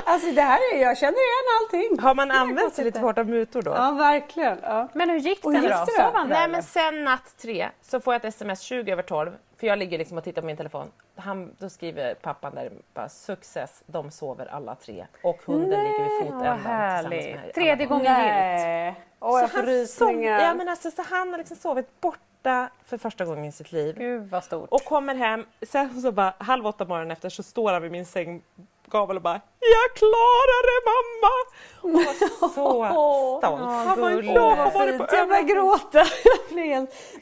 alltså 0.03 0.31
det 0.31 0.41
här 0.41 0.59
är, 0.73 0.81
jag 0.81 0.97
känner 0.97 1.17
igen 1.17 1.45
allting. 1.61 1.99
Har 1.99 2.15
man 2.15 2.31
använt 2.31 2.73
sig 2.73 2.85
lite 2.85 2.99
hårt 2.99 3.17
av 3.17 3.29
mutor 3.29 3.61
då? 3.61 3.71
Ja, 3.71 3.91
verkligen. 3.91 4.59
Ja. 4.63 4.87
Men 4.93 5.09
hur 5.09 5.17
gick 5.17 5.25
gick 5.27 5.43
då? 5.43 5.85
då? 5.97 6.25
Nej 6.27 6.49
men 6.49 6.63
sen 6.63 7.03
natt 7.03 7.37
tre 7.41 7.69
så 7.81 7.99
får 7.99 8.13
jag 8.13 8.19
ett 8.25 8.33
sms 8.33 8.61
20 8.61 8.91
över 8.91 9.03
12 9.03 9.31
för 9.59 9.67
jag 9.67 9.79
ligger 9.79 9.97
liksom 9.97 10.17
och 10.17 10.23
tittar 10.23 10.41
på 10.41 10.45
min 10.45 10.57
telefon. 10.57 10.91
Han, 11.15 11.55
då 11.59 11.69
skriver 11.69 12.13
pappan 12.13 12.55
där 12.55 12.71
bara 12.93 13.09
success, 13.09 13.83
de 13.85 14.11
sover 14.11 14.45
alla 14.45 14.75
tre 14.75 15.07
och 15.23 15.37
hunden 15.45 15.83
ligger 15.83 16.03
vid 16.03 16.27
fotändan 16.27 16.57
tillsammans 16.57 17.09
med. 17.09 17.53
Tredje 17.53 17.85
gången 17.85 18.05
gillt. 18.05 18.27
Nej. 18.27 18.95
Åh, 19.19 19.39
jag 19.41 19.51
får 19.51 19.63
rysningar. 19.63 20.39
ja, 20.39 20.53
men 20.53 20.69
alltså, 20.69 20.91
så 20.91 21.01
han 21.09 21.31
har 21.31 21.37
liksom 21.37 21.57
sovit 21.57 22.01
borta 22.01 22.69
för 22.85 22.97
första 22.97 23.25
gången 23.25 23.45
i 23.45 23.51
sitt 23.51 23.71
liv. 23.71 23.95
Gud 23.97 24.29
vad 24.29 24.43
stort. 24.43 24.69
Och 24.71 24.83
kommer 24.83 25.15
hem, 25.15 25.45
sen 25.61 26.01
så 26.01 26.11
bara 26.11 26.33
halv 26.37 26.67
åtta 26.67 26.85
morgonen 26.85 27.11
efter 27.11 27.29
så 27.29 27.43
står 27.43 27.73
han 27.73 27.81
vid 27.81 27.91
min 27.91 28.05
sänggavel 28.05 29.15
och 29.15 29.21
bara 29.21 29.41
Jag 29.59 29.95
klarar 29.97 30.63
det 30.69 30.85
mamma! 30.91 31.33
Och 31.81 31.91
var 31.91 32.13
så 32.39 32.49
stolt. 33.39 33.63
Han 33.87 34.01
var 34.01 34.09
ju 34.09 34.15
gulligt. 34.15 35.13
jag 35.13 35.27
börjar 35.27 35.43
gråta. 35.43 36.03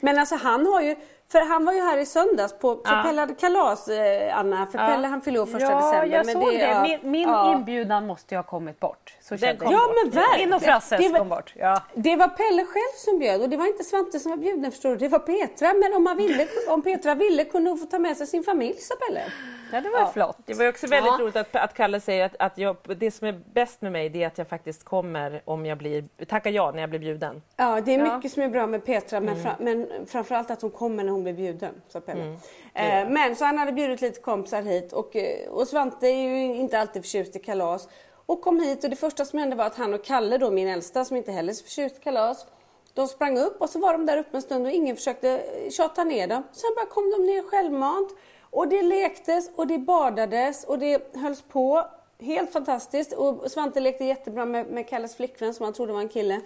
Men 0.00 0.18
alltså 0.18 0.36
han 0.36 0.66
har 0.66 0.80
ju, 0.80 0.96
för 1.32 1.40
han 1.40 1.64
var 1.64 1.72
ju 1.72 1.80
här 1.80 1.98
i 1.98 2.06
söndags 2.06 2.52
på, 2.58 2.74
för 2.86 3.14
Ja. 3.14 3.26
Kalas 3.40 3.88
eh, 3.88 4.38
Anna, 4.38 4.66
för 4.66 4.78
Pelle 4.78 5.06
han 5.08 5.20
fyllde 5.20 5.40
år 5.40 5.46
första 5.46 5.70
ja, 5.70 5.76
december. 5.76 6.06
jag 6.16 6.26
men 6.26 6.34
såg 6.34 6.44
det. 6.52 6.58
ja, 6.58 6.82
Min, 6.82 7.10
min 7.10 7.28
ja. 7.28 7.52
inbjudan 7.52 8.06
måste 8.06 8.34
ju 8.34 8.38
ha 8.38 8.42
kommit 8.42 8.80
bort. 8.80 9.14
Så 9.20 9.34
Den 9.34 9.38
kände 9.38 9.64
kom. 9.64 9.72
Ja 9.72 9.80
men 10.02 10.10
verkligen. 10.10 10.48
In 10.48 10.54
och 10.54 10.62
Frasses 10.62 11.00
Det 11.02 11.08
var- 11.08 11.18
kom 11.18 11.28
bort. 11.28 11.54
Ja. 11.56 11.82
Det 11.94 12.16
var 12.16 12.28
Pelle 12.28 12.64
själv 12.64 12.92
som 12.96 13.18
bjöd 13.18 13.42
och 13.42 13.48
det 13.48 13.56
var 13.56 13.66
inte 13.66 13.84
Svante 13.84 14.20
som 14.20 14.30
var 14.30 14.36
bjuden 14.38 14.70
förstår 14.72 14.90
du. 14.90 14.96
Det 14.96 15.08
var 15.08 15.18
Petra. 15.18 15.72
Men 15.82 15.94
om, 15.94 16.04
man 16.04 16.16
ville, 16.16 16.46
om 16.68 16.82
Petra 16.82 17.14
ville 17.14 17.44
kunde 17.44 17.70
hon 17.70 17.78
få 17.78 17.86
ta 17.86 17.98
med 17.98 18.16
sig 18.16 18.26
sin 18.26 18.42
familj 18.44 18.76
sa 18.80 18.94
Pelle. 19.08 19.22
Ja, 19.72 19.80
det 19.80 19.90
var 19.90 20.06
flott. 20.12 20.36
Det 20.46 20.54
var 20.54 20.68
också 20.68 20.86
väldigt 20.86 21.12
Ja. 21.18 21.24
roligt 21.24 21.36
att, 21.36 21.56
att 21.56 21.74
Kalle 21.74 22.00
säger 22.00 22.24
att, 22.26 22.36
att 22.38 22.58
jag, 22.58 22.76
det 22.96 23.10
som 23.10 23.26
är 23.26 23.40
bäst 23.52 23.80
med 23.82 23.92
mig 23.92 24.08
det 24.08 24.22
är 24.22 24.26
att 24.26 24.38
jag 24.38 24.48
faktiskt 24.48 24.84
kommer 24.84 25.42
om 25.44 25.66
jag 25.66 25.78
blir, 25.78 26.04
tackar 26.28 26.50
ja 26.50 26.70
när 26.70 26.80
jag 26.80 26.90
blir 26.90 27.00
bjuden. 27.00 27.42
Ja 27.56 27.80
det 27.80 27.94
är 27.94 27.98
Ja. 28.06 28.16
mycket 28.16 28.32
som 28.32 28.42
är 28.42 28.48
bra 28.48 28.66
med 28.66 28.84
Petra 28.84 29.20
men, 29.20 29.42
fra, 29.42 29.56
men 29.60 29.88
framförallt 30.06 30.50
att 30.50 30.62
hon 30.62 30.70
kommer 30.70 31.04
när 31.04 31.12
hon 31.12 31.22
blir 31.22 31.32
bjuden 31.32 31.74
sa 31.88 32.00
Pelle. 32.00 32.36
Eh, 32.74 33.08
men 33.08 33.36
så 33.36 33.44
han 33.44 33.58
hade 33.58 33.72
bjudit 33.72 34.00
lite 34.00 34.20
kompisar 34.20 34.62
hit 34.62 34.92
och, 34.92 35.16
eh, 35.16 35.48
och 35.48 35.68
Svante 35.68 36.06
är 36.06 36.22
ju 36.28 36.54
inte 36.56 36.78
alltid 36.80 37.02
förtjust 37.02 37.36
i 37.36 37.38
kalas. 37.38 37.88
Och 38.26 38.40
kom 38.42 38.60
hit 38.60 38.84
och 38.84 38.90
det 38.90 38.96
första 38.96 39.24
som 39.24 39.38
hände 39.38 39.56
var 39.56 39.64
att 39.64 39.76
han 39.76 39.94
och 39.94 40.04
Kalle 40.04 40.38
då 40.38 40.50
min 40.50 40.68
äldsta 40.68 41.04
som 41.04 41.16
inte 41.16 41.32
heller 41.32 41.50
är 41.52 41.54
så 41.54 41.64
förtjust 41.64 41.96
i 41.96 42.00
kalas. 42.00 42.46
De 42.94 43.08
sprang 43.08 43.38
upp 43.38 43.60
och 43.60 43.70
så 43.70 43.78
var 43.78 43.92
de 43.92 44.06
där 44.06 44.16
uppe 44.16 44.36
en 44.36 44.42
stund 44.42 44.66
och 44.66 44.72
ingen 44.72 44.96
försökte 44.96 45.30
eh, 45.30 45.70
tjata 45.70 46.04
ner 46.04 46.26
dem. 46.26 46.42
Sen 46.52 46.70
bara 46.76 46.86
kom 46.86 47.10
de 47.10 47.26
ner 47.26 47.42
självmant. 47.42 48.08
Och 48.50 48.68
det 48.68 48.82
lektes 48.82 49.50
och 49.56 49.66
det 49.66 49.78
badades 49.78 50.64
och 50.64 50.78
det 50.78 51.16
hölls 51.16 51.42
på. 51.42 51.86
Helt 52.20 52.52
fantastiskt. 52.52 53.12
Och 53.12 53.50
Svante 53.50 53.80
lekte 53.80 54.04
jättebra 54.04 54.44
med, 54.44 54.66
med 54.66 54.88
Kalles 54.88 55.16
flickvän 55.16 55.54
som 55.54 55.64
han 55.64 55.72
trodde 55.72 55.92
var 55.92 56.00
en 56.00 56.08
kille. 56.08 56.40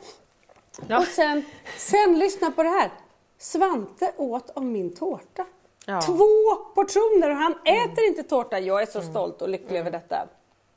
Och 0.98 1.04
sen, 1.04 1.44
sen 1.76 2.18
lyssna 2.18 2.50
på 2.50 2.62
det 2.62 2.68
här. 2.68 2.90
Svante 3.38 4.12
åt 4.16 4.50
av 4.50 4.64
min 4.64 4.94
tårta. 4.94 5.46
Ja. 5.86 6.00
Två 6.00 6.54
portioner 6.74 7.30
och 7.30 7.36
han 7.36 7.52
äter 7.64 8.04
inte 8.04 8.22
tårta. 8.22 8.58
Jag 8.58 8.82
är 8.82 8.86
så 8.86 9.02
stolt 9.02 9.42
och 9.42 9.48
lycklig 9.48 9.78
över 9.78 9.90
detta. 9.90 10.28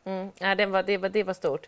Mm. 0.04 0.32
Ja, 0.40 0.56
det, 0.56 0.66
var, 0.66 0.84
det, 0.84 0.98
var, 0.98 1.10
det 1.10 1.24
var 1.24 1.34
stort. 1.34 1.68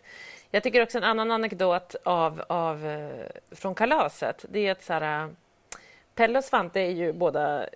Jag 0.50 0.62
tycker 0.62 0.82
också 0.82 0.98
en 0.98 1.04
annan 1.04 1.30
anekdot 1.30 1.96
av, 2.04 2.42
av, 2.48 2.86
eh, 2.86 3.26
från 3.50 3.74
kalaset. 3.74 4.44
Det 4.48 4.66
är 4.66 4.72
att 4.72 4.84
så 4.84 4.92
här, 4.92 5.24
eh, 5.24 5.30
Pelle 6.14 6.38
och 6.38 6.44
Svante 6.44 6.80
är 6.80 6.90
ju 6.90 7.12
båda... 7.12 7.66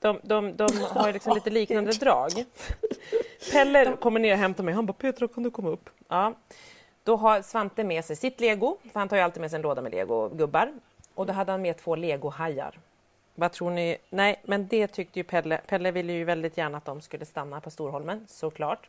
De, 0.00 0.20
de, 0.22 0.56
de 0.56 0.68
har 0.90 1.12
liksom 1.12 1.34
lite 1.34 1.50
liknande 1.50 1.92
drag. 1.92 2.30
Pelle 3.52 3.96
kommer 3.96 4.20
ner 4.20 4.32
och 4.32 4.38
hämtar 4.38 4.64
mig. 4.64 4.74
Han 4.74 4.86
bara 4.86 4.92
“Petra, 4.92 5.28
kan 5.28 5.42
du 5.42 5.50
komma 5.50 5.68
upp?” 5.68 5.90
ja. 6.08 6.34
Då 7.04 7.16
har 7.16 7.42
Svante 7.42 7.84
med 7.84 8.04
sig 8.04 8.16
sitt 8.16 8.40
lego, 8.40 8.78
för 8.92 9.00
han 9.00 9.08
tar 9.08 9.16
ju 9.16 9.22
alltid 9.22 9.40
med 9.40 9.50
sig 9.50 9.56
en 9.56 9.62
låda 9.62 9.82
med 9.82 9.92
legogubbar. 9.92 10.72
Och 11.14 11.26
då 11.26 11.32
hade 11.32 11.52
han 11.52 11.62
med 11.62 11.76
två 11.76 11.96
legohajar. 11.96 12.78
Vad 13.34 13.52
tror 13.52 13.70
ni? 13.70 13.96
Nej, 14.10 14.40
men 14.44 14.66
det 14.66 14.86
tyckte 14.86 15.18
ju 15.18 15.24
Pelle. 15.24 15.60
Pelle 15.66 15.90
ville 15.90 16.12
ju 16.12 16.24
väldigt 16.24 16.56
gärna 16.56 16.78
att 16.78 16.84
de 16.84 17.00
skulle 17.00 17.24
stanna 17.24 17.60
på 17.60 17.70
Storholmen, 17.70 18.26
såklart. 18.28 18.88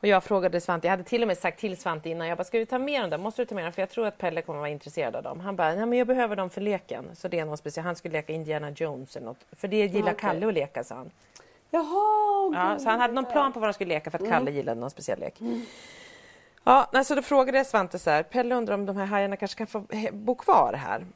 Och 0.00 0.06
jag 0.08 0.24
frågade 0.24 0.60
Svante, 0.60 0.86
jag 0.86 0.90
hade 0.90 1.04
till 1.04 1.22
och 1.22 1.28
med 1.28 1.38
sagt 1.38 1.60
till 1.60 1.76
Svante 1.76 2.10
innan, 2.10 2.28
jag 2.28 2.38
bara, 2.38 2.44
ska 2.44 2.58
du 2.58 2.64
ta 2.64 2.78
med 2.78 3.00
dem 3.02 3.10
där? 3.10 3.18
Måste 3.18 3.42
du 3.42 3.46
ta 3.46 3.54
med 3.54 3.64
dem? 3.64 3.72
För 3.72 3.82
jag 3.82 3.90
tror 3.90 4.06
att 4.06 4.18
Pelle 4.18 4.42
kommer 4.42 4.58
vara 4.58 4.68
intresserad 4.68 5.16
av 5.16 5.22
dem. 5.22 5.40
Han 5.40 5.56
bara, 5.56 5.74
ja 5.74 5.86
men 5.86 5.98
jag 5.98 6.06
behöver 6.06 6.36
dem 6.36 6.50
för 6.50 6.60
leken. 6.60 7.04
Så 7.16 7.28
det 7.28 7.38
är 7.38 7.44
någon 7.44 7.56
speciell, 7.56 7.86
han 7.86 7.96
skulle 7.96 8.12
leka 8.12 8.32
Indiana 8.32 8.70
Jones 8.70 9.16
eller 9.16 9.26
något. 9.26 9.46
För 9.52 9.68
det 9.68 9.76
gillar 9.76 10.12
okej. 10.12 10.20
Kalle 10.20 10.46
att 10.48 10.54
leka, 10.54 10.84
sa 10.84 10.94
han. 10.94 11.10
Jaha, 11.70 12.24
Ja, 12.54 12.78
så 12.78 12.90
han 12.90 13.00
hade 13.00 13.14
någon 13.14 13.24
plan 13.32 13.52
på 13.52 13.60
vad 13.60 13.68
de 13.68 13.72
skulle 13.72 13.94
leka 13.94 14.10
för 14.10 14.18
att 14.18 14.28
Kalle 14.28 14.50
gillade 14.50 14.80
någon 14.80 14.90
speciell 14.90 15.20
lek. 15.20 15.34
Ja, 16.64 16.88
nej, 16.92 17.04
så 17.04 17.14
då 17.14 17.22
frågade 17.22 17.58
jag 17.58 17.66
Svante 17.66 17.98
så 17.98 18.10
här, 18.10 18.22
Pelle 18.22 18.54
undrar 18.54 18.74
om 18.74 18.86
de 18.86 18.96
här 18.96 19.06
hajarna 19.06 19.36
kanske 19.36 19.58
kan 19.58 19.66
få 19.66 19.84
bo 20.12 20.34
kvar 20.34 20.72
här? 20.72 21.06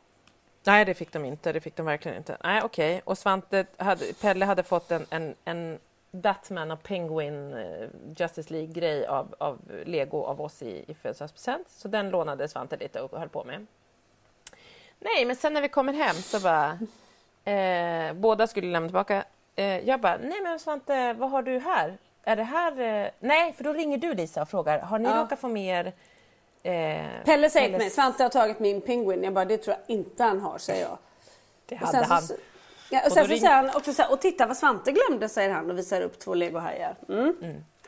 Nej, 0.66 0.84
det 0.84 0.94
fick 0.94 1.12
de 1.12 1.24
inte. 1.24 1.52
Det 1.52 1.60
fick 1.60 1.76
de 1.76 1.86
verkligen 1.86 2.16
inte. 2.16 2.36
Nej, 2.44 2.62
okej. 2.64 3.00
Och 3.04 3.18
Svante 3.18 3.66
hade, 3.76 4.04
Pelle 4.20 4.44
hade 4.44 4.62
fått 4.62 4.90
en, 4.90 5.06
en, 5.10 5.34
en 5.44 5.78
Batman 6.10 6.70
och 6.70 6.82
Penguin 6.82 7.52
eh, 7.54 7.88
Justice 8.16 8.52
League-grej 8.52 9.06
av, 9.06 9.34
av 9.38 9.58
Lego 9.84 10.22
av 10.24 10.40
oss 10.40 10.62
i, 10.62 10.84
i 10.88 10.94
födelsedagspresent. 10.94 11.68
Så 11.70 11.88
den 11.88 12.10
lånade 12.10 12.48
Svante 12.48 12.76
lite 12.76 13.00
och 13.00 13.18
höll 13.18 13.28
på 13.28 13.44
med. 13.44 13.66
Nej, 15.00 15.24
men 15.24 15.36
sen 15.36 15.54
när 15.54 15.62
vi 15.62 15.68
kommer 15.68 15.92
hem 15.92 16.14
så 16.16 16.40
bara... 16.40 16.78
Eh, 17.52 18.12
båda 18.12 18.46
skulle 18.46 18.66
lämna 18.72 18.88
tillbaka. 18.88 19.24
Eh, 19.56 19.78
jag 19.88 20.00
bara, 20.00 20.18
nej 20.18 20.40
men 20.42 20.58
Svante, 20.58 21.12
vad 21.12 21.30
har 21.30 21.42
du 21.42 21.58
här? 21.58 21.98
Är 22.22 22.36
det 22.36 22.42
här... 22.42 22.80
Eh... 22.80 23.10
Nej, 23.20 23.52
för 23.52 23.64
då 23.64 23.72
ringer 23.72 23.98
du 23.98 24.14
Lisa 24.14 24.42
och 24.42 24.48
frågar, 24.48 24.78
har 24.78 24.98
ni 24.98 25.08
Ja. 25.08 25.22
råkat 25.22 25.38
få 25.38 25.48
med 25.48 25.86
er... 25.86 25.92
Eh, 26.62 27.06
Pelle 27.24 27.50
säger 27.50 27.68
till 27.68 27.78
mig, 27.78 27.90
Svante 27.90 28.22
har 28.22 28.30
tagit 28.30 28.58
min 28.60 28.80
penguin. 28.80 29.24
Jag 29.24 29.32
bara, 29.32 29.44
det 29.44 29.58
tror 29.58 29.76
jag 29.86 29.96
inte 29.96 30.24
han 30.24 30.40
har, 30.40 30.58
säger 30.58 30.82
jag. 30.82 30.98
Det 31.66 31.76
hade 31.76 31.92
sen 31.92 32.04
han. 32.04 32.22
Ja, 32.90 33.01
och 33.01 33.07
Och 33.07 33.12
sen 33.12 33.22
då 33.22 33.27
så 33.27 33.33
ring- 33.33 33.40
säger 33.40 33.55
han 33.55 33.70
också 33.77 33.92
så 33.92 34.03
här, 34.03 34.12
och 34.12 34.20
titta 34.20 34.46
vad 34.46 34.57
Svante 34.57 34.92
glömde, 34.92 35.29
säger 35.29 35.51
han 35.51 35.70
och 35.70 35.79
visar 35.79 36.01
upp 36.01 36.18
två 36.18 36.35
legohajar. 36.35 36.94
Mm. 37.09 37.35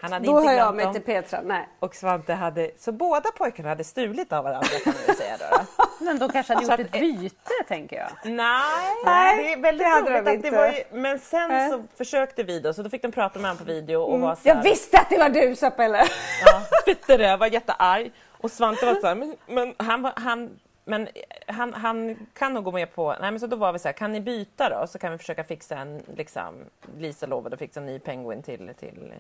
Han 0.00 0.12
hade 0.12 0.26
Då 0.26 0.38
inte 0.40 0.50
hör 0.52 0.58
jag 0.58 0.74
mig 0.74 0.92
till 0.92 1.02
Petra. 1.02 1.40
Nej. 1.44 1.68
Och 1.78 1.94
Svante 1.94 2.32
hade... 2.32 2.70
Så 2.78 2.92
båda 2.92 3.30
pojkarna 3.36 3.68
hade 3.68 3.84
stulit 3.84 4.32
av 4.32 4.44
varandra 4.44 4.68
kan 4.84 4.94
man 5.06 5.16
säga 5.16 5.36
då. 5.38 5.56
då. 5.56 5.84
Men 6.04 6.18
de 6.18 6.28
kanske 6.32 6.54
hade 6.54 6.66
Så 6.66 6.72
gjort 6.72 6.80
att- 6.80 6.86
ett 6.86 7.00
byte, 7.00 7.50
tänker 7.68 7.96
jag. 7.96 8.08
Nej, 8.32 8.62
Nej, 9.04 9.44
det 9.44 9.52
är 9.52 9.62
väldigt 9.62 9.86
det 9.86 9.90
hade 9.90 10.10
roligt 10.10 10.24
de 10.24 10.30
att 10.36 10.42
det 10.42 10.48
inte. 10.48 10.50
var 10.58 10.66
ju, 10.66 10.82
Men 11.00 11.18
sen 11.18 11.48
Nej. 11.48 11.70
så 11.70 11.84
försökte 11.96 12.42
vi 12.42 12.60
då, 12.60 12.72
så 12.72 12.82
då 12.82 12.90
fick 12.90 13.02
de 13.02 13.12
prata 13.12 13.38
med 13.38 13.50
honom 13.50 13.66
på 13.66 13.72
video 13.72 14.00
och 14.02 14.20
var 14.20 14.34
så 14.34 14.48
här, 14.48 14.56
Jag 14.56 14.62
visste 14.62 14.98
att 14.98 15.10
det 15.10 15.18
var 15.18 15.28
du, 15.28 15.56
sa 15.56 15.70
Pelle. 15.70 16.04
Ja, 16.46 16.62
Twitterade, 16.84 17.36
var 17.36 17.46
jättearg. 17.46 18.12
Och 18.40 18.50
Svante 18.50 18.86
var 18.86 18.94
så 18.94 19.06
här, 19.06 19.14
men, 19.14 19.36
men 19.46 19.74
han, 19.78 20.02
var- 20.02 20.12
han, 20.16 20.58
men 20.90 21.08
han, 21.46 21.74
han 21.74 22.26
kan 22.34 22.54
nog 22.54 22.64
gå 22.64 22.72
med 22.72 22.94
på... 22.94 23.16
Nej, 23.20 23.30
men 23.30 23.40
så 23.40 23.46
då 23.46 23.56
var 23.56 23.72
vi 23.72 23.78
så 23.78 23.88
här, 23.88 23.92
kan 23.92 24.12
ni 24.12 24.20
byta 24.20 24.68
då? 24.68 24.86
Så 24.86 24.98
kan 24.98 25.12
vi 25.12 25.18
försöka 25.18 25.44
fixa 25.44 25.76
en... 25.76 26.02
Liksom, 26.16 26.54
Lisa 26.98 27.26
lovade 27.26 27.54
att 27.54 27.58
fixa 27.58 27.80
en 27.80 27.86
ny 27.86 27.98
penguin 27.98 28.42
till, 28.42 28.70
till 28.78 29.12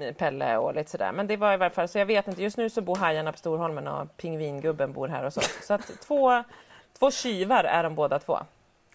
eh, 0.00 0.14
Pelle 0.14 0.56
och 0.56 0.74
lite 0.74 0.90
sådär. 0.90 1.12
Men 1.12 1.26
det 1.26 1.36
var 1.36 1.54
i 1.54 1.56
varje 1.56 1.70
fall, 1.70 1.88
så 1.88 1.98
jag 1.98 2.06
vet 2.06 2.28
inte. 2.28 2.42
Just 2.42 2.56
nu 2.56 2.70
så 2.70 2.80
bor 2.80 2.96
hajarna 2.96 3.32
på 3.32 3.38
Storholmen 3.38 3.88
och 3.88 4.16
pingvingubben 4.16 4.92
bor 4.92 5.08
här 5.08 5.24
och 5.24 5.32
så. 5.32 5.40
Så 5.62 5.74
att 5.74 6.00
två, 6.00 6.44
två 6.98 7.10
tjuvar 7.10 7.64
är 7.64 7.82
de 7.82 7.94
båda 7.94 8.18
två. 8.18 8.38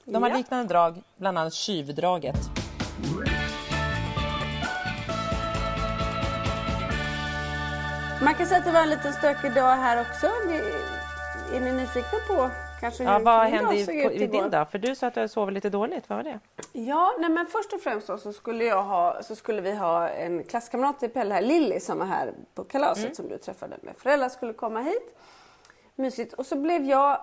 De 0.03 0.23
har 0.23 0.29
Ja. 0.29 0.37
liknande 0.37 0.73
drag, 0.73 1.01
bland 1.17 1.37
annat 1.37 1.53
tjuvdraget. 1.53 2.35
Man 8.21 8.35
kan 8.35 8.45
säga 8.45 8.59
att 8.59 8.65
det 8.65 8.71
var 8.71 8.81
en 8.81 8.89
liten 8.89 9.13
stökig 9.13 9.53
dag 9.53 9.75
här 9.75 10.01
också. 10.01 10.27
Är 11.53 11.59
ni 11.59 11.71
nyfikna 11.71 12.19
på 12.27 12.49
kanske 12.81 13.03
hur 13.03 13.11
Ja, 13.11 13.19
vad 13.19 13.39
hände 13.47 13.65
dag 13.65 13.75
i, 13.75 13.85
såg 13.85 14.03
på, 14.03 14.11
ut 14.11 14.21
i 14.21 14.27
din 14.27 14.49
dag? 14.49 14.71
För 14.71 14.77
du 14.77 14.95
sa 14.95 15.07
att 15.07 15.13
du 15.15 15.27
sovit 15.27 15.53
lite 15.53 15.69
dåligt. 15.69 16.09
Vad 16.09 16.17
var 16.17 16.23
det? 16.23 16.39
Ja, 16.73 17.13
nej 17.19 17.29
men 17.29 17.45
först 17.45 17.73
och 17.73 17.81
främst 17.81 18.07
så 18.07 18.33
skulle, 18.33 18.63
jag 18.65 18.83
ha, 18.83 19.23
så 19.23 19.35
skulle 19.35 19.61
vi 19.61 19.71
ha 19.75 20.09
en 20.09 20.43
klasskamrat 20.43 20.99
till 20.99 21.09
Pelle 21.09 21.33
här, 21.33 21.41
Lilly, 21.41 21.79
som 21.79 21.99
var 21.99 22.05
här 22.05 22.33
på 22.53 22.63
kalaset 22.63 23.03
Mm. 23.03 23.15
som 23.15 23.27
du 23.27 23.37
träffade 23.37 23.75
med 23.81 23.93
föräldrar 23.97 24.29
skulle 24.29 24.53
komma 24.53 24.79
hit. 24.81 25.17
Mysigt. 25.95 26.33
Och 26.33 26.45
så 26.45 26.55
blev 26.55 26.83
jag, 26.85 27.19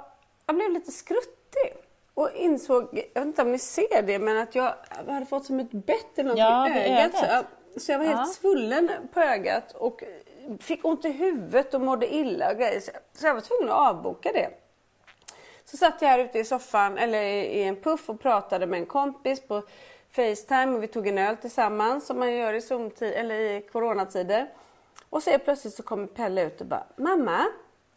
jag 0.47 0.57
blev 0.57 0.71
lite 0.71 0.93
skruttig 0.93 1.75
och 2.15 2.31
insåg, 2.35 2.89
jag 2.93 3.21
vet 3.21 3.27
inte 3.27 3.43
om 3.43 3.53
ni 3.53 3.59
ser 3.59 4.03
det, 4.03 4.19
men 4.19 4.39
att 4.39 4.55
jag 4.55 4.75
hade 5.09 5.27
fått 5.27 5.45
som 5.47 5.61
ett 5.61 5.71
bett 5.73 6.19
eller 6.19 6.29
något 6.29 6.39
Ja, 6.39 6.69
i 6.69 6.73
ögat. 6.73 7.15
ögat. 7.15 7.17
Så 7.19 7.25
jag, 7.27 7.45
så 7.83 7.93
jag 7.93 7.99
var 7.99 8.07
helt 8.07 8.19
Ja. 8.21 8.27
svullen 8.27 8.91
på 9.15 9.21
ögat 9.21 9.73
och 9.75 10.03
fick 10.61 10.85
ont 10.85 11.05
i 11.05 11.13
huvudet 11.13 11.75
och 11.75 11.81
mådde 11.81 12.15
illa 12.15 12.51
och 12.51 12.57
grejer. 12.57 12.81
Så- 12.81 13.27
jag 13.27 13.35
var 13.35 13.41
tvungen 13.41 13.69
att 13.69 13.89
avboka 13.89 14.33
det. 14.33 14.51
Så 15.65 15.77
satt 15.77 16.03
jag 16.03 16.09
här 16.09 16.19
ute 16.19 16.39
i 16.39 16.45
soffan 16.45 16.99
eller 16.99 17.23
i 17.23 17.63
en 17.63 17.77
puff 17.77 18.09
och 18.09 18.21
pratade 18.21 18.67
med 18.67 18.81
en 18.81 18.87
kompis 18.87 19.41
på 19.41 19.63
Facetime 20.11 20.67
och 20.77 20.83
vi 20.83 20.87
tog 20.89 21.07
en 21.09 21.19
öl 21.19 21.37
tillsammans 21.37 22.07
som 22.07 22.19
man 22.19 22.33
gör 22.35 22.53
i, 22.55 22.61
Zoom-tid- 22.61 23.13
eller 23.15 23.35
i 23.35 23.61
coronatider. 23.73 24.49
Och 25.11 25.23
så 25.23 25.39
plötsligt 25.39 25.75
så 25.75 25.83
kommer 25.83 26.07
Pelle 26.07 26.43
ut 26.45 26.61
och 26.61 26.67
bara 26.67 26.85
Mamma, 26.97 27.47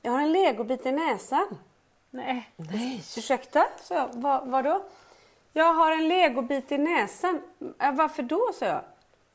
jag 0.01 0.11
har 0.11 0.19
en 0.21 0.31
legobit 0.31 0.85
i 0.85 0.91
näsan. 0.91 1.57
Nej. 2.09 2.49
Nej. 2.55 3.03
Ursäkta? 3.17 3.65
Så 3.81 3.93
jag, 3.93 4.09
vad, 4.13 4.47
vadå? 4.47 4.83
Jag 5.53 5.73
har 5.73 5.91
en 5.91 6.07
legobit 6.07 6.71
i 6.71 6.77
näsan. 6.77 7.41
"Ja, 7.79 7.91
Varför 7.91 8.23
då? 8.23 8.51
sa 8.53 8.65
jag. 8.65 8.81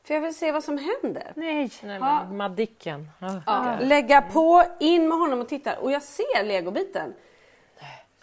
För 0.03 0.13
jag 0.13 0.21
vill 0.21 0.35
se 0.35 0.51
vad 0.51 0.63
som 0.63 0.77
händer. 0.77 1.33
Nej. 1.35 1.71
Nej 1.83 1.99
Madicken. 2.31 3.09
Oh, 3.21 3.37
ja. 3.45 3.77
Lägga 3.81 4.21
på, 4.21 4.63
in 4.79 5.07
med 5.07 5.17
honom 5.17 5.41
och 5.41 5.49
titta. 5.49 5.77
Och 5.77 5.91
jag 5.91 6.01
ser 6.01 6.43
legobiten. 6.43 7.13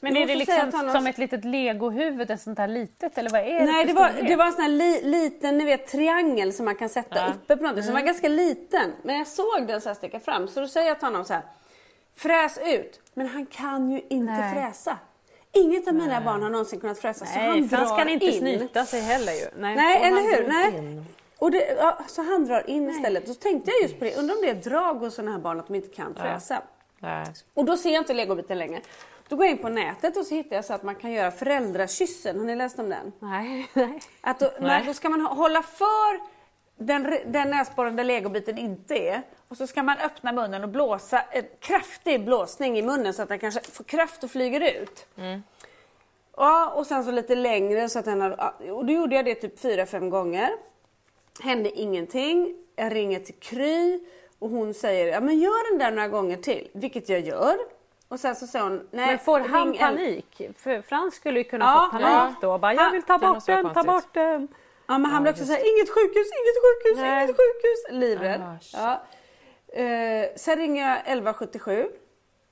Men 0.01 0.17
är 0.17 0.27
det 0.27 0.35
liksom 0.35 0.73
som 0.73 0.89
har... 0.89 1.09
ett 1.09 1.19
litet 1.19 1.45
legohuvud, 1.45 2.31
ett 2.31 2.41
sånt 2.41 2.59
här 2.59 2.69
litet 2.69 3.19
eller 3.19 3.31
vad 3.31 3.41
är 3.41 3.61
det? 3.61 3.73
Nej, 3.73 3.85
det 3.85 3.93
var, 3.93 4.13
det 4.29 4.37
var 4.37 4.47
en 4.47 4.53
sån 4.53 4.63
här 4.63 4.69
li, 4.69 5.01
liten 5.05 5.59
ni 5.59 5.65
vet, 5.65 5.87
triangel 5.87 6.53
som 6.53 6.65
man 6.65 6.75
kan 6.75 6.89
sätta 6.89 7.17
ja. 7.17 7.29
uppe 7.35 7.57
på 7.57 7.63
någonting, 7.63 7.83
mm. 7.83 7.85
som 7.85 7.93
var 7.93 8.01
mm. 8.01 8.07
ganska 8.07 8.29
liten. 8.29 8.93
Men 9.03 9.19
jag 9.19 9.27
såg 9.27 9.67
den 9.67 9.81
så 9.81 9.89
här 9.89 9.95
sticka 9.95 10.21
fram, 10.21 10.49
så 10.49 10.61
då 10.61 10.69
säger 10.69 10.89
jag 10.89 10.99
till 10.99 11.07
honom 11.07 11.25
så 11.25 11.33
här, 11.33 11.43
fräs 12.17 12.59
ut. 12.65 13.01
Men 13.15 13.29
han 13.29 13.47
kan 13.47 13.91
ju 13.91 14.01
inte 14.09 14.33
Nej. 14.33 14.55
fräsa. 14.55 14.99
Inget 15.53 15.89
av 15.89 15.95
mina 15.95 16.07
Nej. 16.07 16.25
barn 16.25 16.43
har 16.43 16.51
någonsin 16.51 16.81
kunnat 16.81 16.99
fräsa 16.99 17.25
Nej, 17.25 17.35
så 17.35 17.41
han 17.41 17.69
drar 17.69 17.79
han 17.79 17.99
kan 17.99 18.09
inte 18.09 18.27
in. 18.27 18.39
snyta 18.39 18.85
sig 18.85 19.01
heller 19.01 19.33
ju. 19.33 19.47
Nej, 19.57 19.77
Nej 19.77 20.03
eller 20.03 20.23
hur? 20.23 20.49
Nej. 20.49 21.03
Och 21.39 21.51
det, 21.51 21.77
ja, 21.79 21.99
så 22.07 22.23
han 22.23 22.45
drar 22.45 22.71
in 22.71 22.91
istället. 22.91 23.27
Då 23.27 23.35
tänkte 23.35 23.71
jag 23.71 23.83
just 23.83 23.99
på 23.99 24.05
det, 24.05 24.17
undrar 24.17 24.35
om 24.35 24.43
det 24.43 24.51
är 24.51 24.55
drag 24.55 24.95
hos 24.95 25.15
sådana 25.15 25.33
här 25.33 25.39
barn 25.39 25.61
att 25.61 25.67
de 25.67 25.75
inte 25.75 25.89
kan 25.89 26.15
fräsa. 26.15 26.63
Ja. 27.01 27.25
Och 27.55 27.65
då 27.65 27.77
ser 27.77 27.91
jag 27.91 28.01
inte 28.01 28.15
legobiten 28.15 28.59
längre. 28.59 28.81
Då 29.29 29.37
går 29.37 29.47
jag 29.47 29.53
in 29.53 29.59
på 29.59 29.69
nätet 29.69 30.17
och 30.17 30.27
så 30.27 30.35
hittar 30.35 30.57
jag 30.57 30.65
så 30.65 30.75
att 30.75 30.83
man 30.83 30.95
kan 30.95 31.13
göra 31.13 31.31
föräldrakyssen. 31.31 32.39
Har 32.39 32.45
ni 32.45 32.57
läst 32.57 32.79
om 32.79 32.89
den? 32.89 33.13
Nej. 33.19 33.69
nej. 33.73 34.01
Att 34.21 34.41
då, 34.41 34.51
nej. 34.61 34.83
då 34.87 34.95
ska 34.95 35.09
man 35.09 35.21
hålla 35.21 35.63
för 35.63 36.21
den, 36.77 37.19
den 37.27 37.51
näsborren 37.51 37.97
där 37.97 38.05
legobiten 38.05 38.59
inte 38.59 38.95
är. 38.95 39.23
Och 39.49 39.57
så 39.57 39.67
ska 39.67 39.83
man 39.83 39.97
öppna 39.99 40.33
munnen 40.33 40.63
och 40.63 40.69
blåsa 40.69 41.21
en 41.21 41.45
kraftig 41.61 42.25
blåsning 42.25 42.79
i 42.79 42.83
munnen 42.83 43.15
så 43.15 43.23
att 43.23 43.29
den 43.29 43.39
kanske 43.39 43.61
får 43.61 43.85
kraft 43.85 44.25
och 44.25 44.31
flyger 44.31 44.81
ut. 44.83 45.07
Mm. 45.17 45.43
Ja, 46.37 46.71
och 46.71 46.87
sen 46.87 47.05
så 47.05 47.11
lite 47.11 47.35
längre 47.35 47.89
så 47.89 47.99
att 47.99 48.05
den 48.05 48.21
har, 48.21 48.53
och 48.71 48.87
då 48.87 48.93
gjorde 48.93 49.17
jag 49.17 49.25
det 49.25 49.35
typ 49.35 49.61
fyra 49.61 49.87
fem 49.87 50.11
gånger. 50.11 50.51
Hände 51.41 51.71
ingenting. 51.71 52.57
Jag 52.77 52.95
ringer 52.95 53.21
till 53.21 53.35
Kry 53.35 54.01
och 54.39 54.51
hon 54.51 54.75
säger 54.75 55.07
ja 55.07 55.21
men 55.21 55.39
gör 55.39 55.71
den 55.71 55.79
där 55.79 55.91
några 55.91 56.09
gånger 56.09 56.37
till, 56.37 56.69
vilket 56.73 57.09
jag 57.09 57.21
gör. 57.21 57.57
Och 58.09 58.21
sen 58.21 58.37
så 58.37 58.47
sa 58.47 58.63
hon, 58.63 58.89
nej. 58.91 59.07
Men 59.07 59.19
får 59.19 59.41
han 59.41 59.73
panik? 59.79 60.41
En... 60.41 60.55
För 60.55 60.83
Frans 60.83 61.15
skulle 61.15 61.39
ju 61.39 61.45
kunna 61.45 61.65
ja, 61.65 61.89
få 61.93 61.99
panik 61.99 62.09
ja. 62.09 62.35
då. 62.41 62.59
Bara, 62.59 62.75
jag 62.75 62.91
vill 62.91 63.03
ta 63.03 63.19
bort 63.19 63.47
den, 63.47 63.75
ta 63.75 63.83
bort 63.83 64.15
den. 64.15 64.49
Ja 64.87 64.99
men 64.99 65.11
han 65.11 65.23
blev 65.23 65.35
också 65.35 65.45
såhär, 65.45 65.77
inget 65.77 65.91
sjukhus, 65.91 66.29
inget 66.39 66.59
sjukhus, 66.65 67.01
nej. 67.01 67.25
inget 67.25 67.37
sjukhus. 67.37 68.01
Livrädd. 68.01 68.59
Ja. 68.73 69.03
eh, 69.83 70.29
sen 70.37 70.57
ringer 70.57 70.89
jag 70.89 70.97
1177. 70.99 71.89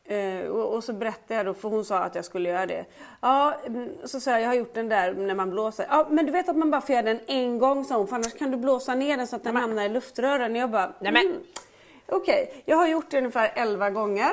Eh, 0.08 0.48
och, 0.48 0.74
och, 0.74 0.84
så 0.84 0.92
berättade 0.92 1.34
jag 1.34 1.46
då, 1.46 1.54
för 1.54 1.68
hon 1.68 1.84
sa 1.84 1.98
att 1.98 2.14
jag 2.14 2.24
skulle 2.24 2.48
göra 2.48 2.66
det. 2.66 2.84
Ja, 3.20 3.54
mm, 3.66 3.88
så 4.04 4.20
sa 4.20 4.30
jag, 4.30 4.40
jag 4.40 4.48
har 4.48 4.54
gjort 4.54 4.74
den 4.74 4.88
där 4.88 5.12
när 5.12 5.34
man 5.34 5.50
blåser. 5.50 5.86
Ja, 5.90 6.06
men 6.10 6.26
du 6.26 6.32
vet 6.32 6.48
att 6.48 6.56
man 6.56 6.70
bara 6.70 6.80
får 6.80 6.94
göra 6.94 7.02
den 7.02 7.20
en 7.26 7.58
gång, 7.58 7.84
sa 7.84 7.96
hon, 7.96 8.06
för 8.06 8.16
annars 8.16 8.34
kan 8.34 8.50
du 8.50 8.56
blåsa 8.56 8.94
ner 8.94 9.16
den 9.16 9.26
så 9.26 9.36
att 9.36 9.44
den 9.44 9.56
hamnar 9.56 9.84
i 9.84 9.88
luftrören. 9.88 10.52
Och 10.52 10.58
jag 10.58 10.70
bara, 10.70 10.92
mm. 11.00 11.32
okej, 12.06 12.42
okay. 12.42 12.62
jag 12.64 12.76
har 12.76 12.88
gjort 12.88 13.10
det 13.10 13.18
ungefär 13.18 13.52
11 13.54 13.90
gånger. 13.90 14.32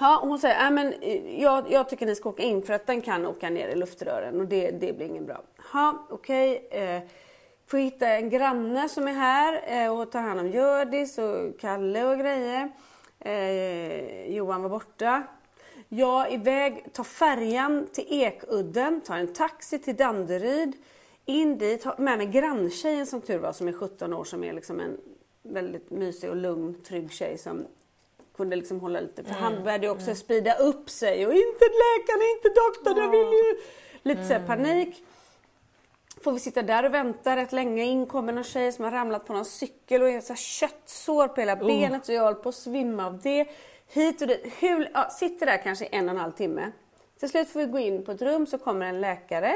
Ja, 0.00 0.18
hon 0.22 0.38
säger, 0.38 0.64
äh, 0.64 0.70
men 0.70 0.92
eh, 0.92 1.42
jag, 1.42 1.64
jag 1.70 1.88
tycker 1.88 2.06
ni 2.06 2.14
ska 2.14 2.28
åka 2.28 2.42
in 2.42 2.62
för 2.62 2.74
att 2.74 2.86
den 2.86 3.00
kan 3.00 3.26
åka 3.26 3.50
ner 3.50 3.68
i 3.68 3.74
luftrören 3.74 4.40
och 4.40 4.46
det, 4.46 4.70
det 4.70 4.92
blir 4.92 5.06
inget 5.06 5.26
bra. 5.26 5.42
Ja, 5.72 6.06
okej. 6.10 6.66
Okay. 6.66 6.80
Eh, 6.80 7.02
får 7.66 7.78
hitta 7.78 8.08
en 8.08 8.30
granne 8.30 8.88
som 8.88 9.08
är 9.08 9.12
här 9.12 9.62
eh, 9.66 9.98
och 9.98 10.12
tar 10.12 10.20
hand 10.20 10.40
om 10.40 10.50
Gördis 10.50 11.18
och 11.18 11.60
Kalle 11.60 12.04
och 12.04 12.18
grejer. 12.18 12.70
Eh, 13.20 14.34
Johan 14.34 14.62
var 14.62 14.68
borta. 14.68 15.22
Jag 15.88 16.26
är 16.26 16.34
iväg, 16.34 16.92
tar 16.92 17.04
färjan 17.04 17.86
till 17.92 18.04
Ekudden, 18.08 19.00
tar 19.00 19.16
en 19.16 19.32
taxi 19.32 19.78
till 19.78 19.96
Danderyd. 19.96 20.72
In 21.24 21.58
dit, 21.58 21.84
har 21.84 21.94
med 21.98 22.18
mig 22.18 22.26
granntjejen 22.26 23.06
som 23.06 23.20
tur 23.20 23.38
var 23.38 23.52
som 23.52 23.68
är 23.68 23.72
17 23.72 24.12
år 24.12 24.24
som 24.24 24.44
är 24.44 24.52
liksom 24.52 24.80
en 24.80 25.00
väldigt 25.42 25.90
mysig 25.90 26.30
och 26.30 26.36
lugn, 26.36 26.82
trygg 26.82 27.12
tjej 27.12 27.38
som 27.38 27.66
kunde 28.36 28.56
liksom 28.56 28.80
hålla 28.80 29.00
lite, 29.00 29.24
för 29.24 29.30
mm. 29.30 29.42
han 29.42 29.64
började 29.64 29.88
också 29.88 30.06
mm. 30.06 30.16
sprida 30.16 30.54
upp 30.54 30.90
sig 30.90 31.26
och 31.26 31.32
inte 31.32 31.64
läkaren, 31.64 32.22
inte 32.36 32.48
doktorn, 32.48 32.96
jag 32.96 33.10
vill 33.10 33.32
ju... 33.32 33.56
Lite 34.02 34.34
mm. 34.34 34.46
panik. 34.46 35.04
Får 36.26 36.32
vi 36.32 36.40
sitta 36.40 36.62
där 36.62 36.84
och 36.84 36.94
vänta 36.94 37.36
rätt 37.36 37.52
länge. 37.52 37.84
In 37.84 38.06
kommer 38.06 38.32
någon 38.32 38.44
tjej 38.44 38.72
som 38.72 38.84
har 38.84 38.92
ramlat 38.92 39.26
på 39.26 39.32
någon 39.32 39.44
cykel 39.44 40.02
och 40.02 40.08
är 40.08 40.20
så 40.20 40.34
köttsår 40.34 41.28
på 41.28 41.40
hela 41.40 41.54
oh. 41.54 41.66
benet 41.66 42.06
så 42.06 42.12
jag 42.12 42.22
håller 42.22 42.38
på 42.38 42.48
att 42.48 42.54
svimma 42.54 43.06
av 43.06 43.20
det. 43.20 43.46
Hit 43.88 44.22
och 44.22 44.28
dit. 44.28 44.52
Hur, 44.58 44.90
ja, 44.94 45.10
sitter 45.10 45.46
där 45.46 45.62
kanske 45.62 45.84
en 45.84 46.08
och 46.08 46.14
en 46.14 46.20
halv 46.20 46.32
timme. 46.32 46.72
Till 47.20 47.28
slut 47.28 47.48
får 47.48 47.60
vi 47.60 47.66
gå 47.66 47.78
in 47.78 48.04
på 48.04 48.12
ett 48.12 48.22
rum 48.22 48.46
så 48.46 48.58
kommer 48.58 48.86
en 48.86 49.00
läkare 49.00 49.54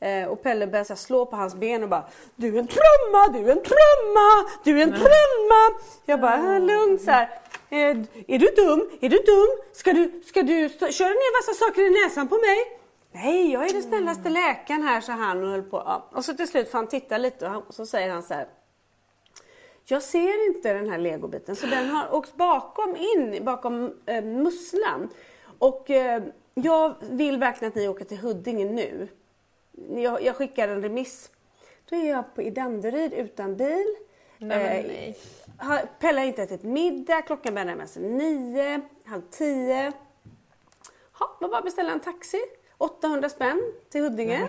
eh, 0.00 0.28
och 0.28 0.42
Pelle 0.42 0.66
börjar 0.66 0.84
så 0.84 0.96
slå 0.96 1.26
på 1.26 1.36
hans 1.36 1.54
ben 1.54 1.82
och 1.82 1.88
bara 1.88 2.04
Du 2.36 2.54
är 2.54 2.58
en 2.58 2.66
trumma, 2.66 3.28
du 3.32 3.38
är 3.38 3.56
en 3.56 3.62
trumma, 3.62 4.48
du 4.64 4.80
är 4.80 4.82
en 4.82 4.92
trumma. 4.92 5.80
Jag 6.06 6.20
bara, 6.20 6.58
lugnt 6.58 7.02
så 7.02 7.10
här. 7.10 7.28
Är, 7.70 8.06
är 8.28 8.38
du 8.38 8.46
dum? 8.46 8.90
Är 9.00 9.08
du 9.08 9.16
dum? 9.16 9.48
Ska 9.72 9.92
du, 9.92 10.22
ska 10.26 10.42
du 10.42 10.68
köra 10.68 11.08
ner 11.08 11.38
massa 11.38 11.64
saker 11.64 11.82
i 11.82 12.04
näsan 12.04 12.28
på 12.28 12.34
mig? 12.34 12.78
Nej, 13.12 13.52
jag 13.52 13.68
är 13.68 13.72
den 13.72 13.82
snällaste 13.82 14.28
läkaren 14.28 14.82
här, 14.82 15.00
så 15.00 15.12
han 15.12 15.42
och 15.42 15.50
höll 15.50 15.62
på. 15.62 15.76
Ja. 15.76 16.08
Och 16.12 16.24
så 16.24 16.34
till 16.34 16.48
slut 16.48 16.70
får 16.70 16.78
han 16.78 16.86
titta 16.86 17.18
lite 17.18 17.48
och, 17.48 17.74
så 17.74 17.86
säger 17.86 18.10
han 18.10 18.22
så 18.22 18.34
här. 18.34 18.48
Jag 19.84 20.02
ser 20.02 20.46
inte 20.46 20.72
den 20.72 20.90
här 20.90 20.98
legobiten 20.98 21.56
så 21.56 21.66
den 21.66 21.88
har 21.88 22.14
åkt 22.14 22.34
bakom 22.34 22.96
in, 22.96 23.44
bakom 23.44 23.94
eh, 24.06 24.24
musslan. 24.24 25.08
Och 25.58 25.90
eh, 25.90 26.22
jag 26.54 26.94
vill 27.00 27.38
verkligen 27.38 27.68
att 27.68 27.74
ni 27.74 27.88
åker 27.88 28.04
till 28.04 28.18
Huddinge 28.18 28.64
nu. 28.64 29.08
Jag, 30.02 30.22
jag 30.22 30.36
skickar 30.36 30.68
en 30.68 30.82
remiss. 30.82 31.30
Då 31.90 31.96
är 31.96 32.10
jag 32.10 32.34
på, 32.34 32.42
i 32.42 32.50
Danderyd 32.50 33.12
utan 33.12 33.56
bil. 33.56 33.96
Nej, 34.38 34.78
eh, 34.78 34.86
nej. 34.86 35.86
Pelle 35.98 36.20
har 36.20 36.26
inte 36.26 36.42
ätit 36.42 36.62
middag, 36.62 37.22
klockan 37.22 37.54
börjar 37.54 37.66
närma 37.66 37.86
sig 37.86 38.02
nio, 38.02 38.80
halv 39.04 39.22
tio. 39.30 39.92
Ha, 41.12 41.36
då 41.40 41.48
bara 41.48 41.62
beställa 41.62 41.92
en 41.92 42.00
taxi. 42.00 42.40
800 42.78 43.28
spänn 43.28 43.72
till 43.88 44.02
Huddinge. 44.02 44.48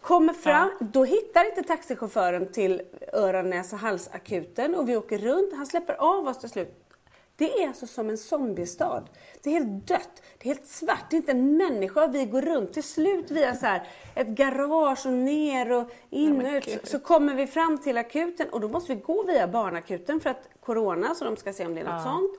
Kommer 0.00 0.32
fram, 0.32 0.70
ja. 0.80 0.86
då 0.86 1.04
hittar 1.04 1.44
inte 1.44 1.62
taxichauffören 1.62 2.52
till 2.52 2.82
öron, 3.12 3.50
näsa, 3.50 3.76
halsakuten 3.76 4.74
och 4.74 4.88
vi 4.88 4.96
åker 4.96 5.18
runt. 5.18 5.54
Han 5.54 5.66
släpper 5.66 5.94
av 5.94 6.28
oss 6.28 6.38
till 6.38 6.50
slut. 6.50 6.90
Det 7.36 7.62
är 7.62 7.68
alltså 7.68 7.86
som 7.86 8.10
en 8.10 8.18
zombiestad. 8.18 9.10
Det 9.42 9.50
är 9.50 9.54
helt 9.54 9.86
dött. 9.86 10.22
Det 10.38 10.50
är 10.50 10.54
helt 10.54 10.66
svart. 10.66 11.10
Det 11.10 11.16
är 11.16 11.18
inte 11.18 11.32
en 11.32 11.56
människa. 11.56 12.06
Vi 12.06 12.24
går 12.24 12.42
runt. 12.42 12.72
Till 12.72 12.82
slut 12.82 13.30
via 13.30 13.54
så 13.54 13.66
här, 13.66 13.88
ett 14.14 14.26
garage 14.26 15.06
och 15.06 15.12
ner 15.12 15.72
och 15.72 15.90
in 16.10 16.46
och 16.46 16.52
ut 16.52 16.88
så 16.88 16.98
kommer 16.98 17.34
vi 17.34 17.46
fram 17.46 17.78
till 17.78 17.98
akuten 17.98 18.48
och 18.48 18.60
då 18.60 18.68
måste 18.68 18.94
vi 18.94 19.00
gå 19.00 19.22
via 19.22 19.48
barnakuten 19.48 20.20
för 20.20 20.30
att 20.30 20.48
corona 20.60 21.14
så 21.14 21.24
de 21.24 21.36
ska 21.36 21.52
se 21.52 21.66
om 21.66 21.74
det 21.74 21.80
är 21.80 21.84
något 21.84 21.92
ja. 21.92 22.02
sånt. 22.04 22.38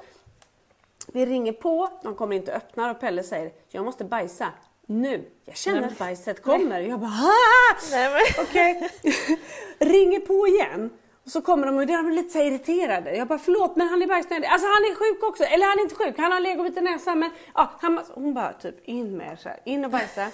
Vi 1.14 1.26
ringer 1.26 1.54
på, 1.54 1.90
de 2.04 2.16
kommer 2.16 2.36
inte 2.36 2.52
och 2.52 2.58
öppnar 2.58 2.90
och 2.90 3.00
Pelle 3.00 3.24
säger 3.24 3.52
jag 3.70 3.86
måste 3.86 4.04
bajsa 4.04 4.48
nu. 4.92 5.26
Jag 5.46 5.58
känner 5.58 5.88
att 5.88 5.98
bajset 5.98 6.44
kommer. 6.44 6.80
Jag 6.80 7.00
bara 7.00 7.10
Okej. 8.42 8.90
Okay. 9.02 9.38
ringer 9.80 10.20
på 10.20 10.48
igen. 10.48 10.90
Och 11.26 11.32
så 11.32 11.42
kommer 11.42 11.68
de 11.68 11.78
och 11.78 11.88
de 11.88 11.94
är 11.94 12.12
lite 12.12 12.30
så 12.30 12.40
irriterade. 12.40 13.16
Jag 13.16 13.28
bara 13.28 13.40
förlåt 13.40 13.76
men 13.76 13.88
han 13.88 14.02
är 14.02 14.08
bajsnödig. 14.08 14.48
Alltså 14.48 14.68
han 14.68 14.84
är 14.92 14.96
sjuk 14.96 15.24
också. 15.24 15.44
Eller 15.44 15.66
han 15.66 15.80
är 15.80 15.84
inte 15.84 15.96
sjuk, 15.96 16.16
han 16.18 16.32
har 16.32 16.40
legobit 16.40 16.78
i 16.78 16.82
näsan. 16.82 17.20
Men 17.20 17.32
ja, 17.56 17.72
han, 17.82 18.04
hon 18.14 18.34
bara 18.34 18.54
typ 18.54 18.88
in 18.88 19.18
med 19.18 19.40
så 19.40 19.50
här. 19.50 19.60
In 19.66 19.86
och 19.86 19.92
bajsa. 19.92 20.28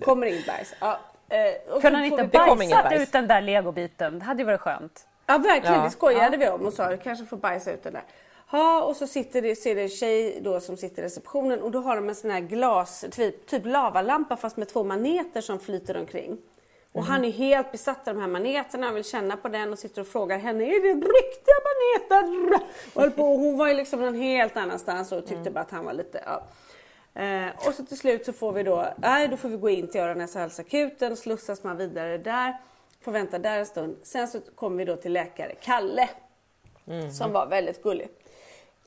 Kommer 0.00 0.26
in 0.26 0.42
bajs. 0.46 0.74
Ja, 0.80 1.00
eh, 1.28 1.80
Kunde 1.80 1.98
han 1.98 2.04
inte 2.04 2.24
bajsat 2.24 2.92
ut 2.92 3.12
den 3.12 3.28
där 3.28 3.40
legobiten? 3.40 4.18
Det 4.18 4.24
hade 4.24 4.42
ju 4.42 4.46
varit 4.46 4.60
skönt. 4.60 5.06
Ja 5.26 5.38
verkligen, 5.38 5.76
ja. 5.76 5.84
det 5.84 5.90
skojade 5.90 6.36
ja. 6.36 6.38
vi 6.38 6.48
om 6.48 6.66
och 6.66 6.72
sa 6.72 6.84
att 6.84 7.02
kanske 7.02 7.24
får 7.24 7.36
bajsa 7.36 7.72
ut 7.72 7.82
den 7.82 7.92
där. 7.92 8.02
Ja, 8.50 8.82
och 8.82 8.96
så 8.96 9.06
sitter 9.06 9.42
det, 9.42 9.56
ser 9.56 9.74
det 9.74 9.82
en 9.82 9.88
tjej 9.88 10.40
då 10.42 10.60
som 10.60 10.76
sitter 10.76 11.02
i 11.02 11.04
receptionen 11.04 11.62
och 11.62 11.70
då 11.70 11.80
har 11.80 11.96
de 11.96 12.08
en 12.08 12.14
sån 12.14 12.30
här 12.30 12.40
glas, 12.40 13.04
typ, 13.10 13.46
typ 13.46 13.66
lavalampa 13.66 14.36
fast 14.36 14.56
med 14.56 14.68
två 14.68 14.84
maneter 14.84 15.40
som 15.40 15.58
flyter 15.58 15.96
omkring. 15.96 16.38
Och 16.92 17.04
han 17.04 17.24
är 17.24 17.32
helt 17.32 17.72
besatt 17.72 18.08
av 18.08 18.14
de 18.14 18.20
här 18.20 18.28
maneterna, 18.28 18.86
han 18.86 18.94
vill 18.94 19.04
känna 19.04 19.36
på 19.36 19.48
den 19.48 19.72
och 19.72 19.78
sitter 19.78 20.00
och 20.00 20.08
frågar 20.08 20.38
henne, 20.38 20.64
är 20.64 20.82
det 20.82 21.06
riktiga 21.06 21.54
maneter? 21.68 22.60
Och, 22.94 23.16
på, 23.16 23.22
och 23.22 23.38
hon 23.38 23.58
var 23.58 23.68
ju 23.68 23.74
liksom 23.74 24.00
någon 24.00 24.14
helt 24.14 24.56
annanstans 24.56 25.12
och 25.12 25.20
tyckte 25.20 25.40
mm. 25.40 25.52
bara 25.52 25.60
att 25.60 25.70
han 25.70 25.84
var 25.84 25.92
lite, 25.92 26.22
ja. 26.26 26.42
Eh, 27.22 27.66
och 27.66 27.74
så 27.74 27.84
till 27.84 27.98
slut 27.98 28.24
så 28.24 28.32
får 28.32 28.52
vi 28.52 28.62
då, 28.62 28.88
nej 28.96 29.28
då 29.28 29.36
får 29.36 29.48
vi 29.48 29.56
gå 29.56 29.68
in 29.68 29.88
till 29.88 30.00
öron 30.00 30.18
näsa 30.18 30.40
halsakuten, 30.40 31.16
slussas 31.16 31.62
man 31.62 31.76
vidare 31.76 32.18
där, 32.18 32.56
får 33.00 33.12
vänta 33.12 33.38
där 33.38 33.58
en 33.58 33.66
stund. 33.66 33.96
Sen 34.02 34.28
så 34.28 34.40
kommer 34.54 34.76
vi 34.76 34.84
då 34.84 34.96
till 34.96 35.12
läkare 35.12 35.54
Kalle, 35.54 36.08
mm. 36.86 37.10
som 37.10 37.32
var 37.32 37.46
väldigt 37.46 37.82
gullig. 37.82 38.08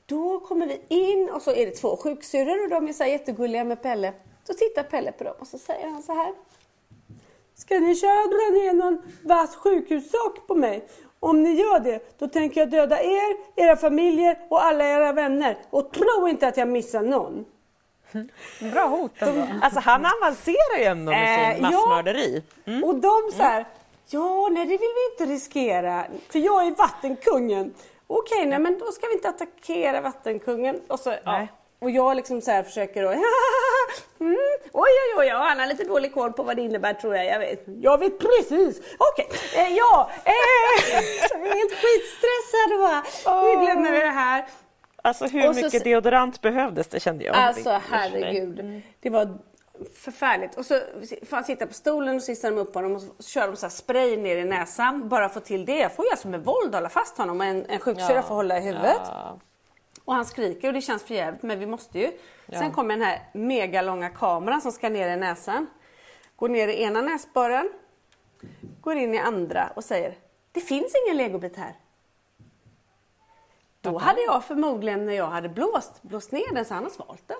Då 0.06 0.40
kommer 0.40 0.66
vi 0.66 0.80
in 0.88 1.30
och 1.30 1.42
så 1.42 1.52
är 1.52 1.66
det 1.66 1.72
två 1.72 1.96
sjuksyrror 1.96 2.64
och 2.64 2.70
de 2.70 2.88
är 2.88 2.92
så 2.92 3.04
jättegulliga 3.04 3.64
med 3.64 3.82
Pelle. 3.82 4.12
Då 4.46 4.54
tittar 4.54 4.82
Pelle 4.82 5.12
på 5.12 5.24
dem 5.24 5.34
och 5.38 5.46
så 5.46 5.58
säger 5.58 5.88
han 5.88 6.02
så 6.02 6.14
här. 6.14 6.32
Ska 7.54 7.78
ni 7.78 7.96
köra 7.96 8.26
dra 8.26 8.58
ner 8.60 8.72
någon 8.72 9.02
vass 9.24 9.56
sjukhussak 9.56 10.46
på 10.46 10.54
mig? 10.54 10.88
Om 11.20 11.42
ni 11.42 11.52
gör 11.52 11.80
det, 11.80 12.18
då 12.18 12.28
tänker 12.28 12.60
jag 12.60 12.70
döda 12.70 13.02
er, 13.02 13.36
era 13.56 13.76
familjer 13.76 14.38
och 14.48 14.64
alla 14.64 14.84
era 14.84 15.12
vänner. 15.12 15.58
Och 15.70 15.92
tro 15.92 16.28
inte 16.28 16.48
att 16.48 16.56
jag 16.56 16.68
missar 16.68 17.02
någon. 17.02 17.44
Bra 18.72 18.86
hot 18.86 19.22
ändå. 19.22 19.46
Alltså 19.62 19.80
han 19.80 20.06
avancerar 20.06 20.78
ju 20.78 20.84
ändå 20.84 21.12
med 21.12 21.54
sin 21.54 21.64
äh, 21.64 21.70
massmörderi. 21.70 22.42
Mm. 22.64 22.84
Och 22.84 22.94
de 22.94 23.30
så 23.32 23.42
här, 23.42 23.66
Ja, 24.12 24.48
nej 24.52 24.64
det 24.66 24.70
vill 24.70 24.78
vi 24.78 25.24
inte 25.24 25.34
riskera. 25.34 26.04
För 26.28 26.38
jag 26.38 26.66
är 26.66 26.70
vattenkungen. 26.70 27.74
Okej, 28.14 28.46
nej 28.46 28.58
men 28.58 28.78
då 28.78 28.92
ska 28.92 29.06
vi 29.06 29.12
inte 29.12 29.28
attackera 29.28 30.00
vattenkungen. 30.00 30.80
Och, 30.88 31.00
så, 31.00 31.14
ja. 31.24 31.46
och 31.78 31.90
jag 31.90 32.16
liksom 32.16 32.40
så 32.40 32.50
här 32.50 32.62
försöker 32.62 33.02
då, 33.02 33.08
mm, 34.20 34.36
oj 34.72 34.90
oj 35.16 35.18
oj, 35.18 35.28
han 35.28 35.58
har 35.60 35.66
lite 35.66 35.84
dålig 35.84 36.14
koll 36.14 36.32
på 36.32 36.42
vad 36.42 36.56
det 36.56 36.62
innebär 36.62 36.94
tror 36.94 37.16
jag. 37.16 37.26
Jag 37.26 37.38
vet, 37.38 37.64
jag 37.80 37.98
vet 37.98 38.18
precis. 38.18 38.80
Okej, 38.98 39.28
eh, 39.56 39.76
ja, 39.76 40.10
eh, 40.24 41.02
så 41.28 41.34
jag 41.38 41.46
är 41.46 41.54
helt 41.54 41.72
skitstressad 41.72 42.72
och 42.72 42.78
bara, 42.78 43.42
nu 43.42 43.66
glömmer 43.66 43.92
vi 43.92 43.98
det 43.98 44.06
här. 44.06 44.44
Alltså 45.02 45.26
hur 45.26 45.54
mycket 45.54 45.84
deodorant 45.84 46.40
behövdes 46.40 46.86
det 46.88 47.00
kände 47.00 47.24
jag. 47.24 47.36
Alltså 47.36 47.80
herregud. 47.90 48.82
Det 49.00 49.10
var 49.10 49.38
förfärligt. 49.94 50.58
Och 50.58 50.66
så 50.66 50.80
får 51.28 51.36
han 51.36 51.44
sitta 51.44 51.66
på 51.66 51.74
stolen 51.74 52.16
och 52.16 52.22
så 52.22 52.32
hissar 52.32 52.50
de 52.50 52.58
upp 52.58 52.74
honom 52.74 52.94
och 52.94 53.02
så 53.02 53.22
kör 53.22 53.46
de 53.46 53.56
så 53.56 53.70
spray 53.70 54.16
ner 54.16 54.36
i 54.36 54.44
näsan. 54.44 55.08
Bara 55.08 55.28
få 55.28 55.40
till 55.40 55.64
det. 55.64 55.78
Jag 55.78 55.92
får 55.92 56.04
ju 56.04 56.10
alltså 56.10 56.28
med 56.28 56.44
våld 56.44 56.74
hålla 56.74 56.88
fast 56.88 57.18
honom 57.18 57.40
och 57.40 57.46
en, 57.46 57.66
en 57.66 57.78
sjuksyrra 57.78 58.14
ja. 58.14 58.22
får 58.22 58.34
hålla 58.34 58.58
i 58.58 58.60
huvudet. 58.60 59.00
Ja. 59.04 59.38
Och 60.04 60.14
han 60.14 60.24
skriker 60.24 60.68
och 60.68 60.74
det 60.74 60.80
känns 60.80 61.02
för 61.02 61.14
jävligt 61.14 61.42
men 61.42 61.58
vi 61.58 61.66
måste 61.66 61.98
ju. 61.98 62.12
Ja. 62.46 62.58
Sen 62.58 62.72
kommer 62.72 62.96
den 62.96 63.06
här 63.06 63.22
megalånga 63.32 64.08
kameran 64.08 64.60
som 64.60 64.72
ska 64.72 64.88
ner 64.88 65.08
i 65.08 65.16
näsan. 65.16 65.66
Går 66.36 66.48
ner 66.48 66.68
i 66.68 66.82
ena 66.82 67.02
näsborren, 67.02 67.72
går 68.80 68.96
in 68.96 69.14
i 69.14 69.18
andra 69.18 69.72
och 69.76 69.84
säger 69.84 70.14
Det 70.52 70.60
finns 70.60 70.94
ingen 71.04 71.16
legobit 71.16 71.56
här. 71.56 71.76
Då 73.80 73.98
hade 73.98 74.20
jag 74.20 74.44
förmodligen 74.44 75.06
när 75.06 75.12
jag 75.12 75.26
hade 75.26 75.48
blåst, 75.48 76.02
blåst 76.02 76.32
ner 76.32 76.54
den 76.54 76.64
så 76.64 76.74
han 76.74 76.82
har 76.82 76.90
svalt 76.90 77.28
den. 77.28 77.36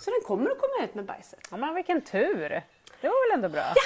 Så 0.00 0.10
den 0.10 0.20
kommer 0.26 0.50
att 0.50 0.58
komma 0.58 0.84
ut 0.84 0.94
med 0.94 1.04
bajset. 1.04 1.48
Ja, 1.50 1.56
men 1.56 1.74
vilken 1.74 2.00
tur! 2.00 2.48
Det 3.00 3.08
var 3.08 3.28
väl 3.28 3.38
ändå 3.38 3.48
bra? 3.48 3.62
Ja! 3.74 3.82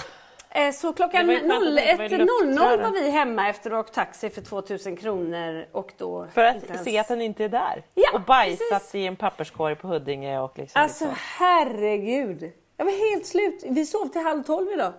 Eh, 0.60 0.72
så 0.72 0.92
klockan 0.92 1.30
01.00 1.30 2.82
var 2.82 2.90
vi 2.90 3.10
hemma 3.10 3.48
efter 3.48 3.70
att 3.70 3.74
ha 3.74 3.80
åkt 3.80 3.94
taxi 3.94 4.30
för 4.30 4.42
2000 4.42 4.96
kronor 4.96 5.66
och 5.72 5.92
då... 5.98 6.26
För 6.34 6.44
att 6.44 6.64
ens... 6.64 6.84
se 6.84 6.98
att 6.98 7.08
den 7.08 7.22
inte 7.22 7.44
är 7.44 7.48
där? 7.48 7.82
Ja, 7.94 8.10
och 8.14 8.20
bajsat 8.20 8.68
precis. 8.70 8.94
i 8.94 9.06
en 9.06 9.16
papperskorg 9.16 9.76
på 9.76 9.88
Huddinge 9.88 10.38
och 10.38 10.58
liksom... 10.58 10.82
Alltså 10.82 11.04
liksom. 11.04 11.18
herregud! 11.38 12.52
Jag 12.76 12.84
var 12.84 13.10
helt 13.12 13.26
slut. 13.26 13.64
Vi 13.66 13.86
sov 13.86 14.08
till 14.08 14.20
halv 14.20 14.42
tolv 14.42 14.72
idag. 14.72 14.92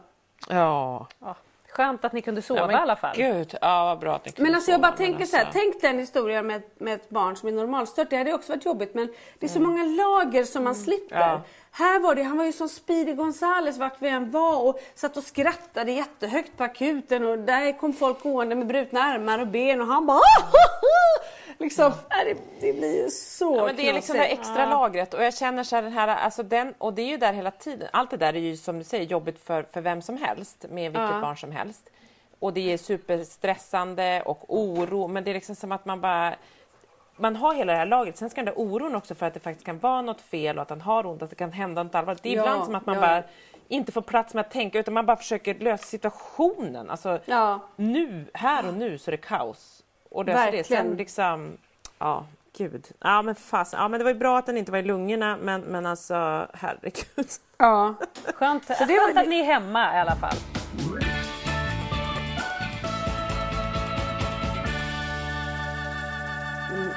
Ja. 0.49 1.07
ja. 1.19 1.35
Skönt 1.75 2.05
att 2.05 2.13
ni 2.13 2.21
kunde 2.21 2.41
sova 2.41 2.61
ja, 2.61 2.71
i 2.71 2.75
alla 2.75 2.95
fall. 2.95 3.15
Gud, 3.15 3.55
ja 3.61 3.85
vad 3.85 3.99
bra 3.99 4.15
att 4.15 4.25
ni 4.25 4.31
kunde 4.31 4.49
Men 4.49 4.55
alltså 4.55 4.71
jag 4.71 4.81
bara 4.81 4.91
tänker 4.91 5.19
alltså... 5.19 5.37
så 5.37 5.43
här, 5.43 5.49
tänk 5.53 5.81
den 5.81 5.99
historien 5.99 6.47
med, 6.47 6.61
med 6.77 6.93
ett 6.93 7.09
barn 7.09 7.35
som 7.35 7.49
är 7.49 7.53
normalstört. 7.53 8.09
Det 8.09 8.17
hade 8.17 8.33
också 8.33 8.51
varit 8.51 8.65
jobbigt 8.65 8.93
men 8.93 9.13
det 9.39 9.45
är 9.45 9.49
så 9.49 9.59
mm. 9.59 9.69
många 9.69 9.83
lager 9.83 10.43
som 10.43 10.63
man 10.63 10.73
mm. 10.73 10.83
slipper. 10.83 11.19
Ja. 11.19 11.41
Här 11.71 11.99
var 11.99 12.15
det, 12.15 12.23
han 12.23 12.37
var 12.37 12.45
ju 12.45 12.51
som 12.51 12.69
Speedy 12.69 13.13
Gonzales 13.13 13.77
vart 13.77 13.95
vi 13.99 14.09
än 14.09 14.31
var 14.31 14.67
och 14.67 14.79
satt 14.95 15.17
och 15.17 15.23
skrattade 15.23 15.91
jättehögt 15.91 16.57
på 16.57 16.63
akuten 16.63 17.25
och 17.25 17.39
där 17.39 17.79
kom 17.79 17.93
folk 17.93 18.23
gående 18.23 18.55
med 18.55 18.67
brutna 18.67 18.99
armar 18.99 19.39
och 19.39 19.47
ben 19.47 19.81
och 19.81 19.87
han 19.87 20.05
bara 20.05 20.19
liksom, 21.57 21.93
ja. 22.09 22.23
det, 22.23 22.37
det, 22.59 22.73
blir 22.73 23.03
ju 23.03 23.09
så 23.09 23.55
ja, 23.57 23.65
men 23.65 23.75
Det 23.75 23.89
är 23.89 23.93
liksom 23.93 24.17
det 24.17 24.25
extra 24.25 24.59
ja. 24.59 24.69
lagret 24.69 25.13
och 25.13 25.23
jag 25.23 25.33
känner 25.33 25.63
så 25.63 25.75
här, 25.75 25.83
den 25.83 25.93
här, 25.93 26.07
alltså 26.07 26.43
den, 26.43 26.73
och 26.77 26.93
det 26.93 27.01
är 27.01 27.07
ju 27.07 27.17
där 27.17 27.33
hela 27.33 27.51
tiden. 27.51 27.87
Allt 27.93 28.09
det 28.09 28.17
där 28.17 28.33
är 28.35 28.39
ju 28.39 28.57
som 28.57 28.77
du 28.77 28.83
säger 28.83 29.05
jobbigt 29.05 29.39
för, 29.39 29.63
för 29.63 29.81
vem 29.81 30.01
som 30.01 30.17
helst 30.17 30.65
med 30.69 30.91
vilket 30.91 31.11
ja. 31.11 31.21
barn 31.21 31.37
som 31.37 31.51
helst. 31.51 31.89
Och 32.39 32.53
det 32.53 32.73
är 32.73 32.77
superstressande 32.77 34.21
och 34.25 34.45
oro, 34.47 35.07
men 35.07 35.23
det 35.23 35.31
är 35.31 35.33
liksom 35.33 35.55
som 35.55 35.71
att 35.71 35.85
man 35.85 36.01
bara 36.01 36.35
man 37.17 37.35
har 37.35 37.53
hela 37.53 37.73
det 37.73 37.79
här 37.79 37.85
lagret. 37.85 38.17
Sen 38.17 38.29
ska 38.29 38.41
den 38.43 38.45
där 38.45 38.59
oron 38.59 38.95
också 38.95 39.15
för 39.15 39.25
att 39.25 39.33
det 39.33 39.39
faktiskt 39.39 39.65
kan 39.65 39.79
vara 39.79 40.01
något 40.01 40.21
fel 40.21 40.57
och 40.57 40.61
att 40.61 40.69
han 40.69 40.81
har 40.81 41.05
ont, 41.05 41.21
att 41.21 41.29
det 41.29 41.35
kan 41.35 41.51
hända 41.51 41.83
något 41.83 41.95
allvarligt. 41.95 42.23
Det 42.23 42.29
är 42.29 42.35
ja, 42.35 42.41
ibland 42.41 42.65
som 42.65 42.75
att 42.75 42.85
man 42.85 42.95
ja. 42.95 43.01
bara 43.01 43.23
inte 43.67 43.91
får 43.91 44.01
plats 44.01 44.33
med 44.33 44.41
att 44.41 44.51
tänka 44.51 44.79
utan 44.79 44.93
man 44.93 45.05
bara 45.05 45.17
försöker 45.17 45.55
lösa 45.55 45.83
situationen. 45.83 46.89
Alltså 46.89 47.19
ja. 47.25 47.59
nu, 47.75 48.25
här 48.33 48.67
och 48.67 48.73
nu 48.73 48.97
så 48.97 49.09
är 49.09 49.11
det 49.11 49.17
kaos. 49.17 49.83
Och 50.15 50.25
löser 50.25 50.51
det. 50.51 50.63
Sen 50.63 50.95
liksom, 50.95 51.57
ja, 51.99 52.25
gud. 52.57 52.87
Ja 52.99 53.21
men 53.21 53.35
fast, 53.35 53.73
ja 53.73 53.87
men 53.87 53.99
det 53.99 54.03
var 54.03 54.11
ju 54.11 54.17
bra 54.17 54.37
att 54.37 54.45
den 54.45 54.57
inte 54.57 54.71
var 54.71 54.79
i 54.79 54.83
lungorna 54.83 55.37
men, 55.41 55.61
men 55.61 55.85
alltså 55.85 56.47
herregud. 56.53 57.27
Ja, 57.57 57.95
skönt, 58.35 58.65
så 58.65 58.85
det 58.85 58.99
var... 58.99 59.21
att 59.21 59.29
ni 59.29 59.39
är 59.39 59.43
hemma 59.43 59.95
i 59.95 59.99
alla 59.99 60.15
fall. 60.15 60.35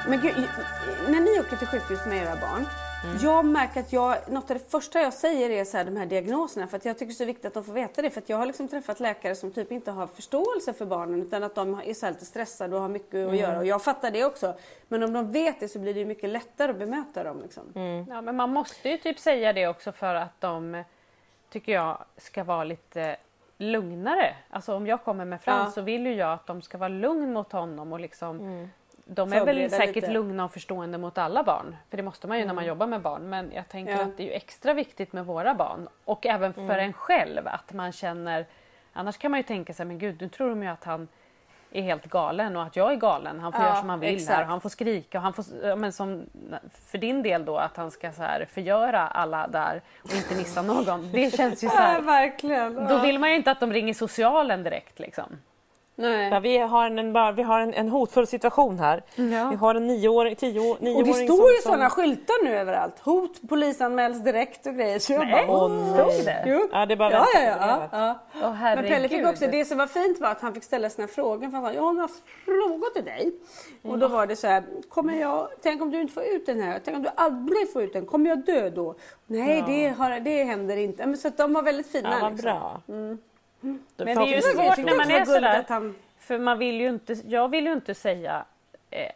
Men 0.08 0.20
gud, 0.20 0.34
när 1.08 1.20
ni 1.20 1.40
åker 1.40 1.56
till 1.56 1.66
sjukhus 1.66 2.06
med 2.06 2.22
era 2.22 2.36
barn, 2.36 2.66
mm. 3.10 3.24
jag 3.24 3.44
märker 3.44 3.80
att 3.80 3.92
jag, 3.92 4.16
något 4.28 4.50
av 4.50 4.56
det 4.58 4.70
första 4.70 5.00
jag 5.00 5.12
säger 5.12 5.50
är 5.50 5.64
så 5.64 5.76
här, 5.76 5.84
de 5.84 5.96
här 5.96 6.06
diagnoserna 6.06 6.66
för 6.66 6.76
att 6.76 6.84
jag 6.84 6.98
tycker 6.98 7.06
det 7.06 7.12
är 7.12 7.14
så 7.14 7.24
viktigt 7.24 7.44
att 7.44 7.54
de 7.54 7.64
får 7.64 7.72
veta 7.72 8.02
det. 8.02 8.10
För 8.10 8.20
att 8.20 8.28
jag 8.28 8.36
har 8.36 8.46
liksom 8.46 8.68
träffat 8.68 9.00
läkare 9.00 9.34
som 9.34 9.50
typ 9.52 9.72
inte 9.72 9.90
har 9.90 10.06
förståelse 10.06 10.72
för 10.72 10.86
barnen 10.86 11.22
utan 11.22 11.42
att 11.42 11.54
de 11.54 11.80
är 11.84 11.94
så 11.94 12.08
lite 12.08 12.24
stressade 12.24 12.76
och 12.76 12.82
har 12.82 12.88
mycket 12.88 13.14
mm. 13.14 13.30
att 13.30 13.36
göra. 13.36 13.58
Och 13.58 13.66
jag 13.66 13.84
fattar 13.84 14.10
det 14.10 14.24
också. 14.24 14.54
Men 14.88 15.02
om 15.02 15.12
de 15.12 15.32
vet 15.32 15.60
det 15.60 15.68
så 15.68 15.78
blir 15.78 15.94
det 15.94 16.04
mycket 16.04 16.30
lättare 16.30 16.70
att 16.70 16.78
bemöta 16.78 17.24
dem. 17.24 17.40
Liksom. 17.42 17.62
Mm. 17.74 18.06
Ja, 18.10 18.20
men 18.20 18.36
man 18.36 18.50
måste 18.50 18.88
ju 18.88 18.96
typ 18.96 19.18
säga 19.18 19.52
det 19.52 19.68
också 19.68 19.92
för 19.92 20.14
att 20.14 20.40
de, 20.40 20.84
tycker 21.50 21.72
jag, 21.72 22.04
ska 22.16 22.44
vara 22.44 22.64
lite 22.64 23.16
lugnare. 23.58 24.34
Alltså 24.50 24.74
om 24.74 24.86
jag 24.86 25.04
kommer 25.04 25.24
med 25.24 25.40
Frans 25.40 25.66
ja. 25.66 25.70
så 25.70 25.80
vill 25.80 26.06
ju 26.06 26.14
jag 26.14 26.32
att 26.32 26.46
de 26.46 26.62
ska 26.62 26.78
vara 26.78 26.88
lugn 26.88 27.32
mot 27.32 27.52
honom 27.52 27.92
och 27.92 28.00
liksom 28.00 28.40
mm 28.40 28.68
de 29.10 29.32
är 29.32 29.44
väl 29.44 29.70
säkert 29.70 29.94
lite. 29.94 30.10
lugna 30.10 30.44
och 30.44 30.52
förstående 30.52 30.98
mot 30.98 31.18
alla 31.18 31.42
barn. 31.42 31.76
För 31.90 31.96
det 31.96 32.02
måste 32.02 32.26
man 32.26 32.36
ju 32.36 32.42
mm. 32.42 32.48
när 32.48 32.54
man 32.54 32.64
mm. 32.64 32.68
jobbar 32.68 32.86
med 32.86 33.00
barn. 33.00 33.28
Men 33.28 33.52
jag 33.52 33.68
tänker 33.68 33.92
ja. 33.92 34.02
att 34.02 34.16
det 34.16 34.32
är 34.32 34.36
extra 34.36 34.74
viktigt 34.74 35.12
med 35.12 35.26
våra 35.26 35.54
barn. 35.54 35.88
Och 36.04 36.26
även 36.26 36.52
för 36.52 36.62
mm. 36.62 36.78
en 36.78 36.92
själv 36.92 37.48
att 37.48 37.72
man 37.72 37.92
känner... 37.92 38.46
Annars 38.92 39.18
kan 39.18 39.30
man 39.30 39.40
ju 39.40 39.44
tänka 39.44 39.74
sig, 39.74 39.86
men 39.86 39.98
gud 39.98 40.20
nu 40.20 40.28
tror 40.28 40.48
de 40.48 40.62
ju 40.62 40.68
att 40.68 40.84
han 40.84 41.08
är 41.70 41.82
helt 41.82 42.06
galen 42.06 42.56
och 42.56 42.62
att 42.62 42.76
jag 42.76 42.92
är 42.92 42.96
galen. 42.96 43.40
Han 43.40 43.52
får 43.52 43.60
ja, 43.60 43.68
göra 43.68 43.80
som 43.80 43.88
han 43.88 44.00
vill 44.00 44.14
exakt. 44.14 44.36
här 44.36 44.44
han 44.44 44.60
får 44.60 44.68
skrika 44.68 45.18
och 45.18 45.22
han 45.22 45.32
får, 45.32 45.76
men 45.76 45.92
som 45.92 46.26
för 46.84 46.98
din 46.98 47.22
del 47.22 47.44
då 47.44 47.56
att 47.56 47.76
han 47.76 47.90
ska 47.90 48.12
så 48.12 48.22
här 48.22 48.46
förgöra 48.50 49.08
alla 49.08 49.46
där 49.48 49.82
och 50.02 50.14
inte 50.14 50.34
missa 50.34 50.62
någon. 50.62 51.12
Det 51.12 51.36
känns 51.36 51.64
ju 51.64 51.68
så 51.68 51.76
här, 51.76 51.94
ja, 51.98 52.00
verkligen. 52.00 52.74
Då 52.74 52.98
vill 52.98 53.18
man 53.18 53.30
ju 53.30 53.36
inte 53.36 53.50
att 53.50 53.60
de 53.60 53.72
ringer 53.72 53.94
socialen 53.94 54.62
direkt 54.62 54.98
liksom. 54.98 55.38
Nej. 56.00 56.28
Ja, 56.32 56.40
vi 56.40 56.58
har, 56.58 56.86
en, 56.86 57.34
vi 57.36 57.42
har 57.42 57.60
en, 57.60 57.74
en 57.74 57.88
hotfull 57.88 58.26
situation 58.26 58.78
här. 58.78 59.02
Ja. 59.14 59.48
Vi 59.50 59.56
har 59.56 59.74
en 59.74 59.86
nioåring, 59.86 60.36
tio, 60.36 60.76
nioåring 60.80 60.96
Och 60.96 61.04
det 61.04 61.14
står 61.14 61.50
ju 61.50 61.56
som, 61.56 61.72
sådana 61.72 61.90
skyltar 61.90 62.44
nu 62.44 62.56
överallt. 62.56 62.98
Hot, 63.00 63.48
polisanmäls 63.48 64.24
direkt 64.24 64.66
och 64.66 64.74
grejer. 64.74 64.98
Så 64.98 65.18
nej, 65.18 65.46
bara, 65.46 65.66
oh, 65.66 65.94
stod 65.94 66.24
det? 66.24 66.44
Jo. 66.46 66.68
Ja, 66.72 66.86
det 66.86 66.94
är 66.94 66.96
bara 66.96 67.12
ja, 67.12 67.26
ja, 67.34 67.40
ja, 67.60 67.88
ja. 67.92 68.48
Oh, 68.48 68.62
Men 68.62 68.84
Pelle 68.84 69.08
fick 69.08 69.26
också, 69.26 69.46
det 69.46 69.64
som 69.64 69.78
var 69.78 69.86
fint 69.86 70.20
var 70.20 70.28
att 70.28 70.40
han 70.40 70.54
fick 70.54 70.64
ställa 70.64 70.90
sina 70.90 71.08
frågor. 71.08 71.50
För 71.50 71.56
han 71.56 71.66
sa, 71.66 71.72
jag 71.72 71.82
har 71.82 71.92
några 71.92 72.08
frågor 72.44 72.94
till 72.94 73.04
dig. 73.04 73.22
Mm. 73.82 73.92
Och 73.92 73.98
då 73.98 74.08
var 74.08 74.26
det 74.26 74.36
så 74.36 74.46
här, 74.46 74.62
kommer 74.88 75.20
jag, 75.20 75.48
tänk 75.62 75.82
om 75.82 75.90
du 75.90 76.00
inte 76.00 76.14
får 76.14 76.24
ut 76.24 76.46
den 76.46 76.60
här, 76.60 76.80
tänk 76.84 76.96
om 76.96 77.02
du 77.02 77.10
aldrig 77.14 77.72
får 77.72 77.82
ut 77.82 77.92
den, 77.92 78.06
kommer 78.06 78.30
jag 78.30 78.44
dö 78.44 78.70
då? 78.70 78.94
Nej, 79.26 79.64
det, 79.66 79.88
har, 79.88 80.20
det 80.20 80.44
händer 80.44 80.76
inte. 80.76 81.06
Men 81.06 81.16
så 81.16 81.28
att 81.28 81.36
de 81.36 81.52
var 81.52 81.62
väldigt 81.62 81.92
fina. 81.92 82.10
Ja, 82.12 82.18
vad 82.22 82.32
liksom. 82.32 82.50
bra. 82.50 82.80
Mm. 82.88 83.18
Men 83.60 83.84
det 83.96 84.12
är 84.12 84.26
ju 84.26 84.42
svårt 84.42 84.76
när 84.76 84.96
man 84.96 85.10
är 85.10 85.24
sådär. 85.24 85.64
Han... 85.68 85.94
För 86.18 86.38
man 86.38 86.58
vill 86.58 86.80
ju 86.80 86.88
inte, 86.88 87.16
jag 87.26 87.48
vill 87.48 87.66
ju 87.66 87.72
inte 87.72 87.94
säga 87.94 88.44
eh, 88.90 89.10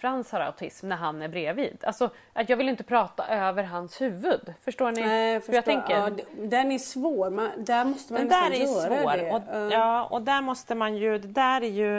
Frans 0.00 0.32
har 0.32 0.40
autism 0.40 0.88
när 0.88 0.96
han 0.96 1.22
är 1.22 1.28
bredvid. 1.28 1.84
Alltså, 1.84 2.10
att 2.32 2.48
jag 2.48 2.56
vill 2.56 2.68
inte 2.68 2.84
prata 2.84 3.26
över 3.26 3.62
hans 3.62 4.00
huvud. 4.00 4.54
Förstår 4.64 4.90
ni 4.90 5.00
Nej, 5.00 5.32
jag 5.32 5.40
hur 5.40 5.54
jag 5.54 5.64
tänker? 5.64 5.94
Ja, 5.94 6.10
den 6.38 6.72
är 6.72 6.78
svår. 6.78 7.30
Man, 7.30 7.50
där 7.56 7.84
måste 7.84 8.12
man 8.12 8.28
den 8.28 8.28
där 8.28 8.50
är 8.50 8.66
svår. 8.66 9.16
Det. 9.16 9.32
Och, 9.32 9.72
ja, 9.72 10.04
och 10.04 10.22
där 10.22 10.42
måste 10.42 10.74
man 10.74 10.96
ju... 10.96 11.18
Det 11.18 11.28
där 11.28 11.60
är 11.60 11.68
ju... 11.68 11.94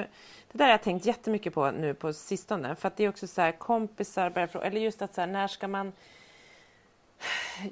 Det 0.51 0.57
där 0.57 0.65
har 0.65 0.71
jag 0.71 0.81
tänkt 0.81 1.05
jättemycket 1.05 1.53
på 1.53 1.71
nu 1.71 1.93
på 1.93 2.13
sistone. 2.13 2.75
För 2.75 2.87
att 2.87 2.95
det 2.95 3.03
är 3.03 3.09
också 3.09 3.27
så 3.27 3.41
här 3.41 3.51
kompisar 3.51 4.29
börjar 4.29 4.47
fråga, 4.47 4.65
eller 4.65 4.81
just 4.81 5.01
att 5.01 5.13
så 5.13 5.21
här, 5.21 5.27
när 5.27 5.47
ska 5.47 5.67
man 5.67 5.91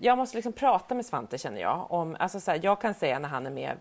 jag 0.02 0.18
måste 0.18 0.38
liksom 0.38 0.54
prata 0.54 0.96
med 0.96 1.06
Svante 1.06 1.38
känner 1.38 1.62
jag. 1.62 1.92
Om, 1.92 2.18
alltså 2.20 2.40
så 2.40 2.52
här, 2.52 2.60
jag 2.64 2.82
kan 2.82 2.94
säga 2.94 3.20
när 3.20 3.30
han 3.30 3.46
är 3.46 3.52
med, 3.52 3.78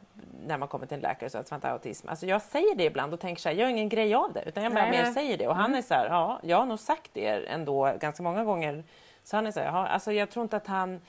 när 0.47 0.59
man 0.59 0.69
kommer 0.69 0.87
till 0.87 0.95
en 0.95 1.01
läkare 1.01 1.31
så 1.31 1.39
att 1.39 1.49
Svante 1.49 1.67
har 1.67 1.73
autism. 1.73 2.09
Alltså 2.09 2.27
jag 2.27 2.43
säger 2.43 2.77
det 2.77 2.85
ibland 2.85 3.15
och 3.15 3.21
tänker 3.21 3.43
så 3.43 3.49
här, 3.49 3.57
jag 3.57 3.63
gör 3.63 3.71
ingen 3.71 3.89
grej 3.89 4.15
av 4.15 4.33
det. 4.33 4.43
Utan 4.47 4.63
jag 4.63 4.75
bara 4.75 4.91
mer 4.91 5.05
säger 5.05 5.39
det. 5.39 5.49
Och 5.49 5.57
han 5.57 5.67
mm. 5.67 5.79
är 5.79 5.83
så 5.83 5.95
här, 5.95 6.07
ja, 6.07 6.41
jag 6.43 6.57
har 6.57 6.67
nog 6.67 6.79
sagt 6.79 7.11
det 7.13 7.29
ändå 7.29 7.93
ganska 8.01 8.23
många 8.23 8.45
gånger. 8.45 8.85
Så 9.25 9.37
han 9.37 9.47
är 9.47 9.51
så 9.51 9.61
här, 9.61 9.67
ja, 9.67 9.87
alltså 9.87 10.13
jag 10.13 10.31
tror 10.31 10.43
inte 10.43 10.57
att 10.57 10.67
han 10.67 11.01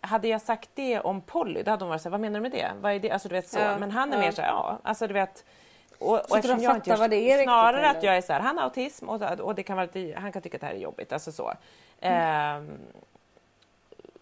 hade 0.00 0.28
jag 0.28 0.40
sagt 0.40 0.70
det 0.74 1.00
om 1.00 1.20
Polly, 1.20 1.62
då 1.62 1.70
hade 1.70 1.84
hon 1.84 1.88
varit 1.88 2.02
så 2.02 2.08
här, 2.08 2.10
vad 2.10 2.20
menar 2.20 2.40
du 2.40 2.42
med 2.42 2.50
det? 2.50 2.72
Vad 2.80 2.92
är 2.92 2.98
det? 2.98 3.10
Alltså 3.10 3.28
du 3.28 3.34
vet 3.34 3.48
så. 3.48 3.58
Ja, 3.58 3.78
Men 3.78 3.90
han 3.90 4.12
är 4.12 4.16
ja. 4.16 4.20
mer 4.20 4.30
så 4.30 4.42
här, 4.42 4.48
ja, 4.48 4.78
alltså 4.82 5.06
du 5.06 5.14
vet. 5.14 5.44
Och, 5.98 6.30
och 6.30 6.36
eftersom 6.36 6.60
jag 6.60 6.76
inte 6.76 6.96
vad 6.96 7.10
det 7.10 7.32
är 7.32 7.42
snarare 7.42 7.82
riktigt, 7.82 7.96
att 7.96 8.02
jag 8.02 8.16
är 8.16 8.20
så 8.20 8.32
här, 8.32 8.40
han 8.40 8.58
har 8.58 8.64
autism 8.64 9.08
och, 9.08 9.22
och 9.40 9.54
det 9.54 9.62
kan 9.62 9.76
vara 9.76 9.88
lite, 9.94 10.20
han 10.20 10.32
kan 10.32 10.42
tycka 10.42 10.56
att 10.56 10.60
det 10.60 10.66
här 10.66 10.74
är 10.74 10.78
jobbigt. 10.78 11.12
Alltså 11.12 11.32
så. 11.32 11.52
Mm. 12.00 12.56
Um, 12.56 12.78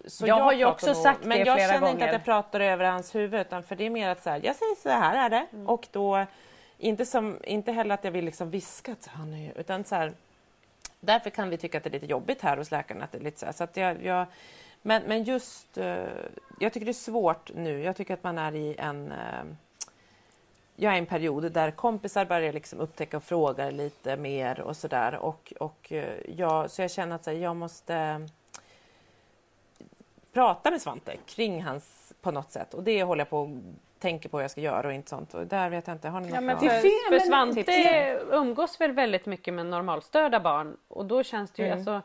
så 0.07 0.27
jag, 0.27 0.39
jag 0.39 0.45
har 0.45 0.53
ju 0.53 0.65
också 0.65 0.95
sagt 0.95 1.25
men 1.25 1.39
det 1.39 1.45
flera 1.45 1.55
gånger. 1.55 1.59
Men 1.59 1.69
jag 1.69 1.81
känner 1.81 1.91
inte 1.91 2.05
att 2.05 2.13
jag 2.13 2.25
pratar 2.25 2.61
över 2.61 2.85
hans 2.85 3.15
huvud 3.15 3.41
utan 3.41 3.63
för 3.63 3.77
det 3.77 3.87
är 3.87 3.91
mer 3.91 4.09
att 4.09 4.23
så 4.23 4.31
här, 4.31 4.41
jag 4.45 4.57
säger 4.57 4.75
så 4.83 4.89
här 4.89 5.27
är 5.27 5.31
det 5.31 5.47
mm. 5.53 5.69
och 5.69 5.89
då 5.93 6.27
inte, 6.79 7.07
som, 7.07 7.39
inte 7.45 7.73
heller 7.73 7.95
att 7.95 8.05
jag 8.05 8.11
vill 8.11 8.25
liksom 8.25 8.51
viska 8.51 8.93
att 8.93 9.07
han 9.07 9.35
är 9.35 9.59
utan 9.59 9.85
så 9.85 9.95
här, 9.95 10.13
därför 11.01 11.31
kan 11.31 11.51
vi 11.51 11.57
tycka 11.57 11.79
att 11.79 11.85
det 11.85 11.91
är 11.91 11.93
lite 11.93 12.07
jobbigt 12.07 12.43
här 12.43 12.57
hos 12.57 12.71
läkaren 12.71 13.03
att 13.03 13.13
det 13.13 13.19
är 13.19 13.23
lite 13.23 13.41
så 13.41 13.47
här, 13.47 13.53
så 13.53 13.65
att 13.65 13.77
jag, 13.77 14.05
jag 14.05 14.27
men, 14.83 15.03
men 15.07 15.25
just, 15.25 15.79
uh, 15.79 16.07
jag 16.59 16.73
tycker 16.73 16.85
det 16.85 16.91
är 16.91 16.93
svårt 16.93 17.51
nu. 17.55 17.83
Jag 17.83 17.97
tycker 17.97 18.15
att 18.15 18.25
man 18.25 18.39
är 18.39 18.55
i 18.55 18.77
en 18.79 19.13
uh, 19.13 19.55
jag 20.81 20.93
är 20.93 20.97
i 20.97 20.99
en 20.99 21.07
period 21.07 21.53
där 21.53 21.71
kompisar 21.71 22.25
börjar 22.25 22.53
liksom 22.53 22.81
upptäcka 22.81 23.17
och 23.17 23.23
fråga 23.23 23.71
lite 23.71 24.17
mer 24.17 24.61
och 24.61 24.77
sådär. 24.77 25.15
Och, 25.15 25.53
och 25.61 25.93
eh, 25.93 26.15
jag, 26.37 26.71
så 26.71 26.83
jag 26.83 26.91
känner 26.91 27.17
att 27.17 27.27
jag 27.27 27.57
måste 27.57 28.29
prata 30.33 30.71
med 30.71 30.83
Svante 30.83 31.17
kring 31.27 31.63
hans 31.63 32.13
på 32.21 32.31
något 32.31 32.51
sätt. 32.51 32.75
Och 32.75 32.83
det 32.83 33.03
håller 33.03 33.21
jag 33.21 33.31
på 33.31 33.43
att 33.43 34.01
tänka 34.01 34.29
på 34.29 34.37
vad 34.37 34.45
jag 34.45 34.51
ska 34.51 34.61
göra 34.61 34.87
och 34.87 34.95
inte 34.95 35.11
sånt. 35.11 35.35
Och 35.35 35.47
där 35.47 35.71
vet 35.71 35.87
jag 35.87 35.97
inte, 35.97 36.09
har 36.09 36.21
ni 36.21 36.29
ja, 36.29 36.35
något 36.35 36.45
men 36.45 36.59
för, 36.59 37.11
för 37.11 37.19
Svante 37.19 38.21
umgås 38.31 38.81
väl 38.81 38.93
väldigt 38.93 39.27
mycket 39.27 39.55
med 39.55 39.67
normalstörda 39.67 40.41
barn 40.41 40.77
och 40.89 41.05
då 41.05 41.23
känns 41.23 41.51
det 41.51 41.63
ju, 41.63 41.67
mm. 41.67 41.79
alltså 41.79 42.03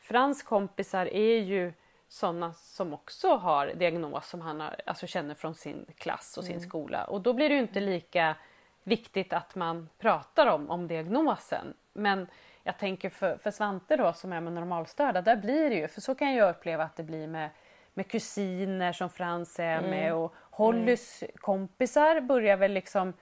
Frans 0.00 0.42
kompisar 0.42 1.06
är 1.06 1.38
ju 1.38 1.72
sådana 2.08 2.52
som 2.52 2.94
också 2.94 3.36
har 3.36 3.66
diagnos 3.66 4.28
som 4.28 4.40
han 4.40 4.60
har, 4.60 4.76
alltså 4.86 5.06
känner 5.06 5.34
från 5.34 5.54
sin 5.54 5.86
klass 5.96 6.38
och 6.38 6.44
sin 6.44 6.56
mm. 6.56 6.68
skola. 6.68 7.04
Och 7.04 7.20
då 7.20 7.32
blir 7.32 7.48
det 7.48 7.54
ju 7.54 7.60
inte 7.60 7.80
lika 7.80 8.36
viktigt 8.82 9.32
att 9.32 9.54
man 9.54 9.88
pratar 9.98 10.46
om, 10.46 10.70
om 10.70 10.88
diagnosen. 10.88 11.74
Men 11.92 12.26
jag 12.64 12.78
tänker 12.78 13.10
för, 13.10 13.36
för 13.36 13.50
Svante 13.50 13.96
då 13.96 14.12
som 14.12 14.32
är 14.32 14.40
med 14.40 14.52
normalstörda, 14.52 15.22
där 15.22 15.36
blir 15.36 15.70
det 15.70 15.76
ju, 15.76 15.88
för 15.88 16.00
så 16.00 16.14
kan 16.14 16.34
jag 16.34 16.50
uppleva 16.50 16.84
att 16.84 16.96
det 16.96 17.02
blir 17.02 17.26
med, 17.26 17.50
med 17.94 18.08
kusiner 18.08 18.92
som 18.92 19.10
Frans 19.10 19.58
är 19.58 19.78
mm. 19.78 19.90
med 19.90 20.14
och 20.14 20.34
Hollys 20.50 21.22
mm. 21.22 21.32
kompisar 21.40 22.20
börjar 22.20 22.56
väl 22.56 22.72
liksom 22.72 23.12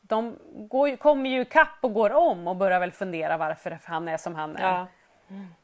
de 0.00 0.38
går, 0.54 0.96
kommer 0.96 1.30
ju 1.30 1.44
kapp 1.44 1.78
och 1.80 1.94
går 1.94 2.12
om 2.12 2.48
och 2.48 2.56
börjar 2.56 2.80
väl 2.80 2.92
fundera 2.92 3.36
varför 3.36 3.78
han 3.84 4.08
är 4.08 4.16
som 4.16 4.34
han 4.34 4.56
är. 4.56 4.62
Ja. 4.62 4.86
Mm. 5.30 5.54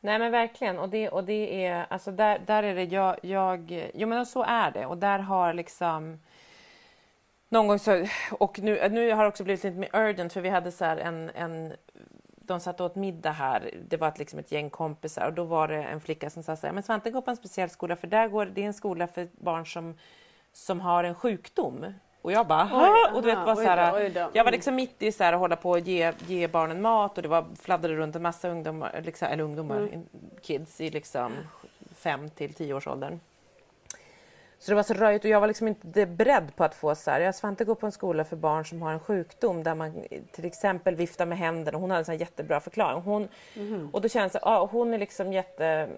Nej 0.00 0.18
men 0.18 0.32
verkligen 0.32 0.78
och 0.78 0.88
det, 0.88 1.08
och 1.08 1.24
det 1.24 1.66
är 1.66 1.86
alltså 1.88 2.10
där, 2.10 2.38
där 2.46 2.62
är 2.62 2.74
det 2.74 2.84
jag, 2.84 3.16
jag, 3.22 3.90
jo 3.94 4.08
men 4.08 4.26
så 4.26 4.42
är 4.42 4.70
det 4.70 4.86
och 4.86 4.98
där 4.98 5.18
har 5.18 5.54
liksom 5.54 6.20
någon 7.48 7.68
gång 7.68 7.78
så, 7.78 8.06
och 8.30 8.58
nu, 8.58 8.88
nu 8.88 9.12
har 9.12 9.22
det 9.22 9.28
också 9.28 9.44
blivit 9.44 9.64
lite 9.64 9.78
mer 9.78 9.90
urgent 9.92 10.32
för 10.32 10.40
vi 10.40 10.48
hade 10.48 10.72
så 10.72 10.84
en, 10.84 11.30
en 11.34 11.72
de 12.48 12.60
satt 12.60 12.80
åt 12.80 12.94
middag 12.94 13.30
här, 13.30 13.70
det 13.88 13.96
var 13.96 14.08
ett, 14.08 14.18
liksom 14.18 14.38
ett 14.38 14.52
gäng 14.52 14.70
kompisar. 14.70 15.26
Och 15.26 15.32
då 15.32 15.44
var 15.44 15.68
det 15.68 15.82
en 15.82 16.00
flicka 16.00 16.30
som 16.30 16.42
sa 16.42 16.56
så 16.56 16.66
här, 16.66 16.74
men 16.74 16.82
Svante 16.82 17.10
går 17.10 17.20
på 17.20 17.30
en 17.30 17.36
speciell 17.36 17.70
skola 17.70 17.96
för 17.96 18.06
där 18.06 18.28
går, 18.28 18.46
det 18.46 18.62
är 18.62 18.66
en 18.66 18.74
skola 18.74 19.06
för 19.06 19.28
barn 19.32 19.66
som, 19.66 19.94
som 20.52 20.80
har 20.80 21.04
en 21.04 21.14
sjukdom. 21.14 21.86
Och 22.22 22.32
jag 22.32 22.46
bara, 22.46 22.70
oj, 22.72 23.16
och 23.16 23.22
du 23.22 23.28
vet, 23.28 23.38
var 23.38 23.54
så 23.54 23.62
här, 23.62 24.30
jag 24.32 24.44
var 24.44 24.50
liksom 24.50 24.74
mitt 24.74 25.02
i 25.02 25.12
så 25.12 25.24
här, 25.24 25.32
att 25.32 25.38
hålla 25.38 25.56
på 25.56 25.70
och 25.70 25.78
ge, 25.78 26.12
ge 26.26 26.48
barnen 26.48 26.82
mat. 26.82 27.16
Och 27.16 27.22
det 27.22 27.28
var 27.28 27.46
fladdrade 27.60 27.96
runt 27.96 28.16
en 28.16 28.22
massa 28.22 28.48
ungdomar, 28.48 29.00
liksom, 29.04 29.28
eller 29.28 29.44
ungdomar, 29.44 29.78
mm. 29.78 30.06
kids 30.42 30.80
i 30.80 30.90
liksom 30.90 31.32
fem 31.94 32.30
till 32.30 32.54
tio 32.54 32.74
års 32.74 32.86
åldern. 32.86 33.20
Så 34.58 34.70
det 34.70 34.74
var 34.74 34.82
så 34.82 34.94
röjigt 34.94 35.24
och 35.24 35.30
jag 35.30 35.40
var 35.40 35.46
liksom 35.46 35.68
inte 35.68 36.06
beredd 36.06 36.56
på 36.56 36.64
att 36.64 36.74
få 36.74 36.94
så 36.94 37.10
här, 37.10 37.20
jag 37.20 37.34
Svante 37.34 37.64
går 37.64 37.74
på 37.74 37.86
en 37.86 37.92
skola 37.92 38.24
för 38.24 38.36
barn 38.36 38.64
som 38.64 38.82
har 38.82 38.92
en 38.92 39.00
sjukdom 39.00 39.62
där 39.62 39.74
man 39.74 40.04
till 40.32 40.44
exempel 40.44 40.96
viftar 40.96 41.26
med 41.26 41.38
händerna. 41.38 41.78
Hon 41.78 41.90
hade 41.90 42.00
en 42.00 42.04
sån 42.04 42.16
jättebra 42.16 42.60
förklaring. 42.60 43.02
Hon, 43.02 43.28
mm. 43.56 43.90
Och 43.92 44.00
då 44.00 44.08
känns 44.08 44.32
det, 44.32 44.38
ja, 44.42 44.68
hon 44.72 44.94
är 44.94 44.98
liksom 44.98 45.32
jätte... 45.32 45.88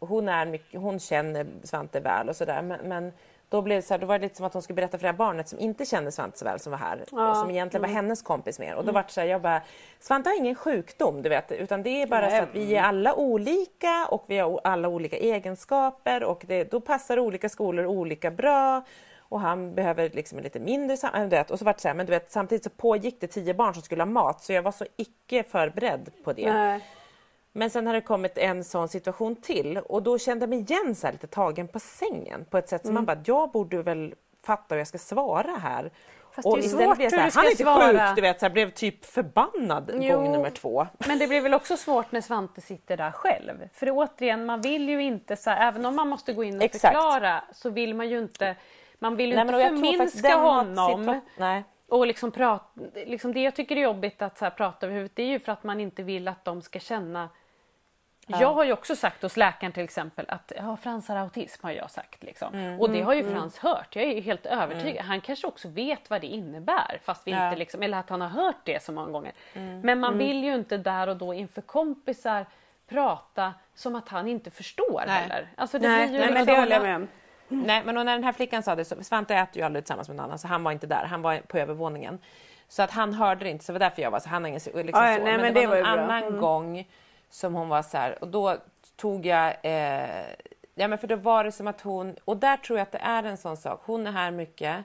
Hon, 0.00 0.28
är 0.28 0.46
mycket, 0.46 0.80
hon 0.80 0.98
känner 0.98 1.46
Svante 1.62 2.00
väl 2.00 2.28
och 2.28 2.36
sådär 2.36 2.62
men, 2.62 2.88
men 2.88 3.12
då, 3.48 3.62
blev 3.62 3.78
det 3.78 3.82
så 3.82 3.94
här, 3.94 3.98
då 3.98 4.06
var 4.06 4.18
det 4.18 4.22
lite 4.22 4.36
som 4.36 4.46
att 4.46 4.52
hon 4.52 4.62
skulle 4.62 4.74
berätta 4.74 4.98
för 4.98 5.02
det 5.02 5.08
här 5.08 5.18
barnet 5.18 5.48
som 5.48 5.58
inte 5.58 5.84
kände 5.84 6.12
Svante 6.12 6.38
så 6.38 6.44
väl 6.44 6.60
som 6.60 6.70
var 6.70 6.78
här 6.78 7.04
ja. 7.12 7.30
och 7.30 7.36
som 7.36 7.50
egentligen 7.50 7.82
var 7.82 7.88
mm. 7.88 7.96
hennes 7.96 8.22
kompis 8.22 8.58
mer. 8.58 8.74
Och 8.74 8.84
då 8.84 8.90
mm. 8.90 8.94
var 8.94 9.02
det 9.02 9.12
så 9.12 9.20
här, 9.20 9.28
jag 9.28 9.42
bara, 9.42 9.62
Svante 10.00 10.30
har 10.30 10.36
ingen 10.36 10.54
sjukdom 10.54 11.22
du 11.22 11.28
vet 11.28 11.52
utan 11.52 11.82
det 11.82 12.02
är 12.02 12.06
bara 12.06 12.20
Nej. 12.20 12.38
så 12.38 12.42
att 12.42 12.54
vi 12.54 12.76
är 12.76 12.82
alla 12.82 13.14
olika 13.14 14.06
och 14.10 14.24
vi 14.26 14.38
har 14.38 14.60
alla 14.64 14.88
olika 14.88 15.16
egenskaper 15.16 16.22
och 16.22 16.44
det, 16.46 16.70
då 16.70 16.80
passar 16.80 17.18
olika 17.18 17.48
skolor 17.48 17.86
olika 17.86 18.30
bra 18.30 18.82
och 19.18 19.40
han 19.40 19.74
behöver 19.74 20.10
liksom 20.10 20.38
lite 20.38 20.60
mindre 20.60 20.96
vet, 21.28 21.50
och 21.50 21.58
så 21.58 21.64
var 21.64 21.72
det 21.72 21.80
så 21.80 21.88
här, 21.88 21.94
men 21.94 22.06
du 22.06 22.10
vet 22.10 22.32
samtidigt 22.32 22.64
så 22.64 22.70
pågick 22.70 23.20
det 23.20 23.26
tio 23.26 23.54
barn 23.54 23.74
som 23.74 23.82
skulle 23.82 24.02
ha 24.02 24.06
mat 24.06 24.42
så 24.42 24.52
jag 24.52 24.62
var 24.62 24.72
så 24.72 24.84
icke 24.96 25.42
förberedd 25.42 26.10
på 26.24 26.32
det. 26.32 26.52
Nej. 26.52 26.80
Men 27.58 27.70
sen 27.70 27.86
har 27.86 27.94
det 27.94 28.00
kommit 28.00 28.38
en 28.38 28.64
sån 28.64 28.88
situation 28.88 29.36
till 29.36 29.78
och 29.78 30.02
då 30.02 30.18
kände 30.18 30.42
jag 30.42 30.50
mig 30.50 30.58
igen 30.58 30.94
så 30.94 31.10
lite 31.10 31.26
tagen 31.26 31.68
på 31.68 31.80
sängen 31.80 32.44
på 32.50 32.58
ett 32.58 32.68
sätt 32.68 32.82
som 32.82 32.90
mm. 32.90 32.94
man 32.94 33.06
bara, 33.06 33.22
jag 33.24 33.50
borde 33.50 33.82
väl 33.82 34.14
fatta 34.42 34.74
hur 34.74 34.78
jag 34.78 34.88
ska 34.88 34.98
svara 34.98 35.56
här. 35.62 35.90
Fast 36.30 36.46
och 36.46 36.58
det 36.58 36.64
är 36.64 36.68
svårt 36.68 36.96
blev 36.96 37.10
så 37.10 37.16
här, 37.16 37.30
han 37.34 37.44
är 37.46 37.50
inte 37.50 37.62
svara. 37.62 38.08
sjuk, 38.08 38.16
du 38.16 38.22
vet, 38.22 38.40
så 38.40 38.46
här, 38.46 38.52
blev 38.52 38.70
typ 38.70 39.04
förbannad 39.04 39.90
jo, 39.94 40.16
gång 40.16 40.32
nummer 40.32 40.50
två. 40.50 40.86
Men 41.06 41.18
det 41.18 41.26
blir 41.26 41.40
väl 41.40 41.54
också 41.54 41.76
svårt 41.76 42.12
när 42.12 42.20
Svante 42.20 42.60
sitter 42.60 42.96
där 42.96 43.10
själv. 43.10 43.68
För 43.72 43.90
återigen, 43.90 44.46
man 44.46 44.60
vill 44.60 44.88
ju 44.88 45.02
inte, 45.02 45.36
så 45.36 45.50
här, 45.50 45.68
även 45.68 45.86
om 45.86 45.96
man 45.96 46.08
måste 46.08 46.32
gå 46.32 46.44
in 46.44 46.56
och 46.56 46.62
Exakt. 46.62 46.94
förklara 46.94 47.44
så 47.52 47.70
vill 47.70 47.94
man 47.94 48.08
ju 48.08 48.18
inte, 48.18 48.56
man 48.98 49.16
vill 49.16 49.30
ju 49.30 49.36
Nej, 49.36 49.44
inte 49.44 49.68
förminska 49.68 50.36
honom. 50.36 51.20
Och 51.88 52.06
liksom 52.06 52.30
prata, 52.30 52.80
liksom 53.06 53.32
det 53.32 53.40
jag 53.40 53.54
tycker 53.54 53.76
är 53.76 53.80
jobbigt 53.80 54.22
att 54.22 54.38
så 54.38 54.44
här, 54.44 54.50
prata 54.50 54.86
över 54.86 54.96
huvudet 54.96 55.16
det 55.16 55.22
är 55.22 55.26
ju 55.26 55.38
för 55.38 55.52
att 55.52 55.64
man 55.64 55.80
inte 55.80 56.02
vill 56.02 56.28
att 56.28 56.44
de 56.44 56.62
ska 56.62 56.78
känna 56.78 57.28
Ja. 58.30 58.40
Jag 58.40 58.52
har 58.52 58.64
ju 58.64 58.72
också 58.72 58.96
sagt 58.96 59.22
hos 59.22 59.36
läkaren 59.36 59.72
till 59.72 59.84
exempel 59.84 60.24
att 60.28 60.52
ja, 60.56 60.76
Frans 60.76 61.08
har 61.08 61.16
autism 61.16 61.66
har 61.66 61.72
jag 61.72 61.90
sagt. 61.90 62.22
Liksom. 62.22 62.54
Mm, 62.54 62.80
och 62.80 62.90
det 62.90 63.02
har 63.02 63.14
ju 63.14 63.20
mm, 63.20 63.32
Frans 63.32 63.64
mm. 63.64 63.74
hört. 63.74 63.96
Jag 63.96 64.04
är 64.04 64.14
ju 64.14 64.20
helt 64.20 64.46
övertygad. 64.46 64.96
Mm. 64.96 65.06
Han 65.06 65.20
kanske 65.20 65.46
också 65.46 65.68
vet 65.68 66.10
vad 66.10 66.20
det 66.20 66.26
innebär. 66.26 67.00
Fast 67.04 67.26
vi 67.26 67.30
ja. 67.30 67.46
inte 67.46 67.58
liksom, 67.58 67.82
eller 67.82 67.98
att 67.98 68.10
han 68.10 68.20
har 68.20 68.28
hört 68.28 68.60
det 68.64 68.82
så 68.82 68.92
många 68.92 69.10
gånger. 69.10 69.32
Mm, 69.54 69.80
men 69.80 70.00
man 70.00 70.14
mm. 70.14 70.26
vill 70.26 70.44
ju 70.44 70.54
inte 70.54 70.76
där 70.76 71.08
och 71.08 71.16
då 71.16 71.34
inför 71.34 71.60
kompisar 71.60 72.46
prata 72.88 73.54
som 73.74 73.94
att 73.94 74.08
han 74.08 74.28
inte 74.28 74.50
förstår 74.50 75.02
nej. 75.06 75.20
heller. 75.20 75.48
Alltså, 75.56 75.78
det 75.78 75.88
nej, 75.88 76.08
blir 76.08 76.18
ju 76.18 76.24
nej, 76.24 76.34
men 76.34 76.46
det 76.46 76.60
håller 76.60 76.72
jag 76.72 76.82
med 76.82 76.96
om. 76.96 77.08
Nej, 77.48 77.82
men 77.84 77.94
när 77.94 78.04
den 78.04 78.24
här 78.24 78.32
flickan 78.32 78.62
sa 78.62 78.74
det 78.74 78.84
så, 78.84 79.04
Svante 79.04 79.34
äter 79.34 79.56
ju 79.56 79.62
aldrig 79.62 79.84
tillsammans 79.84 80.08
med 80.08 80.16
någon 80.16 80.24
annan 80.24 80.38
så 80.38 80.48
han 80.48 80.64
var 80.64 80.72
inte 80.72 80.86
där, 80.86 81.04
han 81.04 81.22
var 81.22 81.38
på 81.38 81.58
övervåningen. 81.58 82.18
Så 82.68 82.82
att 82.82 82.90
han 82.90 83.14
hörde 83.14 83.44
det 83.44 83.50
inte, 83.50 83.64
så 83.64 83.72
det 83.72 83.78
var 83.78 83.86
därför 83.86 84.02
jag 84.02 84.10
var 84.10 84.20
så, 84.20 84.28
han 84.28 84.42
har 84.42 84.48
ingen 84.48 84.60
liksom 84.64 84.90
ah, 84.94 85.10
ja, 85.10 85.16
så. 85.16 85.24
Nej, 85.24 85.32
men, 85.32 85.40
men 85.40 85.54
det, 85.54 85.60
det 85.60 85.66
var, 85.66 85.82
var 85.82 85.96
någon 85.96 86.10
annan 86.10 86.38
gång 86.38 86.86
som 87.30 87.54
hon 87.54 87.68
var 87.68 87.82
så 87.82 87.98
här, 87.98 88.22
och 88.22 88.28
då 88.28 88.56
tog 88.96 89.26
jag, 89.26 89.56
eh, 89.62 90.24
ja 90.74 90.88
men 90.88 90.98
för 90.98 91.06
då 91.06 91.16
var 91.16 91.44
det 91.44 91.52
som 91.52 91.66
att 91.66 91.80
hon, 91.80 92.16
och 92.24 92.36
där 92.36 92.56
tror 92.56 92.78
jag 92.78 92.82
att 92.82 92.92
det 92.92 92.98
är 92.98 93.22
en 93.22 93.36
sån 93.36 93.56
sak, 93.56 93.82
hon 93.84 94.06
är 94.06 94.12
här 94.12 94.30
mycket 94.30 94.84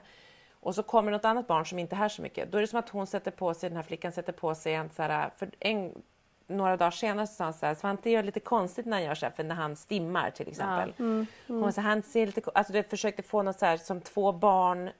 och 0.64 0.74
så 0.74 0.82
kommer 0.82 1.12
något 1.12 1.24
annat 1.24 1.46
barn 1.46 1.66
som 1.66 1.78
inte 1.78 1.94
är 1.94 1.98
här 1.98 2.08
så 2.08 2.22
mycket. 2.22 2.52
Då 2.52 2.58
är 2.58 2.62
det 2.62 2.66
som 2.66 2.78
att 2.78 2.88
hon 2.88 3.06
sätter 3.06 3.30
på 3.30 3.54
sig, 3.54 3.70
den 3.70 3.76
här 3.76 3.82
flickan 3.82 4.12
sätter 4.12 4.32
på 4.32 4.54
sig 4.54 4.74
en 4.74 4.90
så 4.90 5.02
här, 5.02 5.30
för 5.36 5.50
en, 5.60 6.02
några 6.46 6.76
dagar 6.76 6.90
senare 6.90 7.26
så 7.26 7.34
sa 7.34 7.44
han 7.44 7.54
så 7.54 7.66
här, 7.66 7.74
Svante 7.74 8.10
gör 8.10 8.22
lite 8.22 8.40
konstigt 8.40 8.86
när 8.86 8.96
han 8.96 9.04
gör 9.04 9.14
så 9.14 9.26
här, 9.26 9.32
för 9.32 9.44
när 9.44 9.54
han 9.54 9.76
stimmar 9.76 10.30
till 10.30 10.48
exempel. 10.48 10.94
Ja. 10.96 11.04
Mm, 11.04 11.26
mm. 11.48 11.62
Hon, 11.62 11.72
så, 11.72 11.80
han 11.80 12.02
ser 12.02 12.26
lite, 12.26 12.42
alltså 12.54 12.72
det 12.72 12.90
försökte 12.90 13.22
få 13.22 13.42
något 13.42 13.58
så 13.58 13.66
här 13.66 13.76
som 13.76 14.00
två 14.00 14.32
barn 14.32 14.90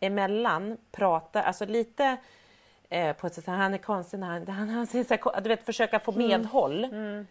emellan 0.00 0.76
prata, 0.90 1.42
alltså 1.42 1.66
lite 1.66 2.16
eh, 2.88 3.12
på 3.12 3.26
ett 3.26 3.34
sätt, 3.34 3.46
han 3.46 3.74
är 3.74 3.78
konstig 3.78 4.18
när 4.18 4.26
han, 4.26 4.48
han, 4.48 4.68
han 4.68 4.86
så 4.86 4.98
här, 4.98 5.40
du 5.40 5.48
vet 5.48 5.64
försöka 5.64 6.00
få 6.00 6.12
mm. 6.12 6.28
medhåll. 6.28 6.84
Mm. 6.84 7.26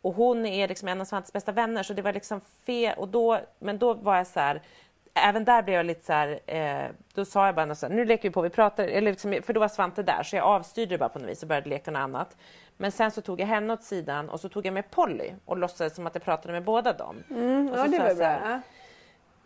Och 0.00 0.14
hon 0.14 0.46
är 0.46 0.68
liksom 0.68 0.88
en 0.88 1.00
av 1.00 1.04
Svantes 1.04 1.32
bästa 1.32 1.52
vänner 1.52 1.82
så 1.82 1.92
det 1.92 2.02
var 2.02 2.12
liksom 2.12 2.40
fel. 2.66 2.98
Och 2.98 3.08
då, 3.08 3.40
men 3.58 3.78
då 3.78 3.94
var 3.94 4.16
jag 4.16 4.26
så 4.26 4.40
här, 4.40 4.62
även 5.14 5.44
där 5.44 5.62
blev 5.62 5.76
jag 5.76 5.86
lite 5.86 6.04
så 6.04 6.12
här, 6.12 6.40
eh, 6.46 6.90
då 7.14 7.24
sa 7.24 7.46
jag 7.46 7.54
bara 7.54 7.74
så 7.74 7.86
här, 7.86 7.94
nu 7.94 8.04
leker 8.04 8.28
vi 8.28 8.32
på, 8.32 8.40
vi 8.40 8.50
pratar, 8.50 8.84
eller 8.84 9.10
liksom, 9.10 9.40
för 9.42 9.52
då 9.52 9.60
var 9.60 9.68
Svante 9.68 10.02
där 10.02 10.22
så 10.22 10.36
jag 10.36 10.44
avstyrde 10.44 10.94
det 10.94 10.98
bara 10.98 11.08
på 11.08 11.18
något 11.18 11.28
vis 11.28 11.42
och 11.42 11.48
började 11.48 11.68
leka 11.68 11.90
något 11.90 12.00
annat. 12.00 12.36
Men 12.76 12.92
sen 12.92 13.10
så 13.10 13.20
tog 13.20 13.40
jag 13.40 13.46
henne 13.46 13.72
åt 13.72 13.82
sidan 13.82 14.28
och 14.28 14.40
så 14.40 14.48
tog 14.48 14.66
jag 14.66 14.74
med 14.74 14.90
Polly 14.90 15.32
och 15.44 15.56
låtsades 15.56 15.94
som 15.94 16.06
att 16.06 16.14
jag 16.14 16.22
pratade 16.22 16.52
med 16.52 16.64
båda 16.64 16.92
dem. 16.92 17.22
Mm, 17.30 17.70
ja, 17.74 17.86
det 17.86 17.98
var 17.98 18.14
bra. 18.14 18.60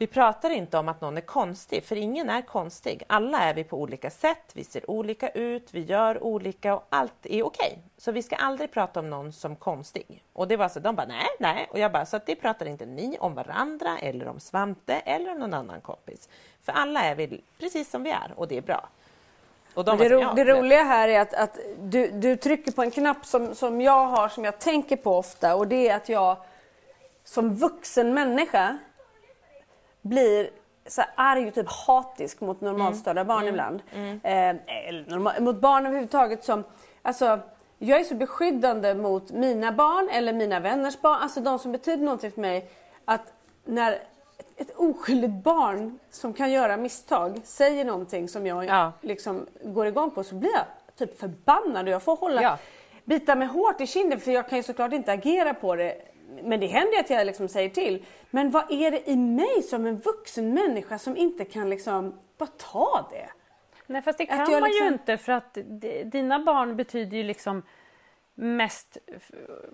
Vi 0.01 0.07
pratar 0.07 0.51
inte 0.51 0.78
om 0.78 0.88
att 0.88 1.01
någon 1.01 1.16
är 1.16 1.20
konstig, 1.20 1.84
för 1.84 1.96
ingen 1.96 2.30
är 2.30 2.42
konstig. 2.42 3.03
Alla 3.07 3.38
är 3.38 3.55
vi 3.55 3.64
på 3.64 3.76
olika 3.76 4.11
sätt, 4.11 4.51
vi 4.53 4.64
ser 4.64 4.90
olika 4.90 5.28
ut, 5.28 5.68
vi 5.74 5.80
gör 5.80 6.22
olika 6.22 6.74
och 6.74 6.86
allt 6.88 7.26
är 7.26 7.42
okej. 7.42 7.78
Så 7.98 8.12
vi 8.12 8.22
ska 8.22 8.36
aldrig 8.36 8.70
prata 8.70 9.01
om 9.01 9.11
någon 9.11 9.32
som 9.32 9.57
konstig. 9.57 10.24
Och 10.32 10.48
det 10.48 10.57
var 10.57 10.68
så, 10.68 10.80
de 10.80 10.96
bara 10.96 11.07
nej, 11.07 11.26
nej. 11.40 11.68
Och 11.70 11.78
jag 11.78 11.92
bara, 11.92 12.07
så 12.07 12.16
att 12.16 12.26
det 12.26 12.36
pratar 12.36 12.66
inte 12.66 12.86
ni 12.86 13.16
om 13.20 13.34
varandra 13.34 13.98
eller 13.98 14.28
om 14.28 14.40
Svante 14.40 14.94
eller 14.94 15.32
om 15.32 15.38
någon 15.38 15.55
annan 15.55 15.80
kompis. 15.80 16.28
För 16.62 16.72
alla 16.72 17.05
är 17.05 17.14
vi 17.14 17.40
precis 17.59 17.90
som 17.90 18.03
vi 18.03 18.11
är 18.11 18.32
och 18.36 18.48
det 18.48 18.57
är 18.57 18.62
bra. 18.62 18.88
De 19.74 19.98
det, 19.98 20.09
ro, 20.09 20.34
det 20.34 20.44
roliga 20.44 20.82
här 20.82 21.09
är 21.09 21.20
att, 21.20 21.34
att 21.34 21.59
du, 21.78 22.11
du 22.11 22.36
trycker 22.36 22.72
på 22.72 22.82
en 22.82 22.90
knapp 22.90 23.26
som, 23.26 23.55
som 23.55 23.80
jag 23.80 24.07
har, 24.07 24.28
som 24.28 24.44
jag 24.44 24.59
tänker 24.59 24.96
på 24.96 25.16
ofta 25.16 25.55
och 25.57 25.68
det 25.68 25.88
är 25.88 25.96
att 25.96 26.09
jag 26.09 26.36
som 27.24 27.55
vuxen 27.55 28.14
människa 28.14 28.78
blir 30.03 30.51
så 30.86 31.03
arg 31.14 31.48
och 31.48 31.55
typ 31.55 31.68
hatisk 31.86 32.40
mot 32.40 32.61
normalstörda 32.61 33.20
mm. 33.20 33.28
barn 33.28 33.42
mm. 33.42 33.55
ibland. 33.55 33.82
Mm. 33.94 34.20
Eh, 34.22 34.88
eller 34.88 35.11
normal, 35.11 35.42
mot 35.42 35.61
barn 35.61 35.86
överhuvudtaget 35.86 36.44
som, 36.44 36.64
alltså 37.03 37.38
jag 37.78 38.01
är 38.01 38.05
så 38.05 38.14
beskyddande 38.14 38.94
mot 38.94 39.30
mina 39.30 39.72
barn 39.72 40.09
eller 40.12 40.32
mina 40.32 40.61
vänners 40.61 41.01
barn, 41.01 41.18
alltså 41.22 41.40
de 41.40 41.59
som 41.59 41.72
betyder 41.72 42.05
någonting 42.05 42.32
för 42.32 42.40
mig. 42.40 42.70
Att 43.05 43.32
när 43.64 43.98
ett 44.57 44.76
oskyldigt 44.76 45.44
barn 45.44 45.98
som 46.11 46.32
kan 46.32 46.53
göra 46.53 46.76
misstag 46.76 47.40
säger 47.44 47.84
någonting 47.84 48.28
som 48.28 48.46
jag 48.46 48.64
ja. 48.64 48.92
liksom 49.01 49.46
går 49.64 49.86
igång 49.86 50.11
på 50.11 50.24
så 50.24 50.34
blir 50.34 50.51
jag 50.51 50.64
typ 50.96 51.20
förbannad 51.20 51.86
och 51.86 51.92
jag 51.92 52.03
får 52.03 52.16
hålla, 52.16 52.42
ja. 52.42 52.59
bita 53.05 53.34
mig 53.34 53.48
hårt 53.48 53.80
i 53.80 53.86
kinden 53.86 54.20
för 54.20 54.30
jag 54.32 54.48
kan 54.48 54.59
ju 54.59 54.62
såklart 54.62 54.92
inte 54.92 55.12
agera 55.12 55.55
på 55.55 55.76
det 55.76 56.09
men 56.43 56.61
det 56.61 56.66
händer 56.66 57.01
att 57.01 57.11
jag 57.11 57.26
liksom 57.26 57.49
säger 57.49 57.68
till. 57.68 58.05
Men 58.31 58.51
vad 58.51 58.72
är 58.72 58.91
det 58.91 59.11
i 59.11 59.16
mig 59.16 59.62
som 59.62 59.87
en 59.87 59.97
vuxen 59.97 60.55
människa 60.55 60.99
som 60.99 61.16
inte 61.16 61.45
kan 61.45 61.70
liksom 61.70 62.18
bara 62.39 62.49
ta 62.72 63.09
det. 63.11 63.28
Nej 63.87 64.03
fast 64.03 64.18
det 64.18 64.26
kan 64.26 64.39
man 64.39 64.62
liksom... 64.62 64.87
ju 64.87 64.93
inte 64.93 65.16
för 65.16 65.33
att 65.33 65.59
dina 66.05 66.39
barn 66.39 66.76
betyder 66.76 67.16
ju 67.16 67.22
liksom 67.22 67.62
mest 68.35 68.99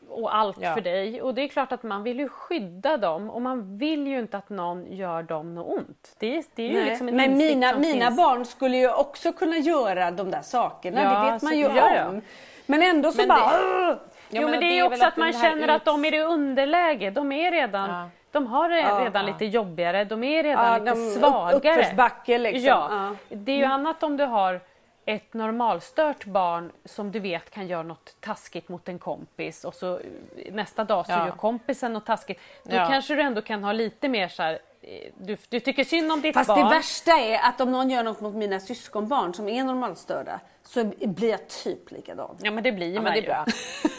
och 0.08 0.36
allt 0.36 0.56
ja. 0.60 0.74
för 0.74 0.80
dig. 0.80 1.22
Och 1.22 1.34
det 1.34 1.42
är 1.42 1.48
klart 1.48 1.72
att 1.72 1.82
man 1.82 2.02
vill 2.02 2.18
ju 2.18 2.28
skydda 2.28 2.96
dem 2.96 3.30
och 3.30 3.42
man 3.42 3.78
vill 3.78 4.06
ju 4.06 4.18
inte 4.18 4.36
att 4.36 4.48
någon 4.48 4.92
gör 4.92 5.22
dem 5.22 5.54
något 5.54 5.78
ont. 5.78 6.16
Det 6.18 6.36
är, 6.36 6.44
det 6.54 6.62
är 6.62 6.70
ju 6.70 6.84
liksom 6.84 7.08
en 7.08 7.16
Men 7.16 7.36
mina, 7.36 7.78
mina 7.78 8.10
barn 8.10 8.44
skulle 8.44 8.76
ju 8.76 8.92
också 8.92 9.32
kunna 9.32 9.56
göra 9.56 10.10
de 10.10 10.30
där 10.30 10.42
sakerna, 10.42 11.02
ja, 11.02 11.24
det 11.24 11.32
vet 11.32 11.42
man 11.42 11.58
ju 11.58 11.66
om. 12.06 12.22
Men 12.66 12.82
ändå 12.82 13.12
så 13.12 13.18
men 13.18 13.28
bara... 13.28 13.50
Det... 13.86 13.98
Jo, 14.30 14.42
men, 14.42 14.50
men 14.50 14.60
det 14.60 14.66
är 14.66 14.74
ju 14.74 14.82
också 14.82 15.04
att, 15.04 15.12
att 15.12 15.16
man 15.16 15.32
känner 15.32 15.68
att 15.68 15.84
de 15.84 16.04
är 16.04 16.14
i 16.14 16.20
underläge. 16.20 17.10
De 17.10 17.32
är 17.32 17.50
redan 17.50 17.90
ja. 17.90 18.10
De 18.32 18.46
har 18.46 18.68
det 18.68 18.76
redan 19.04 19.26
ja. 19.26 19.32
lite 19.32 19.44
jobbigare, 19.44 20.04
de 20.04 20.24
är 20.24 20.42
redan 20.42 20.84
lite 20.84 20.96
svagare. 20.96 21.56
Uppförsbacke 21.56 22.38
liksom. 22.38 22.62
Ja. 22.64 23.14
Det 23.28 23.52
är 23.52 23.56
ju 23.56 23.64
annat 23.64 24.02
om 24.02 24.16
du 24.16 24.24
har 24.24 24.60
ett 25.04 25.34
normalstört 25.34 26.24
barn 26.24 26.72
som 26.84 27.12
du 27.12 27.20
vet 27.20 27.50
kan 27.50 27.66
göra 27.66 27.82
något 27.82 28.16
taskigt 28.20 28.68
mot 28.68 28.88
en 28.88 28.98
kompis 28.98 29.64
och 29.64 29.74
så 29.74 30.00
nästa 30.50 30.84
dag 30.84 31.06
så 31.06 31.12
ja. 31.12 31.26
gör 31.26 31.32
kompisen 31.32 31.92
något 31.92 32.06
taskigt. 32.06 32.40
Då 32.62 32.76
ja. 32.76 32.86
kanske 32.86 33.14
du 33.14 33.22
ändå 33.22 33.42
kan 33.42 33.64
ha 33.64 33.72
lite 33.72 34.08
mer 34.08 34.28
så 34.28 34.42
här, 34.42 34.52
eh, 34.52 34.58
du, 35.18 35.36
du 35.48 35.60
tycker 35.60 35.84
synd 35.84 36.12
om 36.12 36.22
ditt 36.22 36.34
Fast 36.34 36.48
barn. 36.48 36.70
Fast 36.70 37.04
det 37.04 37.12
värsta 37.12 37.24
är 37.24 37.48
att 37.48 37.60
om 37.60 37.72
någon 37.72 37.90
gör 37.90 38.02
något 38.02 38.20
mot 38.20 38.34
mina 38.34 38.60
syskonbarn 38.60 39.34
som 39.34 39.48
är 39.48 39.64
normalstörda 39.64 40.40
så 40.62 40.84
blir 41.00 41.30
jag 41.30 41.48
typ 41.48 41.90
likadan. 41.90 42.36
Ja 42.42 42.50
men 42.50 42.64
det 42.64 42.72
blir 42.72 42.94
ja, 42.94 43.02
man 43.02 43.04
men 43.04 43.12
det 43.12 43.18
är 43.18 43.26
bra. 43.26 43.46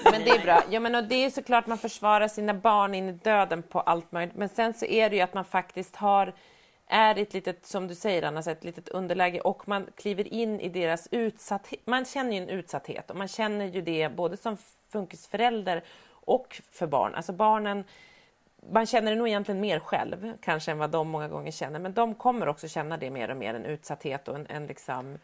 men 0.12 0.24
det 0.24 0.30
är 0.30 0.44
bra. 0.44 0.64
Ja 0.70 0.80
men 0.80 0.96
och 0.96 1.04
det 1.04 1.16
är 1.16 1.30
såklart 1.30 1.68
man 1.68 1.78
försvarar 1.78 2.28
sina 2.28 2.54
barn 2.54 2.96
in 2.96 3.10
i 3.10 3.12
döden 3.12 3.64
på 3.64 3.80
allt 3.80 4.12
möjligt. 4.12 4.36
Men 4.36 4.50
sen 4.50 4.74
så 4.74 4.86
är 4.86 5.10
det 5.10 5.16
ju 5.16 5.22
att 5.22 5.34
man 5.34 5.46
faktiskt 5.46 5.96
har 5.96 6.34
är 6.88 7.18
i 7.18 7.22
ett 7.22 7.34
litet, 7.34 7.66
som 7.66 7.88
du 7.88 7.96
säger 7.96 8.24
Anna, 8.24 8.40
ett 8.40 8.64
litet 8.64 8.90
underläge 8.90 9.40
och 9.40 9.68
man 9.68 9.88
kliver 9.96 10.34
in 10.34 10.60
i 10.60 10.70
deras 10.70 11.08
utsatthet. 11.12 11.82
Man 11.86 12.06
känner 12.06 12.32
ju 12.32 12.38
en 12.38 12.50
utsatthet 12.50 13.10
och 13.10 13.18
man 13.18 13.28
känner 13.28 13.66
ju 13.66 13.82
det 13.82 14.16
både 14.16 14.38
som 14.38 14.58
funkisförälder 14.92 15.84
och 16.10 16.62
för 16.72 16.88
barn. 16.88 17.16
Alltså 17.16 17.34
barnen, 17.34 17.84
man 18.72 18.86
känner 18.86 19.12
det 19.12 19.18
nog 19.18 19.28
egentligen 19.28 19.62
mer 19.62 19.80
själv 19.80 20.34
kanske 20.42 20.72
än 20.72 20.78
vad 20.78 20.90
de 20.90 21.10
många 21.10 21.28
gånger 21.28 21.52
känner, 21.52 21.80
men 21.80 21.94
de 21.94 22.16
kommer 22.16 22.48
också 22.48 22.68
känna 22.68 22.98
det 22.98 23.10
mer 23.10 23.32
och 23.32 23.38
mer, 23.38 23.54
en 23.54 23.66
utsatthet 23.66 24.28
och 24.28 24.36
en, 24.36 24.48
en 24.50 24.68
liksom, 24.68 25.18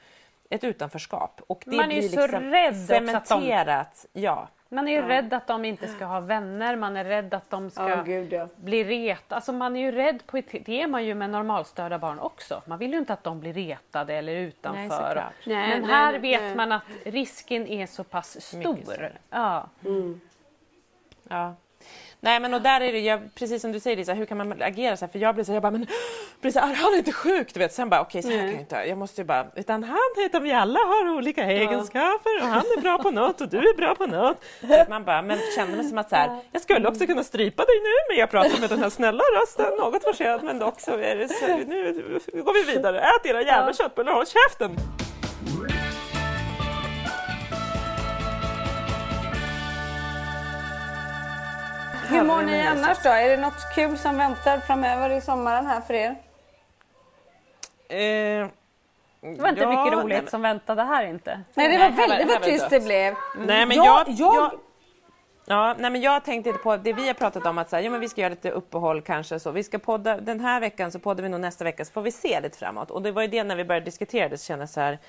ett 0.50 0.64
utanförskap. 0.64 1.42
Och 1.48 1.64
det 1.66 1.78
man 1.78 1.92
är 1.92 2.02
ju 2.02 2.10
så 2.10 2.22
liksom 2.22 2.42
rädd 2.42 2.76
cementerat. 2.76 4.06
De... 4.14 4.22
Ja. 4.22 4.48
Man 4.70 4.88
är 4.88 4.92
ju 4.92 4.98
ja. 4.98 5.08
rädd 5.08 5.34
att 5.34 5.48
de 5.48 5.66
inte 5.66 5.88
ska 5.88 6.06
ha 6.06 6.20
vänner, 6.20 6.76
man 6.76 6.98
är 6.98 7.04
rädd 7.04 7.34
att 7.34 7.50
de 7.50 7.70
ska 7.70 7.86
oh, 7.86 8.04
Gud, 8.04 8.34
ja. 8.34 8.48
bli 8.56 8.84
ret. 8.84 9.32
Alltså 9.32 9.54
man 9.54 9.76
är 9.76 9.82
ju 9.82 9.92
rädd 9.92 10.26
på 10.26 10.38
ett... 10.38 10.52
Det 10.66 10.82
är 10.82 10.88
man 10.88 11.06
ju 11.06 11.14
med 11.16 11.30
normalstörda 11.30 12.00
barn 12.00 12.20
också. 12.20 12.62
Man 12.66 12.80
vill 12.80 12.92
ju 12.92 12.98
inte 12.98 13.14
att 13.14 13.24
de 13.24 13.40
blir 13.40 13.54
retade 13.54 14.14
eller 14.14 14.36
utanför. 14.36 15.16
Nej, 15.16 15.58
nej, 15.58 15.80
Men 15.80 15.90
här 15.90 16.12
nej, 16.12 16.22
vet 16.22 16.58
man 16.58 16.72
att 16.72 16.84
risken 17.06 17.68
är 17.68 17.86
så 17.86 18.04
pass 18.04 18.42
stor. 18.42 19.12
Ja. 19.30 19.70
Mm. 19.86 20.22
ja. 21.30 21.56
Nej 22.24 22.40
men 22.40 22.54
och 22.54 22.62
där 22.62 22.82
är 22.82 22.92
det, 22.92 23.00
jag, 23.00 23.36
precis 23.36 23.62
som 23.62 23.72
du 23.72 23.80
säger 23.80 23.98
Lisa, 23.98 24.14
hur 24.14 24.26
kan 24.26 24.38
man 24.38 24.62
agera 24.62 24.98
så 24.98 25.06
här? 25.06 25.12
För 25.12 25.20
jag 25.20 25.36
blir 25.36 25.46
så 25.46 25.52
här, 25.52 25.56
jag 25.56 25.62
bara, 25.62 25.72
men 25.72 25.88
blir 26.42 26.52
så 26.52 26.60
här, 26.60 26.74
han 26.74 26.94
är 26.94 26.98
inte 26.98 27.12
sjuk, 27.12 27.54
du 27.54 27.60
vet. 27.60 27.74
Sen 27.74 27.90
bara, 27.90 28.02
okej 28.02 28.20
okay, 28.20 28.32
så 28.32 28.38
här 28.38 28.46
kan 28.46 28.52
jag 28.52 28.60
inte, 28.60 28.76
jag 28.76 28.98
måste 28.98 29.22
ju 29.22 29.26
bara, 29.26 29.48
utan 29.56 29.84
han 29.84 29.98
heter, 30.18 30.40
vi 30.40 30.52
alla 30.52 30.80
har 30.80 31.10
olika 31.10 31.44
egenskaper 31.44 32.42
och 32.42 32.48
han 32.48 32.64
är 32.78 32.82
bra 32.82 32.98
på 32.98 33.12
något 33.12 33.42
och 33.42 33.50
du 33.50 33.58
är 33.58 33.76
bra 33.78 33.96
på 33.96 34.06
något. 34.06 34.38
Så 34.62 34.86
man 34.90 35.04
bara, 35.04 35.22
men 35.22 35.40
känner 35.56 35.76
mig 35.76 35.86
som 35.86 35.98
att 35.98 36.10
så 36.10 36.16
här, 36.16 36.40
jag 36.52 36.62
skulle 36.62 36.88
också 36.88 37.06
kunna 37.06 37.24
strypa 37.24 37.66
dig 37.66 37.76
nu, 37.84 38.14
men 38.14 38.18
jag 38.20 38.32
pratar 38.32 38.60
med 38.60 38.70
den 38.70 38.80
här 38.80 38.90
snälla 38.90 39.24
rösten, 39.42 39.78
något 39.80 40.04
forcerad, 40.04 40.44
men 40.44 40.60
dock 40.60 40.80
så 40.80 40.92
är 40.92 41.16
det 41.16 41.30
så, 41.30 41.48
nu 42.34 42.44
går 42.44 42.66
vi 42.66 42.74
vidare, 42.74 43.00
ät 43.00 43.26
era 43.26 43.42
jävla 43.42 43.74
köttbullar, 43.74 44.14
håll 44.14 44.26
käften! 44.26 44.78
Hur 52.14 52.24
mår 52.24 52.42
ni 52.42 52.62
annars 52.68 52.98
då? 53.04 53.10
Är 53.10 53.30
det 53.30 53.38
något 53.38 53.76
kul 53.76 53.98
som 53.98 54.18
väntar 54.18 54.60
framöver 54.60 55.10
i 55.10 55.22
sommaren 55.22 55.66
här 55.66 55.82
för 55.82 55.94
er? 55.94 56.10
Eh, 57.90 58.48
det 59.22 59.42
var 59.42 59.50
inte 59.50 59.62
ja, 59.62 59.70
mycket 59.70 60.00
roligt 60.00 60.22
nej, 60.22 60.32
som 60.32 60.42
väntade 60.42 60.84
här 60.84 61.06
inte. 61.06 61.42
Nej, 61.54 61.72
det 61.72 61.78
var 61.78 61.90
väldigt 61.90 62.28
vad 62.28 62.42
tyst 62.42 62.70
det 62.70 62.80
blev. 62.80 63.16
Mm. 63.36 63.48
Nej, 63.48 63.66
men 63.66 63.78
jag, 63.78 64.04
jag, 64.08 64.36
jag, 64.36 64.52
Ja, 65.46 65.76
nej, 65.80 65.92
men 65.92 66.02
jag 66.02 66.26
tänkte 66.26 66.54
på 66.54 66.78
det 66.78 66.94
vi 66.94 67.08
har 67.08 67.14
pratat 67.14 67.46
om 67.46 67.58
att 67.58 67.70
så 67.70 67.76
här, 67.76 67.84
ja, 67.84 67.92
men 67.92 68.00
vi 68.00 68.10
ska 68.10 68.22
göra 68.22 68.30
lite 68.30 68.52
uppehåll 68.52 69.02
kanske 69.02 69.40
så. 69.40 69.52
Vi 69.52 69.64
ska 69.64 69.80
podda 69.80 70.18
den 70.18 70.40
här 70.40 70.60
veckan 70.60 70.92
så 70.92 71.00
poddar 71.00 71.24
vi 71.24 71.30
nog 71.30 71.40
nästa 71.40 71.64
vecka 71.64 71.86
så 71.86 71.92
får 71.92 72.02
vi 72.02 72.12
se 72.12 72.42
lite 72.42 72.58
framåt. 72.58 72.92
Och 72.92 73.02
det 73.02 73.12
var 73.12 73.22
ju 73.22 73.28
det 73.28 73.44
när 73.44 73.56
vi 73.56 73.66
började 73.66 73.86
diskutera 73.86 74.30
det 74.30 74.38
så 74.38 74.46
kände 74.46 74.62
jag 74.62 74.70
så 74.70 74.80
här 74.80 75.00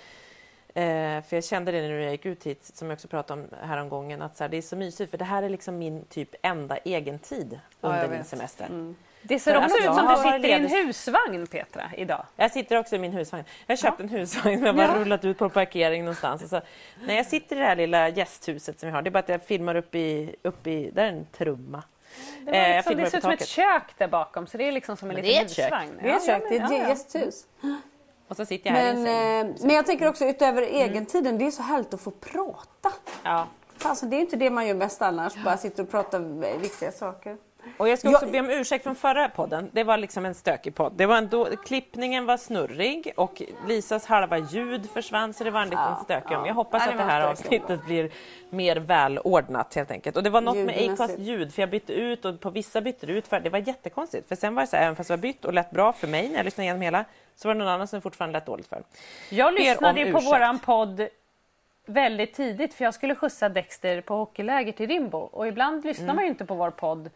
Eh, 0.77 1.22
för 1.22 1.37
jag 1.37 1.45
kände 1.45 1.72
det 1.72 1.83
när 1.83 1.95
jag 1.95 2.12
gick 2.12 2.27
ut 2.27 2.47
hit, 2.47 2.70
som 2.75 2.91
jag 2.91 2.97
också 2.97 3.09
pratade 3.09 3.43
om 3.43 3.49
häromgången, 3.62 4.22
att 4.22 4.37
så 4.37 4.45
här, 4.45 4.49
det 4.49 4.57
är 4.57 4.62
så 4.62 4.77
mysigt 4.77 5.11
för 5.11 5.18
det 5.18 5.25
här 5.25 5.43
är 5.43 5.49
liksom 5.49 5.79
min 5.79 6.05
typ 6.05 6.35
enda 6.43 6.77
egen 6.77 7.18
tid 7.18 7.61
under 7.81 8.03
ja, 8.03 8.11
min 8.11 8.25
semester. 8.25 8.66
Mm. 8.66 8.97
Det 9.22 9.39
ser 9.39 9.57
också 9.57 9.77
ut 9.79 9.85
som 9.85 10.09
du 10.09 10.16
sitter 10.16 10.45
i 10.45 10.53
en 10.53 10.68
husvagn 10.68 11.47
Petra 11.47 11.83
idag. 11.97 12.27
Jag 12.37 12.51
sitter 12.51 12.77
också 12.77 12.97
i 12.97 12.99
min 12.99 13.12
husvagn. 13.12 13.45
Jag 13.66 13.72
har 13.72 13.77
köpt 13.77 13.99
ja. 13.99 14.05
en 14.05 14.09
husvagn 14.09 14.59
som 14.59 14.66
jag 14.66 14.77
bara 14.77 14.87
ja. 14.87 15.01
rullat 15.01 15.25
ut 15.25 15.39
på 15.39 15.49
parkering 15.49 16.05
någonstans. 16.05 16.43
Och 16.43 16.49
så, 16.49 16.61
när 17.07 17.14
jag 17.14 17.27
sitter 17.27 17.57
i 17.57 17.59
det 17.59 17.64
här 17.64 17.77
lilla 17.77 18.09
gästhuset 18.09 18.81
som 18.81 18.87
vi 18.87 18.93
har, 18.93 19.03
det 19.03 19.09
är 19.09 19.11
bara 19.12 19.18
att 19.18 19.29
jag 19.29 19.43
filmar 19.43 19.75
upp 19.75 19.95
i, 19.95 20.37
upp 20.43 20.66
i 20.66 20.91
där 20.91 21.05
är 21.05 21.09
en 21.09 21.27
trumma. 21.27 21.83
Det, 22.41 22.51
var 22.51 22.77
liksom, 22.77 22.93
eh, 22.93 22.99
det 22.99 23.11
ser 23.11 23.18
ut 23.18 23.22
som 23.22 23.33
ett 23.33 23.47
kök 23.47 23.99
där 23.99 24.09
bakom 24.09 24.47
så 24.47 24.59
det 24.59 24.68
är 24.68 24.72
liksom 24.72 24.97
som 24.97 25.11
en 25.11 25.16
liten 25.16 25.43
husvagn. 25.43 25.99
Det 26.03 26.11
är 26.11 26.16
ett 26.16 26.27
kök, 26.27 26.43
det 26.49 26.57
är 26.57 26.64
ett 26.64 26.89
gästhus. 26.89 27.47
Och 28.29 28.37
så 28.37 28.47
sitter 28.47 28.70
jag 28.70 28.77
här 28.77 28.95
men, 28.95 29.47
eh, 29.47 29.57
men 29.61 29.77
jag 29.77 29.87
tänker 29.87 30.09
också 30.09 30.25
utöver 30.25 30.62
mm. 30.62 30.75
egentiden, 30.75 31.39
det 31.39 31.47
är 31.47 31.51
så 31.51 31.62
härligt 31.62 31.95
att 31.95 32.01
få 32.01 32.11
prata. 32.11 32.93
Ja. 33.22 33.47
Alltså, 33.83 34.07
det 34.07 34.16
är 34.16 34.20
inte 34.20 34.37
det 34.37 34.51
man 34.51 34.66
gör 34.66 34.75
bäst 34.75 35.03
annars, 35.03 35.45
bara 35.45 35.57
sitta 35.57 35.83
och 35.83 35.91
prata 35.91 36.18
viktiga 36.61 36.93
saker. 36.93 37.37
Och 37.77 37.89
jag 37.89 37.99
ska 37.99 38.11
också 38.11 38.25
jag... 38.25 38.33
be 38.33 38.41
om 38.41 38.51
ursäkt 38.51 38.83
från 38.83 38.97
förra 38.97 39.29
podden. 39.29 39.71
Det 39.73 39.85
var 39.85 39.97
liksom 39.97 40.27
en 40.27 40.35
stökig 40.35 40.75
podd. 40.75 40.93
Det 40.97 41.07
var 41.07 41.17
en 41.17 41.29
då... 41.29 41.57
Klippningen 41.57 42.27
var 42.27 42.37
snurrig 42.37 43.12
och 43.17 43.43
Lisas 43.69 44.07
halva 44.07 44.39
ljud 44.39 44.91
försvann 44.91 45.35
så 45.35 45.45
det 45.45 45.51
var 45.51 45.61
en 45.61 45.69
liten 45.69 45.85
ja, 45.85 46.01
stökig 46.05 46.35
ja. 46.35 46.47
Jag 46.47 46.55
hoppas 46.55 46.83
ja, 46.87 46.93
att 46.93 46.99
det 46.99 47.05
här 47.05 47.21
avsnittet 47.21 47.85
blir 47.85 48.11
mer 48.51 48.77
välordnat 48.77 49.75
helt 49.75 49.91
enkelt. 49.91 50.17
Och 50.17 50.23
det 50.23 50.31
var 50.31 50.41
något 50.41 50.57
med 50.57 50.91
Acast 50.91 51.19
ljud 51.19 51.55
för 51.55 51.62
jag 51.62 51.71
bytte 51.71 51.93
ut 51.93 52.25
och 52.25 52.41
på 52.41 52.51
vissa 52.51 52.81
bytte 52.81 53.07
ut 53.07 53.27
för 53.27 53.41
det 53.41 53.51
var 53.51 53.59
jättekonstigt. 53.59 54.29
För 54.29 54.37
sen 54.37 54.55
var 54.55 54.62
det 54.62 54.67
så 54.67 54.77
här, 54.77 54.83
även 54.83 54.97
fast 54.97 55.09
det 55.09 55.17
var 55.17 55.23
bytt 55.23 55.45
och 55.45 55.53
lät 55.53 55.71
bra 55.71 55.93
för 55.93 56.07
mig 56.07 56.29
när 56.29 56.37
jag 56.37 56.45
lyssnade 56.45 56.65
igenom 56.65 56.83
hela 56.83 57.05
så 57.37 57.49
var 57.49 57.55
det 57.55 57.59
någon 57.59 57.69
annan 57.69 57.89
som 57.89 58.01
fortfarande 58.01 58.39
lät 58.39 58.47
dåligt 58.47 58.67
för. 58.67 58.83
Jag 59.31 59.55
lyssnade 59.55 60.01
ju 60.01 60.12
på 60.12 60.19
ursäkt. 60.19 60.33
våran 60.33 60.59
podd 60.59 61.09
väldigt 61.87 62.35
tidigt 62.35 62.75
för 62.75 62.85
jag 62.85 62.95
skulle 62.95 63.15
skjutsa 63.15 63.49
Dexter 63.49 64.01
på 64.01 64.15
hockeyläger 64.15 64.73
till 64.73 64.89
Rimbo 64.89 65.19
och 65.19 65.49
ibland 65.49 65.85
lyssnar 65.85 66.05
mm. 66.05 66.17
man 66.17 66.25
ju 66.25 66.31
inte 66.31 66.45
på 66.45 66.55
vår 66.55 66.71
podd 66.71 67.11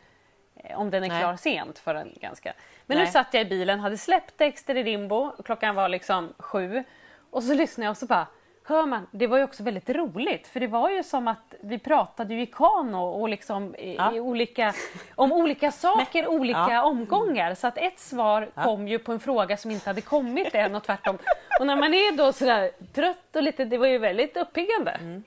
om 0.75 0.91
den 0.91 1.05
är 1.05 1.09
Nej. 1.09 1.21
klar 1.21 1.37
sent 1.37 1.79
förrän 1.79 2.13
ganska. 2.21 2.53
Men 2.87 2.97
Nej. 2.97 3.07
nu 3.07 3.13
satt 3.13 3.35
jag 3.35 3.41
i 3.41 3.45
bilen, 3.45 3.81
hade 3.81 3.99
släppt 3.99 4.39
Dexter 4.39 4.77
i 4.77 4.83
Rimbo, 4.83 5.33
klockan 5.45 5.75
var 5.75 5.89
liksom 5.89 6.35
sju 6.39 6.85
och 7.31 7.43
så 7.43 7.55
lyssnade 7.55 7.85
jag 7.87 7.91
och 7.91 7.97
så 7.97 8.07
bara 8.07 8.27
hör 8.69 8.87
man, 8.87 9.07
det 9.11 9.27
var 9.27 9.39
ju 9.39 9.45
också 9.45 9.63
väldigt 9.63 9.91
roligt 9.91 10.49
för 10.49 10.61
det 10.61 10.67
var 10.67 10.91
ju 10.91 11.03
som 11.03 11.29
att 11.29 11.55
vi 11.61 11.79
pratade 11.79 12.35
ju 12.35 12.43
i 12.43 12.47
kano 12.47 13.03
och 13.03 13.29
liksom 13.29 13.75
ja. 13.79 14.15
i 14.15 14.21
olika, 14.21 14.75
om 15.15 15.33
olika 15.33 15.73
saker, 15.73 16.23
Men, 16.23 16.41
olika 16.41 16.69
ja. 16.71 16.83
omgångar. 16.83 17.55
Så 17.55 17.67
att 17.67 17.79
ett 17.79 17.99
svar 17.99 18.51
ja. 18.55 18.65
kom 18.65 18.89
ju 18.89 18.99
på 18.99 19.13
en 19.13 19.21
fråga 19.21 19.57
som 19.57 19.71
inte 19.71 19.91
hade 19.91 20.01
kommit 20.01 20.55
än 20.55 20.75
och 20.75 20.83
tvärtom. 20.83 21.19
Och 21.61 21.67
när 21.67 21.77
man 21.77 21.95
är 21.95 22.17
då 22.17 22.33
sådär 22.33 22.71
trött 22.95 23.37
och 23.37 23.43
lite, 23.43 23.65
det 23.65 23.79
var 23.79 23.87
ju 23.87 23.99
väldigt 23.99 24.37
uppiggande. 24.37 24.91
Mm. 24.91 25.25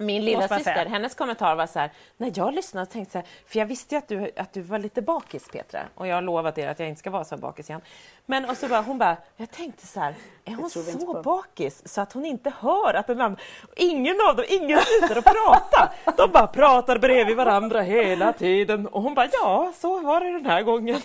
Min 0.00 0.24
lilla 0.24 0.48
syster, 0.48 0.86
hennes 0.86 1.14
kommentar 1.14 1.56
var 1.56 1.66
så 1.66 1.78
här, 1.78 1.90
när 2.16 2.32
jag 2.34 2.54
lyssnade 2.54 2.82
och 2.82 2.90
tänkte 2.90 3.12
så 3.12 3.18
här, 3.18 3.26
för 3.46 3.58
jag 3.58 3.66
visste 3.66 3.94
ju 3.94 3.98
att 3.98 4.08
du, 4.08 4.30
att 4.36 4.52
du 4.52 4.60
var 4.60 4.78
lite 4.78 5.02
bakis 5.02 5.48
Petra 5.48 5.80
och 5.94 6.06
jag 6.06 6.14
har 6.14 6.22
lovat 6.22 6.58
er 6.58 6.68
att 6.68 6.78
jag 6.78 6.88
inte 6.88 6.98
ska 6.98 7.10
vara 7.10 7.24
så 7.24 7.36
bakis 7.36 7.70
igen. 7.70 7.80
Men 8.26 8.50
och 8.50 8.56
så 8.56 8.68
bara, 8.68 8.80
hon 8.80 8.98
bara, 8.98 9.16
jag 9.36 9.50
tänkte 9.50 9.86
så 9.86 10.00
här, 10.00 10.14
är 10.44 10.54
hon 10.54 10.70
så 10.70 11.22
bakis 11.22 11.82
så 11.88 12.00
att 12.00 12.12
hon 12.12 12.24
inte 12.24 12.52
hör 12.60 12.94
att 12.94 13.06
den 13.06 13.20
andra, 13.20 13.40
ingen 13.76 14.16
av 14.28 14.36
dem, 14.36 14.44
ingen 14.48 14.78
slutar 14.80 15.16
att 15.16 15.24
prata. 15.24 15.92
De 16.16 16.30
bara 16.30 16.46
pratar 16.46 16.98
bredvid 16.98 17.36
varandra 17.36 17.82
hela 17.82 18.32
tiden 18.32 18.86
och 18.86 19.02
hon 19.02 19.14
bara, 19.14 19.28
ja 19.32 19.72
så 19.76 20.00
var 20.00 20.20
det 20.20 20.32
den 20.32 20.46
här 20.46 20.62
gången. 20.62 21.00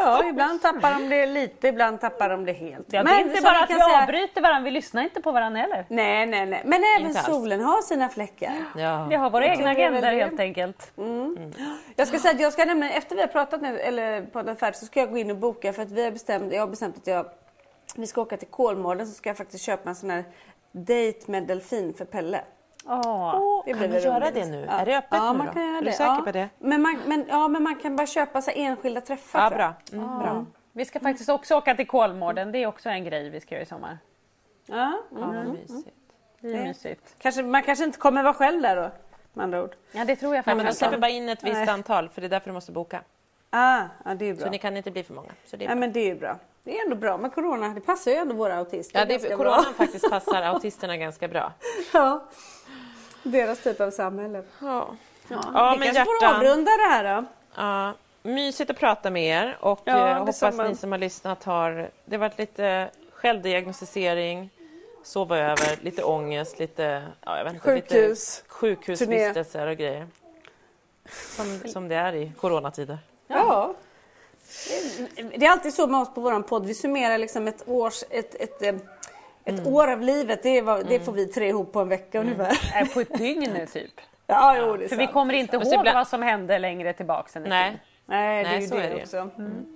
Ja, 0.00 0.24
ibland 0.28 0.62
tappar 0.62 0.94
de 0.94 1.08
det 1.08 1.26
lite, 1.26 1.68
ibland 1.68 2.00
tappar 2.00 2.28
de 2.28 2.44
det 2.44 2.52
helt. 2.52 2.92
Ja, 2.92 3.02
det 3.02 3.10
är 3.10 3.20
inte 3.20 3.42
bara 3.42 3.58
att 3.58 3.70
vi 3.70 3.74
säga... 3.74 4.02
avbryter 4.02 4.40
varandra, 4.40 4.64
vi 4.64 4.70
lyssnar 4.70 5.02
inte 5.02 5.20
på 5.20 5.32
varandra 5.32 5.60
heller. 5.60 5.86
Nej, 5.88 6.26
nej, 6.26 6.46
nej. 6.46 6.62
Men 6.64 6.82
även 6.98 7.14
solen 7.14 7.60
har 7.60 7.82
sina 7.82 8.08
fläckar. 8.08 8.52
Ja. 8.76 9.06
Vi 9.10 9.16
har 9.16 9.30
våra 9.30 9.46
jag 9.46 9.56
egna 9.56 9.70
agendor 9.70 10.02
helt 10.02 10.40
enkelt. 10.40 10.92
Mm. 10.98 11.36
Mm. 11.36 11.52
Jag 11.96 12.08
ska 12.08 12.18
säga 12.18 12.34
att 12.34 12.40
jag 12.40 12.52
ska 12.52 12.64
nämligen, 12.64 12.94
efter 12.94 13.16
vi 13.16 13.20
har 13.20 13.28
pratat 13.28 13.62
nu, 13.62 13.78
eller 13.78 14.22
podden 14.22 14.56
färdigt, 14.56 14.78
så 14.78 14.86
ska 14.86 15.00
jag 15.00 15.10
gå 15.10 15.18
in 15.18 15.30
och 15.30 15.36
boka 15.36 15.72
för 15.72 15.82
att 15.82 15.90
vi 15.90 16.04
har 16.04 16.10
bestämt, 16.10 16.52
jag 16.52 16.60
har 16.60 16.68
bestämt 16.68 16.96
att 16.96 17.06
jag, 17.06 17.26
vi 17.96 18.06
ska 18.06 18.20
åka 18.20 18.36
till 18.36 18.48
Kolmården 18.48 19.06
så 19.06 19.14
ska 19.14 19.28
jag 19.28 19.36
faktiskt 19.36 19.64
köpa 19.64 19.88
en 19.88 19.96
sån 19.96 20.10
här 20.10 20.24
dejt 20.72 21.32
med 21.32 21.42
delfin 21.46 21.94
för 21.94 22.04
Pelle. 22.04 22.40
Oh, 22.84 23.36
oh, 23.36 23.62
det 23.64 23.72
kan 23.72 23.90
man 23.90 24.00
göra 24.00 24.30
det 24.30 24.46
nu? 24.46 24.64
Ja. 24.68 24.72
Är 24.72 24.86
det 24.86 24.98
öppet 24.98 25.18
ja, 25.18 25.32
nu 25.32 25.38
man 25.38 25.46
då? 25.46 25.52
Kan 25.52 25.62
göra 25.62 25.78
är 25.78 25.82
det. 25.82 25.90
du 25.90 25.92
säker 25.92 26.04
ja. 26.04 26.22
på 26.24 26.32
det? 26.32 26.48
Men 26.58 26.82
man, 26.82 26.98
men, 27.06 27.26
ja, 27.28 27.48
men 27.48 27.62
man 27.62 27.76
kan 27.76 27.96
bara 27.96 28.06
köpa 28.06 28.42
så 28.42 28.50
enskilda 28.54 29.00
träffar. 29.00 29.42
Ja, 29.42 29.50
bra. 29.50 29.74
Mm, 29.92 30.18
bra. 30.18 30.44
Vi 30.72 30.84
ska 30.84 31.00
faktiskt 31.00 31.28
också 31.28 31.56
åka 31.56 31.74
till 31.74 31.86
Kolmården. 31.86 32.52
Det 32.52 32.58
är 32.58 32.66
också 32.66 32.88
en 32.88 33.04
grej 33.04 33.30
vi 33.30 33.40
ska 33.40 33.54
göra 33.54 33.62
i 33.62 33.66
sommar. 33.66 33.98
Ja, 34.66 34.92
mm. 35.10 35.30
Mm. 35.30 35.50
Mysigt. 35.52 35.96
Det 36.40 36.56
är 36.56 36.64
mysigt. 36.64 37.14
Kanske, 37.18 37.42
man 37.42 37.62
kanske 37.62 37.84
inte 37.84 37.98
kommer 37.98 38.22
vara 38.22 38.34
själv 38.34 38.62
där 38.62 38.76
då, 38.76 38.90
med 39.32 39.44
andra 39.44 39.62
ord. 39.62 39.74
Ja, 39.92 40.04
det 40.04 40.16
tror 40.16 40.34
jag 40.34 40.44
faktiskt. 40.44 40.56
Nej, 40.56 40.56
men 40.56 40.66
de 40.66 40.72
släpper 40.72 40.98
bara 40.98 41.10
in 41.10 41.28
ett 41.28 41.42
visst 41.42 41.54
Nej. 41.54 41.68
antal, 41.68 42.08
för 42.08 42.20
det 42.20 42.26
är 42.26 42.28
därför 42.28 42.50
du 42.50 42.54
måste 42.54 42.72
boka. 42.72 43.02
Ah, 43.50 43.82
ja, 44.04 44.14
det 44.14 44.24
är 44.24 44.34
bra. 44.34 44.44
Så 44.44 44.50
ni 44.50 44.58
kan 44.58 44.76
inte 44.76 44.90
bli 44.90 45.02
för 45.02 45.14
många. 45.14 45.32
Så 45.44 45.56
det 45.56 45.64
är 45.64 45.68
ja, 45.68 45.74
men 45.74 45.92
det 45.92 46.10
är 46.10 46.14
bra. 46.14 46.38
Det 46.62 46.78
är 46.78 46.84
ändå 46.84 46.96
bra 46.96 47.16
med 47.16 47.32
corona. 47.32 47.68
Det 47.68 47.80
passar 47.80 48.10
ju 48.10 48.16
ändå 48.16 48.34
våra 48.34 48.56
autister 48.56 48.98
Ja, 48.98 49.04
det, 49.04 49.36
coronan 49.36 49.62
bra. 49.62 49.72
faktiskt 49.72 50.10
passar 50.10 50.42
autisterna 50.42 50.96
ganska 50.96 51.28
bra. 51.28 51.52
Ja, 51.92 52.24
deras 53.22 53.60
typ 53.60 53.80
av 53.80 53.90
samhälle. 53.90 54.42
Ja, 54.60 54.88
ja. 55.28 55.40
ja 55.54 55.76
vi 55.80 55.86
kanske 55.86 56.04
får 56.04 56.26
avrunda 56.26 56.70
det 56.70 56.88
här 56.90 57.16
då. 57.16 57.24
Ja, 57.54 57.94
mysigt 58.22 58.70
att 58.70 58.78
prata 58.78 59.10
med 59.10 59.24
er 59.24 59.56
och 59.60 59.80
ja, 59.84 60.08
jag 60.08 60.18
hoppas 60.18 60.58
ni 60.68 60.74
som 60.74 60.92
har 60.92 60.98
lyssnat 60.98 61.44
har... 61.44 61.90
Det 62.04 62.16
har 62.16 62.20
varit 62.20 62.38
lite 62.38 62.90
självdiagnostisering, 63.12 64.50
sova 65.02 65.38
över, 65.38 65.78
lite 65.82 66.02
ångest, 66.02 66.58
lite, 66.58 67.02
ja, 67.24 67.36
jag 67.36 67.44
vet 67.44 67.54
inte, 67.54 67.64
Sjukhus. 67.64 67.90
lite 68.38 68.48
sjukhusvistelser 68.48 69.66
och 69.66 69.76
grejer. 69.76 70.06
Som, 71.36 71.60
som 71.72 71.88
det 71.88 71.94
är 71.94 72.14
i 72.14 72.32
coronatider. 72.40 72.98
Ja. 73.26 73.74
Det 75.14 75.46
är 75.46 75.50
alltid 75.50 75.74
så 75.74 75.86
med 75.86 76.00
oss 76.00 76.14
på 76.14 76.20
vår 76.20 76.42
podd. 76.42 76.66
Vi 76.66 76.74
summerar 76.74 77.18
liksom 77.18 77.48
ett, 77.48 77.68
års, 77.68 78.02
ett, 78.10 78.34
ett, 78.34 78.62
ett 78.62 78.84
mm. 79.44 79.66
år 79.66 79.92
av 79.92 80.00
livet. 80.00 80.42
Det, 80.42 80.60
var, 80.60 80.82
det, 80.82 81.00
får 81.00 81.12
vi 81.12 81.26
tre 81.26 81.48
ihop 81.48 81.72
på 81.72 81.80
en 81.80 81.88
vecka 81.88 82.20
mm. 82.20 82.32
ungefär. 82.32 82.84
På 82.94 83.00
ett 83.00 83.18
dygn 83.18 83.66
typ. 83.72 84.00
Ja, 84.26 84.56
jo, 84.58 84.76
det 84.76 84.84
är 84.84 84.88
För 84.88 84.96
sant. 84.96 85.08
vi 85.08 85.12
kommer 85.12 85.34
inte 85.34 85.56
ihåg 85.56 85.66
ibland... 85.66 85.94
vad 85.94 86.08
som 86.08 86.22
hände 86.22 86.58
längre 86.58 86.92
tillbaka 86.92 87.38
än 87.38 87.42
Nej. 87.42 87.78
Nej, 88.06 88.44
det 88.44 88.50
är 88.50 88.60
ju 88.60 88.66
det, 88.66 88.76
är 88.76 88.90
det 88.90 89.02
också. 89.02 89.16
Mm. 89.16 89.66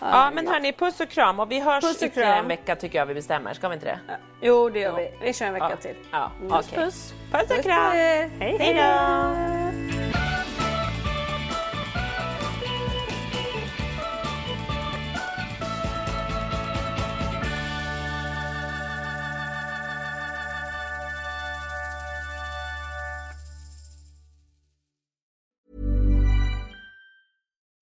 Ja, 0.00 0.30
men 0.34 0.48
hörni, 0.48 0.72
puss 0.72 1.00
och 1.00 1.08
kram 1.08 1.40
och 1.40 1.50
vi 1.50 1.60
hörs 1.60 1.84
puss 1.84 2.02
ytterligare 2.02 2.34
en 2.34 2.48
vecka 2.48 2.76
tycker 2.76 2.98
jag 2.98 3.06
vi 3.06 3.14
bestämmer, 3.14 3.54
ska 3.54 3.68
vi 3.68 3.74
inte 3.74 3.86
det? 3.86 3.98
Ja. 4.08 4.14
Jo, 4.42 4.70
det 4.70 4.80
gör 4.80 4.96
vi. 4.96 5.12
Vi 5.22 5.32
kör 5.32 5.46
en 5.46 5.52
vecka 5.52 5.70
ja. 5.70 5.76
till. 5.76 5.96
Ja, 6.10 6.30
mm. 6.38 6.50
Puss, 6.50 6.72
okay. 6.72 6.84
puss. 6.84 7.14
Puss 7.32 7.58
och 7.58 7.64
kram. 7.64 7.92
Hej, 7.92 8.30
hej 8.38 8.74
då. 8.74 9.69